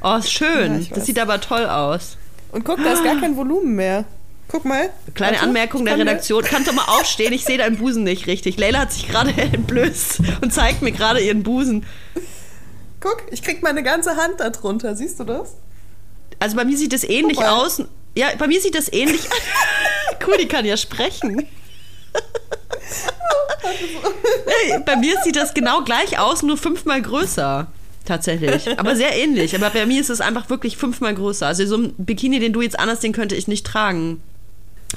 Oh, 0.00 0.14
ist 0.16 0.32
schön. 0.32 0.82
Ja, 0.82 0.94
das 0.94 1.06
sieht 1.06 1.18
aber 1.18 1.40
toll 1.40 1.66
aus. 1.66 2.16
Und 2.52 2.64
guck, 2.64 2.78
da 2.84 2.92
ist 2.92 3.02
gar 3.02 3.16
kein 3.20 3.36
Volumen 3.36 3.74
mehr. 3.74 4.04
Guck 4.52 4.66
mal. 4.66 4.90
Kleine 5.14 5.36
Warte, 5.36 5.46
Anmerkung 5.46 5.86
der 5.86 5.96
Redaktion. 5.96 6.44
Kannst 6.44 6.68
du 6.68 6.74
mal 6.74 6.84
aufstehen? 6.84 7.32
Ich 7.32 7.42
sehe 7.46 7.56
deinen 7.56 7.78
Busen 7.78 8.04
nicht 8.04 8.26
richtig. 8.26 8.58
Leila 8.58 8.80
hat 8.80 8.92
sich 8.92 9.08
gerade 9.08 9.30
entblößt 9.36 10.20
und 10.42 10.52
zeigt 10.52 10.82
mir 10.82 10.92
gerade 10.92 11.20
ihren 11.20 11.42
Busen. 11.42 11.86
Guck, 13.00 13.22
ich 13.30 13.42
krieg 13.42 13.62
meine 13.62 13.82
ganze 13.82 14.16
Hand 14.16 14.40
da 14.40 14.50
drunter. 14.50 14.94
Siehst 14.94 15.18
du 15.18 15.24
das? 15.24 15.54
Also 16.38 16.54
bei 16.54 16.66
mir 16.66 16.76
sieht 16.76 16.92
das 16.92 17.02
ähnlich 17.02 17.38
aus. 17.38 17.82
Ja, 18.14 18.26
bei 18.36 18.46
mir 18.46 18.60
sieht 18.60 18.74
das 18.74 18.92
ähnlich. 18.92 19.22
cool, 20.26 20.36
die 20.38 20.48
kann 20.48 20.66
ja 20.66 20.76
sprechen. 20.76 21.48
bei 24.84 24.96
mir 24.96 25.16
sieht 25.24 25.36
das 25.36 25.54
genau 25.54 25.80
gleich 25.80 26.18
aus, 26.18 26.42
nur 26.42 26.58
fünfmal 26.58 27.00
größer. 27.00 27.68
Tatsächlich. 28.04 28.78
Aber 28.78 28.96
sehr 28.96 29.16
ähnlich. 29.16 29.54
Aber 29.54 29.70
bei 29.70 29.86
mir 29.86 30.02
ist 30.02 30.10
es 30.10 30.20
einfach 30.20 30.50
wirklich 30.50 30.76
fünfmal 30.76 31.14
größer. 31.14 31.46
Also 31.46 31.64
so 31.64 31.78
ein 31.78 31.94
Bikini, 31.96 32.38
den 32.38 32.52
du 32.52 32.60
jetzt 32.60 32.78
anders, 32.78 33.00
den 33.00 33.14
könnte 33.14 33.34
ich 33.34 33.48
nicht 33.48 33.64
tragen. 33.64 34.22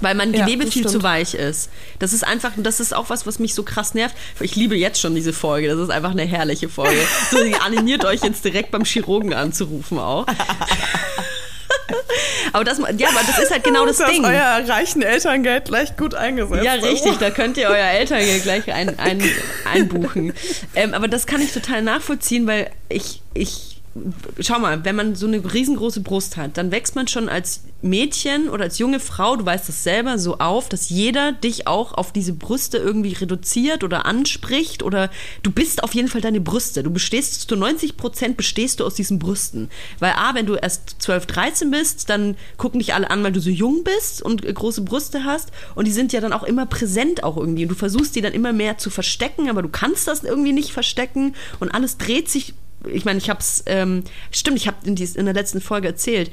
Weil 0.01 0.15
mein 0.15 0.31
Gewebe 0.31 0.63
ja, 0.65 0.71
viel 0.71 0.83
stimmt. 0.83 0.89
zu 0.89 1.03
weich 1.03 1.33
ist. 1.33 1.69
Das 1.99 2.13
ist 2.13 2.23
einfach, 2.25 2.51
das 2.57 2.79
ist 2.79 2.93
auch 2.93 3.09
was, 3.09 3.25
was 3.25 3.39
mich 3.39 3.53
so 3.53 3.63
krass 3.63 3.93
nervt. 3.93 4.15
Ich 4.39 4.55
liebe 4.55 4.75
jetzt 4.75 4.99
schon 4.99 5.15
diese 5.15 5.33
Folge. 5.33 5.67
Das 5.69 5.79
ist 5.79 5.89
einfach 5.89 6.11
eine 6.11 6.23
herrliche 6.23 6.69
Folge. 6.69 6.95
So, 7.31 7.37
sie 7.43 7.55
animiert 7.55 8.05
euch 8.05 8.21
jetzt 8.21 8.45
direkt 8.45 8.71
beim 8.71 8.85
Chirurgen 8.85 9.33
anzurufen 9.33 9.97
auch. 9.99 10.27
aber 12.53 12.63
das, 12.63 12.77
ja, 12.77 13.09
aber 13.09 13.21
das 13.25 13.39
ist 13.39 13.51
halt 13.51 13.63
genau 13.63 13.85
das, 13.85 13.97
das 13.97 14.09
Ding. 14.09 14.23
euer 14.23 14.63
reichen 14.67 15.01
Elterngeld 15.01 15.65
gleich 15.65 15.97
gut 15.97 16.13
eingesetzt. 16.13 16.63
Ja, 16.63 16.73
richtig, 16.73 17.17
da 17.17 17.31
könnt 17.31 17.57
ihr 17.57 17.67
euer 17.67 17.87
Elterngeld 17.87 18.43
gleich 18.43 18.71
ein, 18.71 18.99
ein, 18.99 19.21
einbuchen. 19.71 20.33
Ähm, 20.75 20.93
aber 20.93 21.07
das 21.07 21.25
kann 21.25 21.41
ich 21.41 21.51
total 21.51 21.81
nachvollziehen, 21.81 22.47
weil 22.47 22.69
ich, 22.89 23.21
ich 23.33 23.74
schau 24.39 24.59
mal, 24.59 24.83
wenn 24.83 24.95
man 24.95 25.15
so 25.15 25.25
eine 25.25 25.41
riesengroße 25.53 26.01
Brust 26.01 26.35
hat, 26.35 26.57
dann 26.57 26.71
wächst 26.71 26.95
man 26.95 27.07
schon 27.07 27.29
als 27.29 27.61
Mädchen 27.81 28.49
oder 28.49 28.65
als 28.65 28.77
junge 28.77 28.99
Frau, 28.99 29.37
du 29.37 29.45
weißt 29.45 29.69
das 29.69 29.83
selber, 29.83 30.17
so 30.19 30.39
auf, 30.39 30.67
dass 30.67 30.89
jeder 30.89 31.31
dich 31.31 31.67
auch 31.67 31.93
auf 31.93 32.11
diese 32.11 32.33
Brüste 32.33 32.77
irgendwie 32.77 33.13
reduziert 33.13 33.83
oder 33.83 34.05
anspricht 34.05 34.83
oder 34.83 35.09
du 35.43 35.51
bist 35.51 35.83
auf 35.83 35.95
jeden 35.95 36.09
Fall 36.09 36.21
deine 36.21 36.41
Brüste. 36.41 36.83
Du 36.83 36.91
bestehst 36.91 37.47
zu 37.47 37.55
90 37.55 37.95
Prozent 37.95 38.37
bestehst 38.37 38.79
du 38.79 38.85
aus 38.85 38.95
diesen 38.95 39.19
Brüsten. 39.19 39.69
Weil 39.99 40.13
A, 40.13 40.35
wenn 40.35 40.45
du 40.45 40.55
erst 40.55 40.97
12, 40.99 41.25
13 41.27 41.71
bist, 41.71 42.09
dann 42.09 42.35
gucken 42.57 42.79
dich 42.79 42.93
alle 42.93 43.09
an, 43.09 43.23
weil 43.23 43.31
du 43.31 43.39
so 43.39 43.49
jung 43.49 43.83
bist 43.83 44.21
und 44.21 44.41
große 44.43 44.81
Brüste 44.81 45.23
hast 45.23 45.51
und 45.75 45.85
die 45.85 45.93
sind 45.93 46.11
ja 46.11 46.19
dann 46.19 46.33
auch 46.33 46.43
immer 46.43 46.65
präsent 46.65 47.23
auch 47.23 47.37
irgendwie 47.37 47.63
und 47.63 47.69
du 47.69 47.75
versuchst 47.75 48.15
die 48.15 48.21
dann 48.21 48.33
immer 48.33 48.51
mehr 48.51 48.77
zu 48.77 48.89
verstecken, 48.89 49.49
aber 49.49 49.61
du 49.61 49.69
kannst 49.69 50.07
das 50.07 50.23
irgendwie 50.23 50.53
nicht 50.53 50.71
verstecken 50.71 51.35
und 51.59 51.69
alles 51.69 51.97
dreht 51.97 52.29
sich 52.29 52.55
ich 52.91 53.05
meine, 53.05 53.19
ich 53.19 53.29
habe 53.29 53.39
es, 53.39 53.63
ähm, 53.65 54.03
stimmt, 54.31 54.57
ich 54.57 54.67
habe 54.67 54.77
in, 54.85 54.95
in 54.95 55.25
der 55.25 55.33
letzten 55.33 55.61
Folge 55.61 55.87
erzählt, 55.87 56.31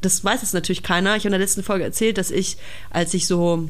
das 0.00 0.24
weiß 0.24 0.42
jetzt 0.42 0.54
natürlich 0.54 0.82
keiner, 0.82 1.16
ich 1.16 1.22
habe 1.22 1.28
in 1.28 1.32
der 1.32 1.40
letzten 1.40 1.62
Folge 1.62 1.84
erzählt, 1.84 2.18
dass 2.18 2.30
ich, 2.30 2.56
als 2.90 3.12
ich 3.14 3.26
so, 3.26 3.68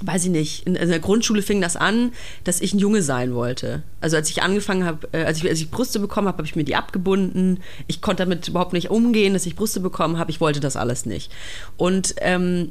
weiß 0.00 0.24
ich 0.24 0.30
nicht, 0.30 0.66
in, 0.66 0.74
in 0.76 0.88
der 0.88 1.00
Grundschule 1.00 1.42
fing 1.42 1.60
das 1.60 1.76
an, 1.76 2.12
dass 2.44 2.60
ich 2.60 2.72
ein 2.72 2.78
Junge 2.78 3.02
sein 3.02 3.34
wollte. 3.34 3.82
Also 4.00 4.16
als 4.16 4.30
ich 4.30 4.42
angefangen 4.42 4.84
habe, 4.84 5.08
äh, 5.12 5.24
als, 5.24 5.38
ich, 5.38 5.48
als 5.48 5.60
ich 5.60 5.70
Brüste 5.70 6.00
bekommen 6.00 6.28
habe, 6.28 6.38
habe 6.38 6.46
ich 6.46 6.56
mir 6.56 6.64
die 6.64 6.76
abgebunden. 6.76 7.60
Ich 7.86 8.00
konnte 8.00 8.22
damit 8.22 8.48
überhaupt 8.48 8.72
nicht 8.72 8.90
umgehen, 8.90 9.34
dass 9.34 9.46
ich 9.46 9.56
Brüste 9.56 9.80
bekommen 9.80 10.18
habe. 10.18 10.30
Ich 10.30 10.40
wollte 10.40 10.60
das 10.60 10.76
alles 10.76 11.04
nicht. 11.04 11.30
Und 11.76 12.14
ähm, 12.20 12.70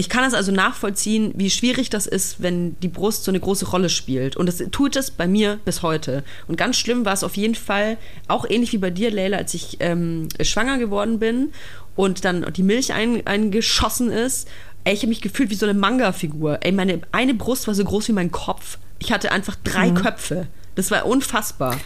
ich 0.00 0.08
kann 0.08 0.24
es 0.24 0.32
also 0.32 0.50
nachvollziehen, 0.50 1.32
wie 1.36 1.50
schwierig 1.50 1.90
das 1.90 2.06
ist, 2.06 2.42
wenn 2.42 2.74
die 2.80 2.88
Brust 2.88 3.22
so 3.22 3.30
eine 3.30 3.38
große 3.38 3.66
Rolle 3.66 3.90
spielt. 3.90 4.34
Und 4.34 4.46
das 4.46 4.64
tut 4.72 4.96
es 4.96 5.10
bei 5.10 5.28
mir 5.28 5.60
bis 5.66 5.82
heute. 5.82 6.24
Und 6.48 6.56
ganz 6.56 6.78
schlimm 6.78 7.04
war 7.04 7.12
es 7.12 7.22
auf 7.22 7.36
jeden 7.36 7.54
Fall, 7.54 7.98
auch 8.26 8.48
ähnlich 8.48 8.72
wie 8.72 8.78
bei 8.78 8.88
dir, 8.88 9.10
Leila, 9.10 9.36
als 9.36 9.52
ich 9.52 9.76
ähm, 9.80 10.30
schwanger 10.40 10.78
geworden 10.78 11.18
bin 11.18 11.52
und 11.96 12.24
dann 12.24 12.50
die 12.54 12.62
Milch 12.62 12.94
ein, 12.94 13.26
eingeschossen 13.26 14.10
ist. 14.10 14.48
Ey, 14.84 14.94
ich 14.94 15.00
habe 15.00 15.10
mich 15.10 15.20
gefühlt 15.20 15.50
wie 15.50 15.54
so 15.54 15.66
eine 15.66 15.78
Manga-Figur. 15.78 16.60
Ey, 16.62 16.72
meine 16.72 17.02
eine 17.12 17.34
Brust 17.34 17.66
war 17.66 17.74
so 17.74 17.84
groß 17.84 18.08
wie 18.08 18.12
mein 18.12 18.30
Kopf. 18.30 18.78
Ich 19.00 19.12
hatte 19.12 19.32
einfach 19.32 19.56
drei 19.64 19.90
mhm. 19.90 19.96
Köpfe. 19.96 20.46
Das 20.76 20.90
war 20.90 21.04
unfassbar 21.04 21.78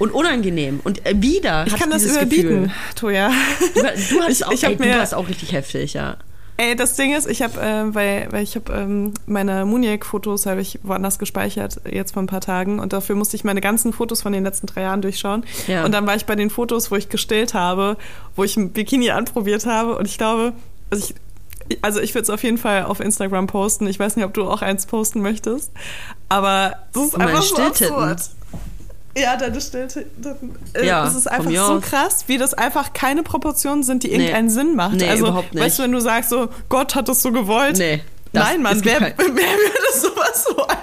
und 0.00 0.10
unangenehm. 0.10 0.80
Und 0.82 1.06
äh, 1.06 1.14
wieder 1.14 1.64
ich 1.68 1.76
kann 1.76 1.90
das 1.90 2.04
überbieten, 2.04 2.64
Gefühl. 2.64 2.70
Toja. 2.96 3.30
Du, 3.72 3.82
du, 3.82 3.86
hast 3.86 4.30
ich, 4.30 4.44
auch, 4.44 4.50
ich 4.50 4.64
ey, 4.64 4.74
du 4.74 4.98
hast 4.98 5.14
auch 5.14 5.28
richtig 5.28 5.52
heftig, 5.52 5.92
ja. 5.92 6.16
Ey, 6.62 6.76
das 6.76 6.94
Ding 6.94 7.12
ist, 7.12 7.28
ich 7.28 7.42
habe, 7.42 7.60
äh, 7.60 7.92
weil, 7.92 8.28
weil 8.30 8.44
ich 8.44 8.54
habe 8.54 8.72
ähm, 8.72 9.14
meine 9.26 9.64
Muniac-Fotos 9.64 10.46
habe 10.46 10.60
ich 10.60 10.78
woanders 10.84 11.18
gespeichert 11.18 11.80
jetzt 11.90 12.12
vor 12.12 12.22
ein 12.22 12.28
paar 12.28 12.40
Tagen 12.40 12.78
und 12.78 12.92
dafür 12.92 13.16
musste 13.16 13.34
ich 13.34 13.42
meine 13.42 13.60
ganzen 13.60 13.92
Fotos 13.92 14.22
von 14.22 14.32
den 14.32 14.44
letzten 14.44 14.68
drei 14.68 14.82
Jahren 14.82 15.02
durchschauen. 15.02 15.42
Ja. 15.66 15.84
Und 15.84 15.90
dann 15.90 16.06
war 16.06 16.14
ich 16.14 16.24
bei 16.24 16.36
den 16.36 16.50
Fotos, 16.50 16.92
wo 16.92 16.94
ich 16.94 17.08
gestillt 17.08 17.52
habe, 17.52 17.96
wo 18.36 18.44
ich 18.44 18.56
ein 18.56 18.70
Bikini 18.70 19.10
anprobiert 19.10 19.66
habe 19.66 19.98
und 19.98 20.06
ich 20.06 20.18
glaube, 20.18 20.52
also 20.88 21.12
ich, 21.68 21.78
also 21.82 21.98
ich 21.98 22.14
würde 22.14 22.22
es 22.22 22.30
auf 22.30 22.44
jeden 22.44 22.58
Fall 22.58 22.84
auf 22.84 23.00
Instagram 23.00 23.48
posten. 23.48 23.88
Ich 23.88 23.98
weiß 23.98 24.14
nicht, 24.14 24.24
ob 24.24 24.32
du 24.32 24.44
auch 24.44 24.62
eins 24.62 24.86
posten 24.86 25.20
möchtest, 25.20 25.72
aber 26.28 26.76
das 26.92 27.06
ist 27.06 27.16
einfach 27.16 27.42
so 27.42 27.56
absurd. 27.56 28.20
Ja, 29.16 29.36
deine 29.36 29.60
Stillte. 29.60 30.06
Äh, 30.74 30.86
ja, 30.86 31.06
es 31.06 31.14
ist 31.14 31.30
einfach 31.30 31.50
so 31.50 31.80
krass, 31.80 32.24
wie 32.28 32.38
das 32.38 32.54
einfach 32.54 32.92
keine 32.94 33.22
Proportionen 33.22 33.82
sind, 33.82 34.04
die 34.04 34.12
irgendeinen 34.12 34.46
nee. 34.46 34.52
Sinn 34.52 34.74
macht. 34.74 34.94
Nee, 34.94 35.08
also, 35.08 35.26
überhaupt 35.26 35.52
nicht. 35.52 35.62
weißt 35.62 35.78
du, 35.78 35.82
wenn 35.82 35.92
du 35.92 36.00
sagst, 36.00 36.30
so, 36.30 36.48
Gott 36.68 36.94
hat 36.94 37.08
es 37.08 37.22
so 37.22 37.30
gewollt. 37.30 37.76
Nee. 37.76 38.02
Das, 38.32 38.44
Nein, 38.44 38.62
Mann, 38.62 38.82
wer, 38.82 39.00
wer 39.00 39.16
würde 39.18 40.00
sowas 40.00 40.46
wollen? 40.56 40.78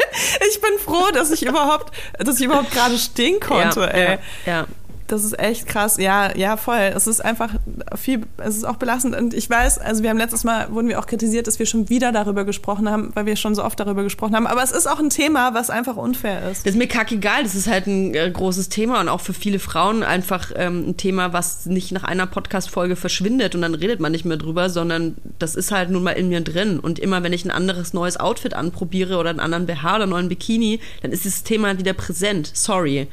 Ich 0.48 0.62
bin 0.62 0.78
froh, 0.78 1.10
dass 1.12 1.32
ich 1.32 1.44
überhaupt, 1.44 1.92
dass 2.20 2.40
ich 2.40 2.46
überhaupt 2.46 2.72
gerade 2.72 2.98
stehen 3.00 3.40
konnte, 3.40 3.82
ja, 3.82 3.88
ey. 3.88 4.20
Ja, 4.46 4.52
ja. 4.52 4.68
Das 5.10 5.24
ist 5.24 5.40
echt 5.40 5.66
krass. 5.66 5.98
Ja, 5.98 6.38
ja, 6.38 6.56
voll. 6.56 6.92
Es 6.96 7.08
ist 7.08 7.26
einfach 7.26 7.56
viel, 7.96 8.22
es 8.38 8.56
ist 8.56 8.64
auch 8.64 8.76
belastend. 8.76 9.16
Und 9.16 9.34
ich 9.34 9.50
weiß, 9.50 9.80
also 9.80 10.04
wir 10.04 10.12
haben 10.12 10.20
letztes 10.20 10.44
Mal, 10.44 10.72
wurden 10.72 10.88
wir 10.88 11.00
auch 11.00 11.08
kritisiert, 11.08 11.48
dass 11.48 11.58
wir 11.58 11.66
schon 11.66 11.90
wieder 11.90 12.12
darüber 12.12 12.46
gesprochen 12.46 12.88
haben, 12.88 13.12
weil 13.16 13.26
wir 13.26 13.36
schon 13.36 13.56
so 13.56 13.64
oft 13.64 13.80
darüber 13.80 14.04
gesprochen 14.04 14.36
haben. 14.36 14.46
Aber 14.46 14.62
es 14.62 14.72
ist 14.72 14.86
auch 14.86 15.00
ein 15.00 15.10
Thema, 15.10 15.56
was 15.56 15.72
einfach 15.72 15.98
unfair 15.98 16.52
ist. 16.52 16.64
Das 16.66 16.74
ist 16.74 16.78
mir 16.78 16.88
kackegal. 16.88 17.42
Das 17.42 17.56
ist 17.56 17.68
halt 17.68 17.88
ein 17.88 18.14
äh, 18.14 18.30
großes 18.30 18.70
Thema 18.70 19.02
und 19.02 19.10
auch 19.10 19.22
für 19.22 19.34
viele 19.34 19.58
Frauen 19.58 20.04
einfach 20.04 20.52
ähm, 20.56 20.90
ein 20.90 20.98
Thema, 20.98 21.34
was 21.34 21.66
nicht 21.66 21.92
nach 21.92 22.04
einer 22.04 22.28
Podcast-Folge 22.28 22.96
verschwindet 22.96 23.56
und 23.56 23.64
dann 23.64 23.74
redet 23.74 24.00
man 24.00 24.12
nicht 24.12 24.26
mehr 24.26 24.38
drüber, 24.38 24.70
sondern 24.70 25.16
das 25.40 25.56
ist 25.56 25.72
halt 25.72 25.90
nun 25.90 26.04
mal 26.04 26.12
in 26.12 26.30
mir 26.30 26.42
drin. 26.42 26.80
Und 26.80 27.00
immer, 27.00 27.24
wenn 27.24 27.34
ich 27.34 27.46
ein 27.46 27.52
anderes 27.52 27.94
neues 27.94 28.18
Outfit 28.18 28.54
anprobiere 28.54 29.18
oder 29.18 29.32
einen 29.32 29.40
anderen 29.40 29.66
BH 29.66 29.96
oder 29.96 30.04
einen 30.04 30.12
neuen 30.12 30.30
Bikini, 30.30 30.80
dann 31.02 31.12
ist 31.12 31.26
das 31.26 31.42
Thema 31.42 31.80
wieder 31.80 31.94
präsent. 31.94 32.52
Sorry 32.54 33.08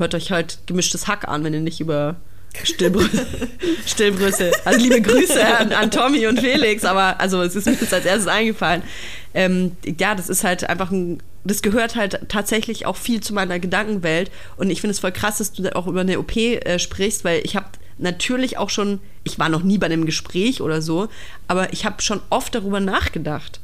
hört 0.00 0.14
euch 0.14 0.32
halt 0.32 0.58
gemischtes 0.66 1.06
Hack 1.06 1.28
an, 1.28 1.44
wenn 1.44 1.54
ihr 1.54 1.60
nicht 1.60 1.80
über 1.80 2.16
Stillbrüste. 2.64 3.26
Stillbrüste. 3.86 4.52
Also 4.64 4.80
liebe 4.80 5.00
Grüße 5.00 5.56
an, 5.56 5.72
an, 5.72 5.90
Tommy 5.92 6.26
und 6.26 6.40
Felix, 6.40 6.84
aber 6.84 7.20
also 7.20 7.42
es 7.42 7.54
ist 7.54 7.66
mir 7.66 7.74
jetzt 7.74 7.94
als 7.94 8.04
erstes 8.04 8.26
eingefallen. 8.26 8.82
Ähm, 9.34 9.76
ja, 10.00 10.16
das 10.16 10.28
ist 10.28 10.42
halt 10.42 10.68
einfach 10.68 10.90
ein 10.90 11.22
das 11.44 11.62
gehört 11.62 11.96
halt 11.96 12.20
tatsächlich 12.28 12.86
auch 12.86 12.96
viel 12.96 13.20
zu 13.20 13.32
meiner 13.32 13.58
Gedankenwelt. 13.58 14.30
Und 14.56 14.70
ich 14.70 14.80
finde 14.80 14.92
es 14.92 15.00
voll 15.00 15.12
krass, 15.12 15.38
dass 15.38 15.52
du 15.52 15.74
auch 15.74 15.86
über 15.86 16.00
eine 16.00 16.18
OP 16.18 16.36
äh, 16.36 16.78
sprichst, 16.78 17.24
weil 17.24 17.40
ich 17.44 17.56
habe 17.56 17.66
natürlich 17.98 18.58
auch 18.58 18.70
schon, 18.70 19.00
ich 19.24 19.38
war 19.38 19.48
noch 19.48 19.62
nie 19.62 19.78
bei 19.78 19.86
einem 19.86 20.06
Gespräch 20.06 20.60
oder 20.60 20.82
so, 20.82 21.08
aber 21.48 21.72
ich 21.72 21.84
habe 21.84 22.02
schon 22.02 22.20
oft 22.30 22.54
darüber 22.54 22.80
nachgedacht. 22.80 23.60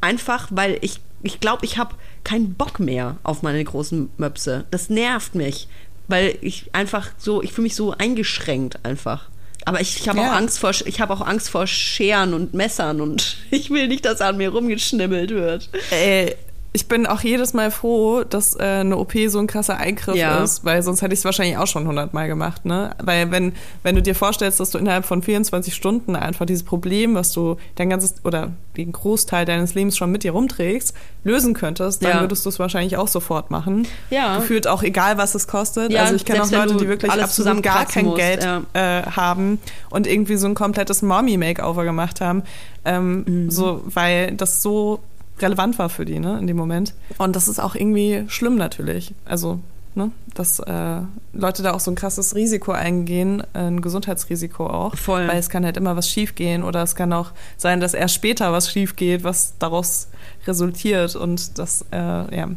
Einfach, 0.00 0.48
weil 0.50 0.78
ich, 0.80 1.00
ich 1.22 1.40
glaube, 1.40 1.64
ich 1.64 1.76
habe 1.78 1.94
keinen 2.24 2.54
Bock 2.54 2.80
mehr 2.80 3.16
auf 3.22 3.42
meine 3.42 3.62
großen 3.62 4.10
Möpse. 4.16 4.64
Das 4.70 4.90
nervt 4.90 5.34
mich, 5.34 5.68
weil 6.08 6.36
ich 6.40 6.74
einfach 6.74 7.10
so, 7.18 7.42
ich 7.42 7.52
fühle 7.52 7.64
mich 7.64 7.74
so 7.74 7.92
eingeschränkt 7.92 8.84
einfach. 8.84 9.28
Aber 9.64 9.80
ich, 9.80 9.98
ich 10.00 10.08
habe 10.08 10.20
ja. 10.20 10.30
auch 10.30 10.36
Angst 10.36 10.58
vor, 10.58 10.70
ich 10.70 11.00
habe 11.00 11.12
auch 11.12 11.20
Angst 11.20 11.50
vor 11.50 11.66
Scheren 11.66 12.32
und 12.32 12.54
Messern 12.54 13.00
und 13.00 13.36
ich 13.50 13.70
will 13.70 13.88
nicht, 13.88 14.04
dass 14.04 14.20
an 14.20 14.36
mir 14.36 14.50
rumgeschnibbelt 14.50 15.30
wird. 15.30 15.68
Äh, 15.90 16.34
ich 16.72 16.86
bin 16.86 17.06
auch 17.06 17.20
jedes 17.22 17.54
Mal 17.54 17.70
froh, 17.70 18.24
dass 18.24 18.54
äh, 18.54 18.62
eine 18.62 18.98
OP 18.98 19.14
so 19.28 19.38
ein 19.38 19.46
krasser 19.46 19.78
Eingriff 19.78 20.16
ja. 20.16 20.42
ist, 20.42 20.64
weil 20.66 20.82
sonst 20.82 21.00
hätte 21.00 21.14
ich 21.14 21.20
es 21.20 21.24
wahrscheinlich 21.24 21.56
auch 21.56 21.66
schon 21.66 21.86
hundertmal 21.86 22.28
gemacht. 22.28 22.66
Ne? 22.66 22.94
Weil 23.02 23.30
wenn, 23.30 23.54
wenn 23.82 23.94
du 23.94 24.02
dir 24.02 24.14
vorstellst, 24.14 24.60
dass 24.60 24.70
du 24.70 24.78
innerhalb 24.78 25.06
von 25.06 25.22
24 25.22 25.74
Stunden 25.74 26.14
einfach 26.14 26.44
dieses 26.44 26.64
Problem, 26.64 27.14
was 27.14 27.32
du 27.32 27.56
dein 27.76 27.88
ganzes 27.88 28.16
oder 28.24 28.52
den 28.76 28.92
Großteil 28.92 29.46
deines 29.46 29.74
Lebens 29.74 29.96
schon 29.96 30.12
mit 30.12 30.24
dir 30.24 30.32
rumträgst, 30.32 30.94
lösen 31.24 31.54
könntest, 31.54 32.04
dann 32.04 32.10
ja. 32.10 32.20
würdest 32.20 32.44
du 32.44 32.50
es 32.50 32.58
wahrscheinlich 32.58 32.98
auch 32.98 33.08
sofort 33.08 33.50
machen. 33.50 33.88
Ja. 34.10 34.36
Gefühlt 34.36 34.68
auch 34.68 34.82
egal, 34.82 35.16
was 35.16 35.34
es 35.34 35.48
kostet. 35.48 35.90
Ja, 35.90 36.02
also 36.02 36.16
ich 36.16 36.26
kenne 36.26 36.42
auch 36.42 36.50
Leute, 36.50 36.76
die 36.76 36.86
wirklich 36.86 37.12
absolut 37.12 37.62
gar 37.62 37.86
kein 37.86 38.04
musst, 38.04 38.18
Geld 38.18 38.44
ja. 38.44 38.62
äh, 38.74 39.02
haben 39.04 39.58
und 39.88 40.06
irgendwie 40.06 40.36
so 40.36 40.46
ein 40.46 40.54
komplettes 40.54 41.00
Mommy-Makeover 41.00 41.84
gemacht 41.84 42.20
haben. 42.20 42.42
Ähm, 42.84 43.24
mhm. 43.26 43.50
So, 43.50 43.82
weil 43.86 44.32
das 44.32 44.62
so 44.62 45.00
relevant 45.42 45.78
war 45.78 45.88
für 45.88 46.04
die, 46.04 46.18
ne, 46.18 46.38
in 46.38 46.46
dem 46.46 46.56
Moment. 46.56 46.94
Und 47.18 47.36
das 47.36 47.48
ist 47.48 47.58
auch 47.58 47.74
irgendwie 47.74 48.24
schlimm 48.28 48.56
natürlich. 48.56 49.14
Also, 49.24 49.60
ne, 49.94 50.10
dass 50.34 50.58
äh, 50.60 51.00
Leute 51.32 51.62
da 51.62 51.72
auch 51.72 51.80
so 51.80 51.90
ein 51.90 51.94
krasses 51.94 52.34
Risiko 52.34 52.72
eingehen, 52.72 53.42
ein 53.52 53.80
Gesundheitsrisiko 53.80 54.66
auch. 54.66 54.96
Voll. 54.96 55.28
Weil 55.28 55.38
es 55.38 55.50
kann 55.50 55.64
halt 55.64 55.76
immer 55.76 55.96
was 55.96 56.08
schiefgehen 56.08 56.62
oder 56.62 56.82
es 56.82 56.94
kann 56.94 57.12
auch 57.12 57.32
sein, 57.56 57.80
dass 57.80 57.94
erst 57.94 58.14
später 58.14 58.52
was 58.52 58.70
schief 58.70 58.96
geht, 58.96 59.24
was 59.24 59.54
daraus 59.58 60.08
resultiert. 60.46 61.16
Und 61.16 61.58
das, 61.58 61.84
äh, 61.92 61.96
ja. 62.36 62.48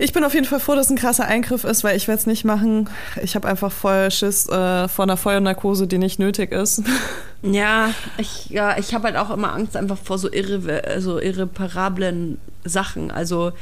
Ich 0.00 0.14
bin 0.14 0.24
auf 0.24 0.32
jeden 0.32 0.46
Fall 0.46 0.60
froh, 0.60 0.74
dass 0.74 0.86
es 0.86 0.90
ein 0.90 0.96
krasser 0.96 1.26
Eingriff 1.26 1.64
ist, 1.64 1.84
weil 1.84 1.94
ich 1.94 2.08
werde 2.08 2.20
es 2.20 2.26
nicht 2.26 2.44
machen. 2.44 2.88
Ich 3.22 3.34
habe 3.34 3.46
einfach 3.46 3.70
voll 3.70 4.10
Schiss 4.10 4.48
äh, 4.48 4.88
vor 4.88 5.02
einer 5.02 5.18
Feuernarkose, 5.18 5.86
die 5.86 5.98
nicht 5.98 6.18
nötig 6.18 6.52
ist. 6.52 6.82
Ja, 7.42 7.94
ich, 8.18 8.50
ja, 8.50 8.76
ich 8.76 8.92
habe 8.92 9.04
halt 9.04 9.16
auch 9.16 9.30
immer 9.30 9.54
Angst 9.54 9.74
einfach 9.74 9.96
vor 9.96 10.18
so, 10.18 10.30
irre, 10.30 11.00
so 11.00 11.18
irreparablen 11.18 12.38
Sachen. 12.66 13.10
Also, 13.10 13.52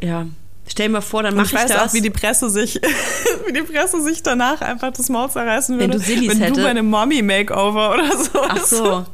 ja, 0.00 0.24
Stell 0.66 0.86
dir 0.86 0.92
mal 0.94 1.00
vor, 1.02 1.22
dann 1.22 1.34
mache 1.34 1.48
ich, 1.48 1.52
ich 1.52 1.58
weiß 1.58 1.72
das. 1.72 1.90
auch, 1.90 1.92
wie 1.92 2.00
die 2.00 2.08
Presse 2.08 2.48
sich, 2.48 2.76
wie 3.46 3.52
die 3.52 3.60
Presse 3.60 4.00
sich 4.00 4.22
danach 4.22 4.62
einfach 4.62 4.94
das 4.94 5.10
Maul 5.10 5.28
zerreißen 5.28 5.78
würde. 5.78 5.92
Wenn 5.92 5.98
du 5.98 6.02
Sillis 6.02 6.30
wenn 6.30 6.38
hätte. 6.38 6.52
du 6.54 6.62
meine 6.62 6.82
Mommy 6.82 7.20
Makeover 7.20 7.92
oder 7.92 8.16
so. 8.16 8.40
Ach 8.48 8.64
so. 8.64 9.06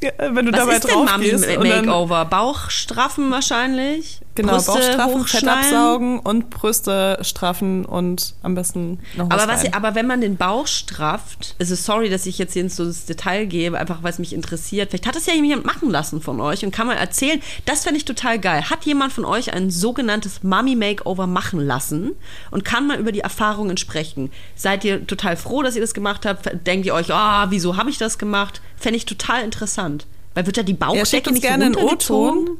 Wenn 0.00 0.46
du 0.46 0.52
Was 0.52 0.60
dabei 0.60 0.76
ist 0.76 0.84
denn 0.84 0.94
drauf 0.94 1.04
Mami 1.06 1.32
Makeover? 1.68 2.24
Bauch 2.24 2.70
straffen 2.70 3.30
wahrscheinlich? 3.30 4.20
Genau, 4.36 4.52
Brüste 4.52 4.72
Bauchstrafen, 4.72 5.26
Fett 5.26 5.48
absaugen 5.48 6.18
und 6.20 6.50
Brüste 6.50 7.18
straffen 7.22 7.84
und 7.84 8.34
am 8.42 8.54
besten 8.54 9.00
noch 9.16 9.28
was 9.28 9.42
aber, 9.42 9.52
was, 9.52 9.72
aber 9.72 9.94
wenn 9.96 10.06
man 10.06 10.20
den 10.20 10.36
Bauch 10.36 10.66
strafft, 10.66 11.56
also 11.58 11.74
sorry, 11.74 12.08
dass 12.08 12.26
ich 12.26 12.38
jetzt 12.38 12.52
hier 12.54 12.62
ins 12.62 12.76
so 12.76 12.86
das 12.86 13.04
Detail 13.06 13.46
gehe, 13.46 13.76
einfach 13.76 14.02
weil 14.02 14.12
es 14.12 14.18
mich 14.18 14.32
interessiert. 14.32 14.90
Vielleicht 14.90 15.06
hat 15.06 15.16
es 15.16 15.26
ja 15.26 15.34
jemand 15.34 15.66
machen 15.66 15.90
lassen 15.90 16.22
von 16.22 16.40
euch 16.40 16.64
und 16.64 16.70
kann 16.70 16.86
mal 16.86 16.96
erzählen. 16.96 17.42
Das 17.66 17.82
fände 17.82 17.98
ich 17.98 18.04
total 18.04 18.38
geil. 18.38 18.70
Hat 18.70 18.84
jemand 18.84 19.12
von 19.12 19.24
euch 19.24 19.52
ein 19.52 19.70
sogenanntes 19.70 20.42
Mummy 20.42 20.76
Makeover 20.76 21.26
machen 21.26 21.60
lassen 21.60 22.12
und 22.50 22.64
kann 22.64 22.86
mal 22.86 22.98
über 22.98 23.12
die 23.12 23.20
Erfahrungen 23.20 23.76
sprechen? 23.76 24.30
Seid 24.54 24.84
ihr 24.84 25.06
total 25.06 25.36
froh, 25.36 25.62
dass 25.62 25.74
ihr 25.74 25.82
das 25.82 25.92
gemacht 25.92 26.24
habt? 26.24 26.66
Denkt 26.66 26.86
ihr 26.86 26.94
euch, 26.94 27.12
ah, 27.12 27.44
oh, 27.44 27.46
wieso 27.50 27.76
habe 27.76 27.90
ich 27.90 27.98
das 27.98 28.16
gemacht? 28.16 28.62
Fände 28.76 28.96
ich 28.96 29.04
total 29.04 29.42
interessant. 29.42 29.89
Weil 30.34 30.46
wird 30.46 30.56
ja 30.56 30.62
die 30.62 30.74
Bauchdecke 30.74 31.30
ja, 31.30 31.32
nicht 31.32 31.42
gerne 31.42 31.72
so 31.72 31.80
O-Ton. 31.80 32.58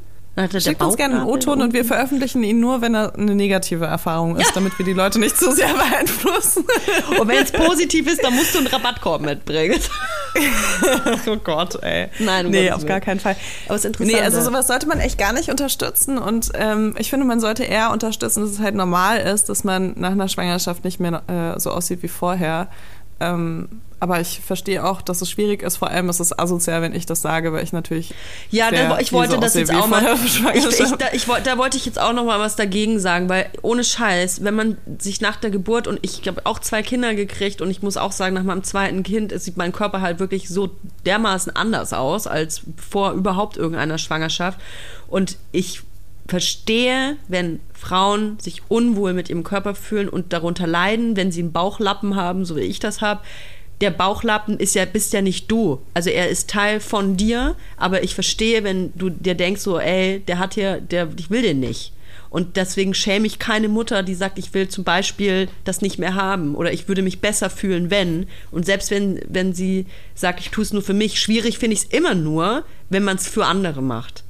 Schickt 0.59 0.81
uns 0.81 0.97
gerne 0.97 1.17
einen 1.17 1.25
O-Ton 1.27 1.61
und 1.61 1.73
wir 1.73 1.85
veröffentlichen 1.85 2.43
ihn 2.43 2.61
nur, 2.61 2.81
wenn 2.81 2.95
er 2.95 3.15
eine 3.15 3.35
negative 3.35 3.85
Erfahrung 3.85 4.37
ist, 4.37 4.47
ja. 4.47 4.53
damit 4.55 4.79
wir 4.79 4.87
die 4.87 4.93
Leute 4.93 5.19
nicht 5.19 5.37
zu 5.37 5.53
sehr 5.53 5.69
beeinflussen. 5.75 6.65
Und 7.19 7.29
wenn 7.29 7.43
es 7.43 7.53
positiv 7.53 8.07
ist, 8.07 8.23
dann 8.23 8.35
musst 8.35 8.55
du 8.55 8.59
einen 8.59 8.69
Rabattkorb 8.69 9.23
mitbringen. 9.23 9.79
oh 11.27 11.37
Gott, 11.43 11.83
ey. 11.83 12.09
Nein, 12.21 12.47
um 12.47 12.53
nee, 12.53 12.71
auf 12.71 12.87
gar 12.87 13.01
keinen 13.01 13.21
Fall. 13.21 13.37
Aber 13.67 13.75
es 13.75 13.85
ist 13.85 13.87
interessant. 13.87 14.17
Nee, 14.17 14.23
also 14.23 14.41
sowas 14.41 14.69
sollte 14.69 14.87
man 14.87 15.01
echt 15.01 15.19
gar 15.19 15.33
nicht 15.33 15.51
unterstützen. 15.51 16.17
Und 16.17 16.51
ähm, 16.55 16.95
ich 16.99 17.11
finde, 17.11 17.27
man 17.27 17.41
sollte 17.41 17.65
eher 17.65 17.91
unterstützen, 17.91 18.43
dass 18.43 18.51
es 18.51 18.61
halt 18.61 18.77
normal 18.77 19.19
ist, 19.19 19.49
dass 19.49 19.65
man 19.65 19.95
nach 19.97 20.13
einer 20.13 20.29
Schwangerschaft 20.29 20.85
nicht 20.85 21.01
mehr 21.01 21.23
äh, 21.27 21.61
so 21.61 21.71
aussieht 21.71 22.03
wie 22.03 22.09
vorher. 22.09 22.69
Ähm, 23.19 23.69
aber 24.01 24.19
ich 24.19 24.41
verstehe 24.41 24.83
auch, 24.83 25.03
dass 25.03 25.21
es 25.21 25.31
schwierig 25.31 25.63
ist. 25.63 25.77
Vor 25.77 25.91
allem 25.91 26.09
ist 26.09 26.21
es 26.21 26.37
asozial, 26.37 26.81
wenn 26.81 26.95
ich 26.95 27.05
das 27.05 27.21
sage, 27.21 27.53
weil 27.53 27.63
ich 27.63 27.73
natürlich. 27.73 28.15
Ja, 28.51 28.71
da, 28.71 28.99
ich 28.99 29.13
wollte 29.13 29.39
das 29.39 29.55
jetzt 29.55 29.73
auch 29.73 29.87
mal. 29.87 30.01
Ich, 30.55 30.81
ich, 30.81 30.91
da, 30.93 31.07
ich, 31.13 31.27
da 31.45 31.59
wollte 31.59 31.77
ich 31.77 31.85
jetzt 31.85 32.01
auch 32.01 32.13
noch 32.15 32.25
mal 32.25 32.41
was 32.41 32.57
dagegen 32.57 32.99
sagen, 32.99 33.29
weil 33.29 33.51
ohne 33.63 33.85
Scheiß, 33.85 34.43
wenn 34.43 34.55
man 34.55 34.79
sich 34.99 35.21
nach 35.21 35.37
der 35.37 35.51
Geburt 35.51 35.87
und 35.87 35.99
ich 36.03 36.27
habe 36.27 36.41
auch 36.45 36.59
zwei 36.59 36.83
Kinder 36.83 37.15
gekriegt 37.15 37.61
und 37.61 37.71
ich 37.71 37.83
muss 37.83 37.97
auch 37.97 38.13
sagen, 38.13 38.35
nach 38.35 38.43
meinem 38.43 38.65
zweiten 38.65 39.03
Kind 39.03 39.39
sieht 39.39 39.59
mein 39.59 39.73
Körper 39.73 40.01
halt 40.01 40.19
wirklich 40.19 40.49
so 40.49 40.71
dermaßen 41.05 41.55
anders 41.55 41.93
aus 41.93 42.27
als 42.27 42.63
vor 42.77 43.13
überhaupt 43.13 43.59
irgendeiner 43.59 43.99
Schwangerschaft. 43.99 44.59
Und 45.09 45.37
ich 45.53 45.83
verstehe, 46.27 47.17
wenn 47.29 47.61
Frauen 47.75 48.39
sich 48.39 48.63
unwohl 48.69 49.13
mit 49.13 49.29
ihrem 49.29 49.43
Körper 49.43 49.75
fühlen 49.75 50.09
und 50.09 50.33
darunter 50.33 50.67
leiden, 50.67 51.17
wenn 51.17 51.33
sie 51.33 51.41
einen 51.43 51.53
Bauchlappen 51.53 52.17
haben, 52.17 52.45
so 52.45 52.57
wie 52.57 52.61
ich 52.61 52.79
das 52.79 53.03
habe 53.03 53.21
der 53.81 53.91
Bauchlappen 53.91 54.59
ist 54.59 54.75
ja, 54.75 54.85
bist 54.85 55.13
ja 55.13 55.23
nicht 55.23 55.51
du. 55.51 55.81
Also 55.95 56.11
er 56.11 56.29
ist 56.29 56.51
Teil 56.51 56.81
von 56.81 57.17
dir, 57.17 57.57
aber 57.77 58.03
ich 58.03 58.15
verstehe, 58.15 58.63
wenn 58.63 58.93
du 58.95 59.09
dir 59.09 59.35
denkst, 59.35 59.63
so, 59.63 59.79
ey, 59.79 60.21
der 60.21 60.39
hat 60.39 60.55
hier, 60.55 60.81
der, 60.81 61.09
ich 61.17 61.31
will 61.31 61.43
den 61.43 61.61
nicht. 61.61 61.93
Und 62.29 62.57
deswegen 62.57 62.95
schäme 62.95 63.27
ich 63.27 63.41
keine 63.41 63.69
Mutter, 63.69 64.05
die 64.05 64.15
sagt, 64.15 64.39
ich 64.39 64.55
will 64.55 64.69
zum 64.69 64.85
Beispiel 64.85 65.49
das 65.65 65.81
nicht 65.81 65.99
mehr 65.99 66.15
haben 66.15 66.55
oder 66.55 66.73
ich 66.73 66.87
würde 66.87 67.03
mich 67.03 67.21
besser 67.21 67.51
fühlen, 67.51 67.91
wenn. 67.91 68.27
Und 68.53 68.65
selbst 68.65 68.93
wenn, 68.93 69.21
wenn 69.29 69.53
sie 69.53 69.87
sagt, 70.15 70.39
ich 70.39 70.51
tue 70.51 70.63
es 70.63 70.73
nur 70.73 70.83
für 70.83 70.95
mich, 70.95 71.21
schwierig 71.21 71.59
finde 71.59 71.75
ich 71.75 71.81
es 71.81 71.89
immer 71.89 72.15
nur, 72.15 72.65
wenn 72.89 73.03
man 73.03 73.17
es 73.17 73.27
für 73.27 73.47
andere 73.47 73.83
macht. 73.83 74.23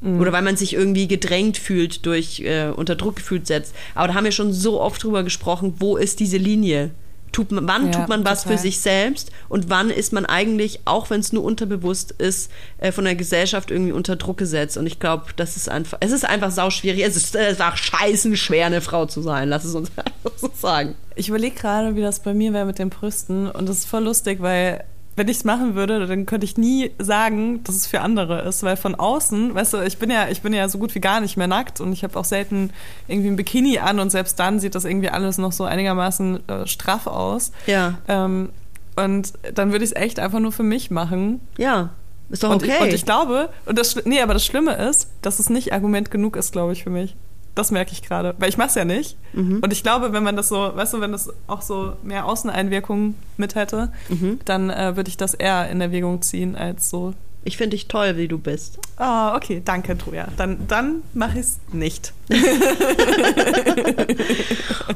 Mhm. 0.00 0.20
Oder 0.20 0.32
weil 0.32 0.42
man 0.42 0.56
sich 0.56 0.72
irgendwie 0.72 1.06
gedrängt 1.06 1.58
fühlt, 1.58 2.06
durch 2.06 2.40
äh, 2.40 2.70
unter 2.74 2.94
Druck 2.94 3.16
gefühlt 3.16 3.46
setzt. 3.46 3.74
Aber 3.94 4.08
da 4.08 4.14
haben 4.14 4.24
wir 4.24 4.32
schon 4.32 4.54
so 4.54 4.80
oft 4.80 5.02
drüber 5.02 5.22
gesprochen, 5.22 5.74
wo 5.78 5.98
ist 5.98 6.20
diese 6.20 6.38
Linie? 6.38 6.92
Tut 7.32 7.52
man, 7.52 7.68
wann 7.68 7.86
ja, 7.86 7.92
tut 7.92 8.08
man 8.08 8.24
was 8.24 8.42
total. 8.42 8.56
für 8.56 8.62
sich 8.62 8.80
selbst 8.80 9.30
und 9.48 9.68
wann 9.68 9.90
ist 9.90 10.12
man 10.12 10.24
eigentlich, 10.24 10.80
auch 10.84 11.10
wenn 11.10 11.20
es 11.20 11.32
nur 11.32 11.44
unterbewusst 11.44 12.12
ist, 12.12 12.50
äh, 12.78 12.92
von 12.92 13.04
der 13.04 13.14
Gesellschaft 13.14 13.70
irgendwie 13.70 13.92
unter 13.92 14.16
Druck 14.16 14.38
gesetzt? 14.38 14.76
Und 14.76 14.86
ich 14.86 14.98
glaube, 14.98 15.26
das 15.36 15.56
ist 15.56 15.68
einfach, 15.68 15.98
es 16.00 16.12
ist 16.12 16.24
einfach 16.24 16.50
sauschwierig. 16.50 17.02
Es 17.04 17.16
ist, 17.16 17.34
es 17.34 17.52
ist 17.52 17.62
auch 17.62 17.76
scheißen 17.76 18.36
schwer, 18.36 18.66
eine 18.66 18.80
Frau 18.80 19.06
zu 19.06 19.20
sein. 19.20 19.48
Lass 19.48 19.64
es 19.64 19.74
uns 19.74 19.90
einfach 19.96 20.38
so 20.38 20.50
sagen. 20.54 20.94
Ich 21.14 21.28
überlege 21.28 21.56
gerade, 21.56 21.94
wie 21.94 22.02
das 22.02 22.20
bei 22.20 22.32
mir 22.32 22.52
wäre 22.52 22.64
mit 22.64 22.78
den 22.78 22.90
Brüsten 22.90 23.50
und 23.50 23.68
das 23.68 23.78
ist 23.78 23.86
voll 23.86 24.04
lustig, 24.04 24.40
weil 24.40 24.84
wenn 25.16 25.28
ich 25.28 25.38
es 25.38 25.44
machen 25.44 25.74
würde, 25.74 26.06
dann 26.06 26.26
könnte 26.26 26.44
ich 26.44 26.58
nie 26.58 26.90
sagen, 26.98 27.64
dass 27.64 27.74
es 27.74 27.86
für 27.86 28.02
andere 28.02 28.42
ist, 28.42 28.62
weil 28.62 28.76
von 28.76 28.94
außen, 28.94 29.54
weißt 29.54 29.74
du, 29.74 29.78
ich 29.78 29.98
bin 29.98 30.10
ja, 30.10 30.28
ich 30.28 30.42
bin 30.42 30.52
ja 30.52 30.68
so 30.68 30.78
gut 30.78 30.94
wie 30.94 31.00
gar 31.00 31.20
nicht 31.20 31.38
mehr 31.38 31.46
nackt 31.46 31.80
und 31.80 31.92
ich 31.92 32.04
habe 32.04 32.18
auch 32.18 32.24
selten 32.24 32.70
irgendwie 33.08 33.30
ein 33.30 33.36
Bikini 33.36 33.78
an 33.78 33.98
und 33.98 34.10
selbst 34.10 34.38
dann 34.38 34.60
sieht 34.60 34.74
das 34.74 34.84
irgendwie 34.84 35.08
alles 35.08 35.38
noch 35.38 35.52
so 35.52 35.64
einigermaßen 35.64 36.48
äh, 36.48 36.66
straff 36.66 37.06
aus. 37.06 37.50
Ja. 37.66 37.98
Ähm, 38.08 38.50
und 38.96 39.32
dann 39.54 39.72
würde 39.72 39.84
ich 39.84 39.90
es 39.90 39.96
echt 39.96 40.20
einfach 40.20 40.38
nur 40.38 40.52
für 40.52 40.62
mich 40.62 40.90
machen. 40.90 41.40
Ja. 41.56 41.90
Ist 42.28 42.42
doch 42.42 42.50
okay. 42.50 42.64
Und 42.64 42.74
ich, 42.74 42.80
und 42.80 42.94
ich 42.94 43.04
glaube, 43.04 43.48
und 43.64 43.78
das, 43.78 44.04
nee, 44.04 44.20
aber 44.20 44.34
das 44.34 44.44
Schlimme 44.44 44.74
ist, 44.74 45.08
dass 45.22 45.38
es 45.38 45.48
nicht 45.48 45.72
Argument 45.72 46.10
genug 46.10 46.36
ist, 46.36 46.52
glaube 46.52 46.72
ich, 46.72 46.82
für 46.82 46.90
mich. 46.90 47.16
Das 47.56 47.70
merke 47.70 47.92
ich 47.92 48.02
gerade. 48.02 48.34
Weil 48.38 48.50
ich 48.50 48.58
mache 48.58 48.68
es 48.68 48.74
ja 48.74 48.84
nicht. 48.84 49.16
Mhm. 49.32 49.60
Und 49.62 49.72
ich 49.72 49.82
glaube, 49.82 50.12
wenn 50.12 50.22
man 50.22 50.36
das 50.36 50.48
so, 50.48 50.76
weißt 50.76 50.94
du, 50.94 51.00
wenn 51.00 51.10
das 51.10 51.32
auch 51.46 51.62
so 51.62 51.94
mehr 52.02 52.26
Außeneinwirkungen 52.26 53.16
mit 53.38 53.54
hätte, 53.54 53.90
mhm. 54.10 54.38
dann 54.44 54.70
äh, 54.70 54.94
würde 54.94 55.08
ich 55.08 55.16
das 55.16 55.32
eher 55.32 55.68
in 55.70 55.80
Erwägung 55.80 56.20
ziehen, 56.20 56.54
als 56.54 56.90
so 56.90 57.14
ich 57.46 57.56
finde 57.56 57.76
dich 57.76 57.86
toll, 57.86 58.16
wie 58.16 58.26
du 58.26 58.38
bist. 58.38 58.80
Ah, 58.96 59.32
oh, 59.32 59.36
okay, 59.36 59.62
danke, 59.64 59.96
Troja. 59.96 60.26
Dann, 60.36 60.66
dann 60.66 61.04
mache 61.14 61.38
ich 61.38 61.46
es 61.46 61.60
nicht. 61.72 62.12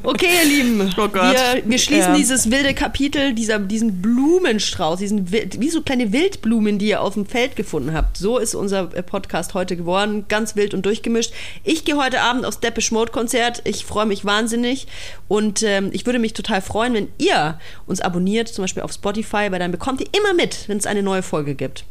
okay, 0.03 0.27
ihr 0.43 0.49
Lieben. 0.49 0.93
Oh 0.99 1.07
Gott. 1.07 1.37
Wir, 1.37 1.63
wir 1.65 1.79
schließen 1.79 2.11
ja. 2.11 2.17
dieses 2.17 2.51
wilde 2.51 2.75
Kapitel, 2.75 3.35
dieser, 3.35 3.61
diesen 3.61 4.03
Blumenstrauß, 4.03 4.99
diesen, 4.99 5.31
wie 5.31 5.71
so 5.71 5.83
kleine 5.83 6.13
Wildblumen, 6.13 6.81
die 6.81 6.89
ihr 6.89 7.03
auf 7.03 7.15
dem 7.15 7.25
Feld 7.25 7.55
gefunden 7.55 7.93
habt. 7.95 8.17
So 8.17 8.39
ist 8.39 8.57
unser 8.57 8.93
äh, 8.97 9.05
Podcast 9.05 9.55
heute 9.55 9.77
geworden. 9.77 10.25
Ganz 10.29 10.57
wild 10.57 10.75
und 10.75 10.85
durchgemischt. 10.85 11.33
Ich 11.63 11.85
gehe 11.85 11.97
heute 11.97 12.21
Abend 12.21 12.45
aufs 12.45 12.59
Depeche 12.59 12.93
Mode 12.93 13.13
Konzert. 13.13 13.63
Ich 13.65 13.85
freue 13.85 14.07
mich 14.07 14.25
wahnsinnig. 14.25 14.89
Und 15.29 15.63
ähm, 15.63 15.91
ich 15.93 16.05
würde 16.05 16.19
mich 16.19 16.33
total 16.33 16.63
freuen, 16.63 16.95
wenn 16.95 17.09
ihr 17.19 17.61
uns 17.87 18.01
abonniert, 18.01 18.49
zum 18.49 18.65
Beispiel 18.65 18.83
auf 18.83 18.91
Spotify, 18.93 19.53
weil 19.53 19.61
dann 19.61 19.71
bekommt 19.71 20.01
ihr 20.01 20.09
immer 20.19 20.35
mit, 20.35 20.69
wenn 20.69 20.79
es 20.79 20.87
eine 20.87 21.05
neue 21.05 21.23
Folge 21.23 21.55
gibt. 21.55 21.85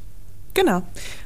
Genau. 0.53 0.83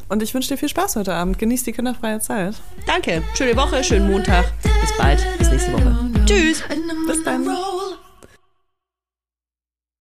Und 0.09 0.21
ich 0.21 0.33
wünsche 0.33 0.49
dir 0.49 0.57
viel 0.57 0.69
Spaß 0.69 0.95
heute 0.97 1.13
Abend. 1.13 1.39
Genieß 1.39 1.63
die 1.63 1.71
kinderfreie 1.71 2.19
Zeit. 2.19 2.55
Danke. 2.85 3.23
Schöne 3.35 3.55
Woche, 3.55 3.83
schönen 3.83 4.11
Montag. 4.11 4.45
Bis 4.61 4.97
bald. 4.97 5.25
Bis 5.37 5.49
nächste 5.49 5.73
Woche. 5.73 5.95
Tschüss. 6.25 6.63
Bis 7.07 7.23
dann. 7.23 7.47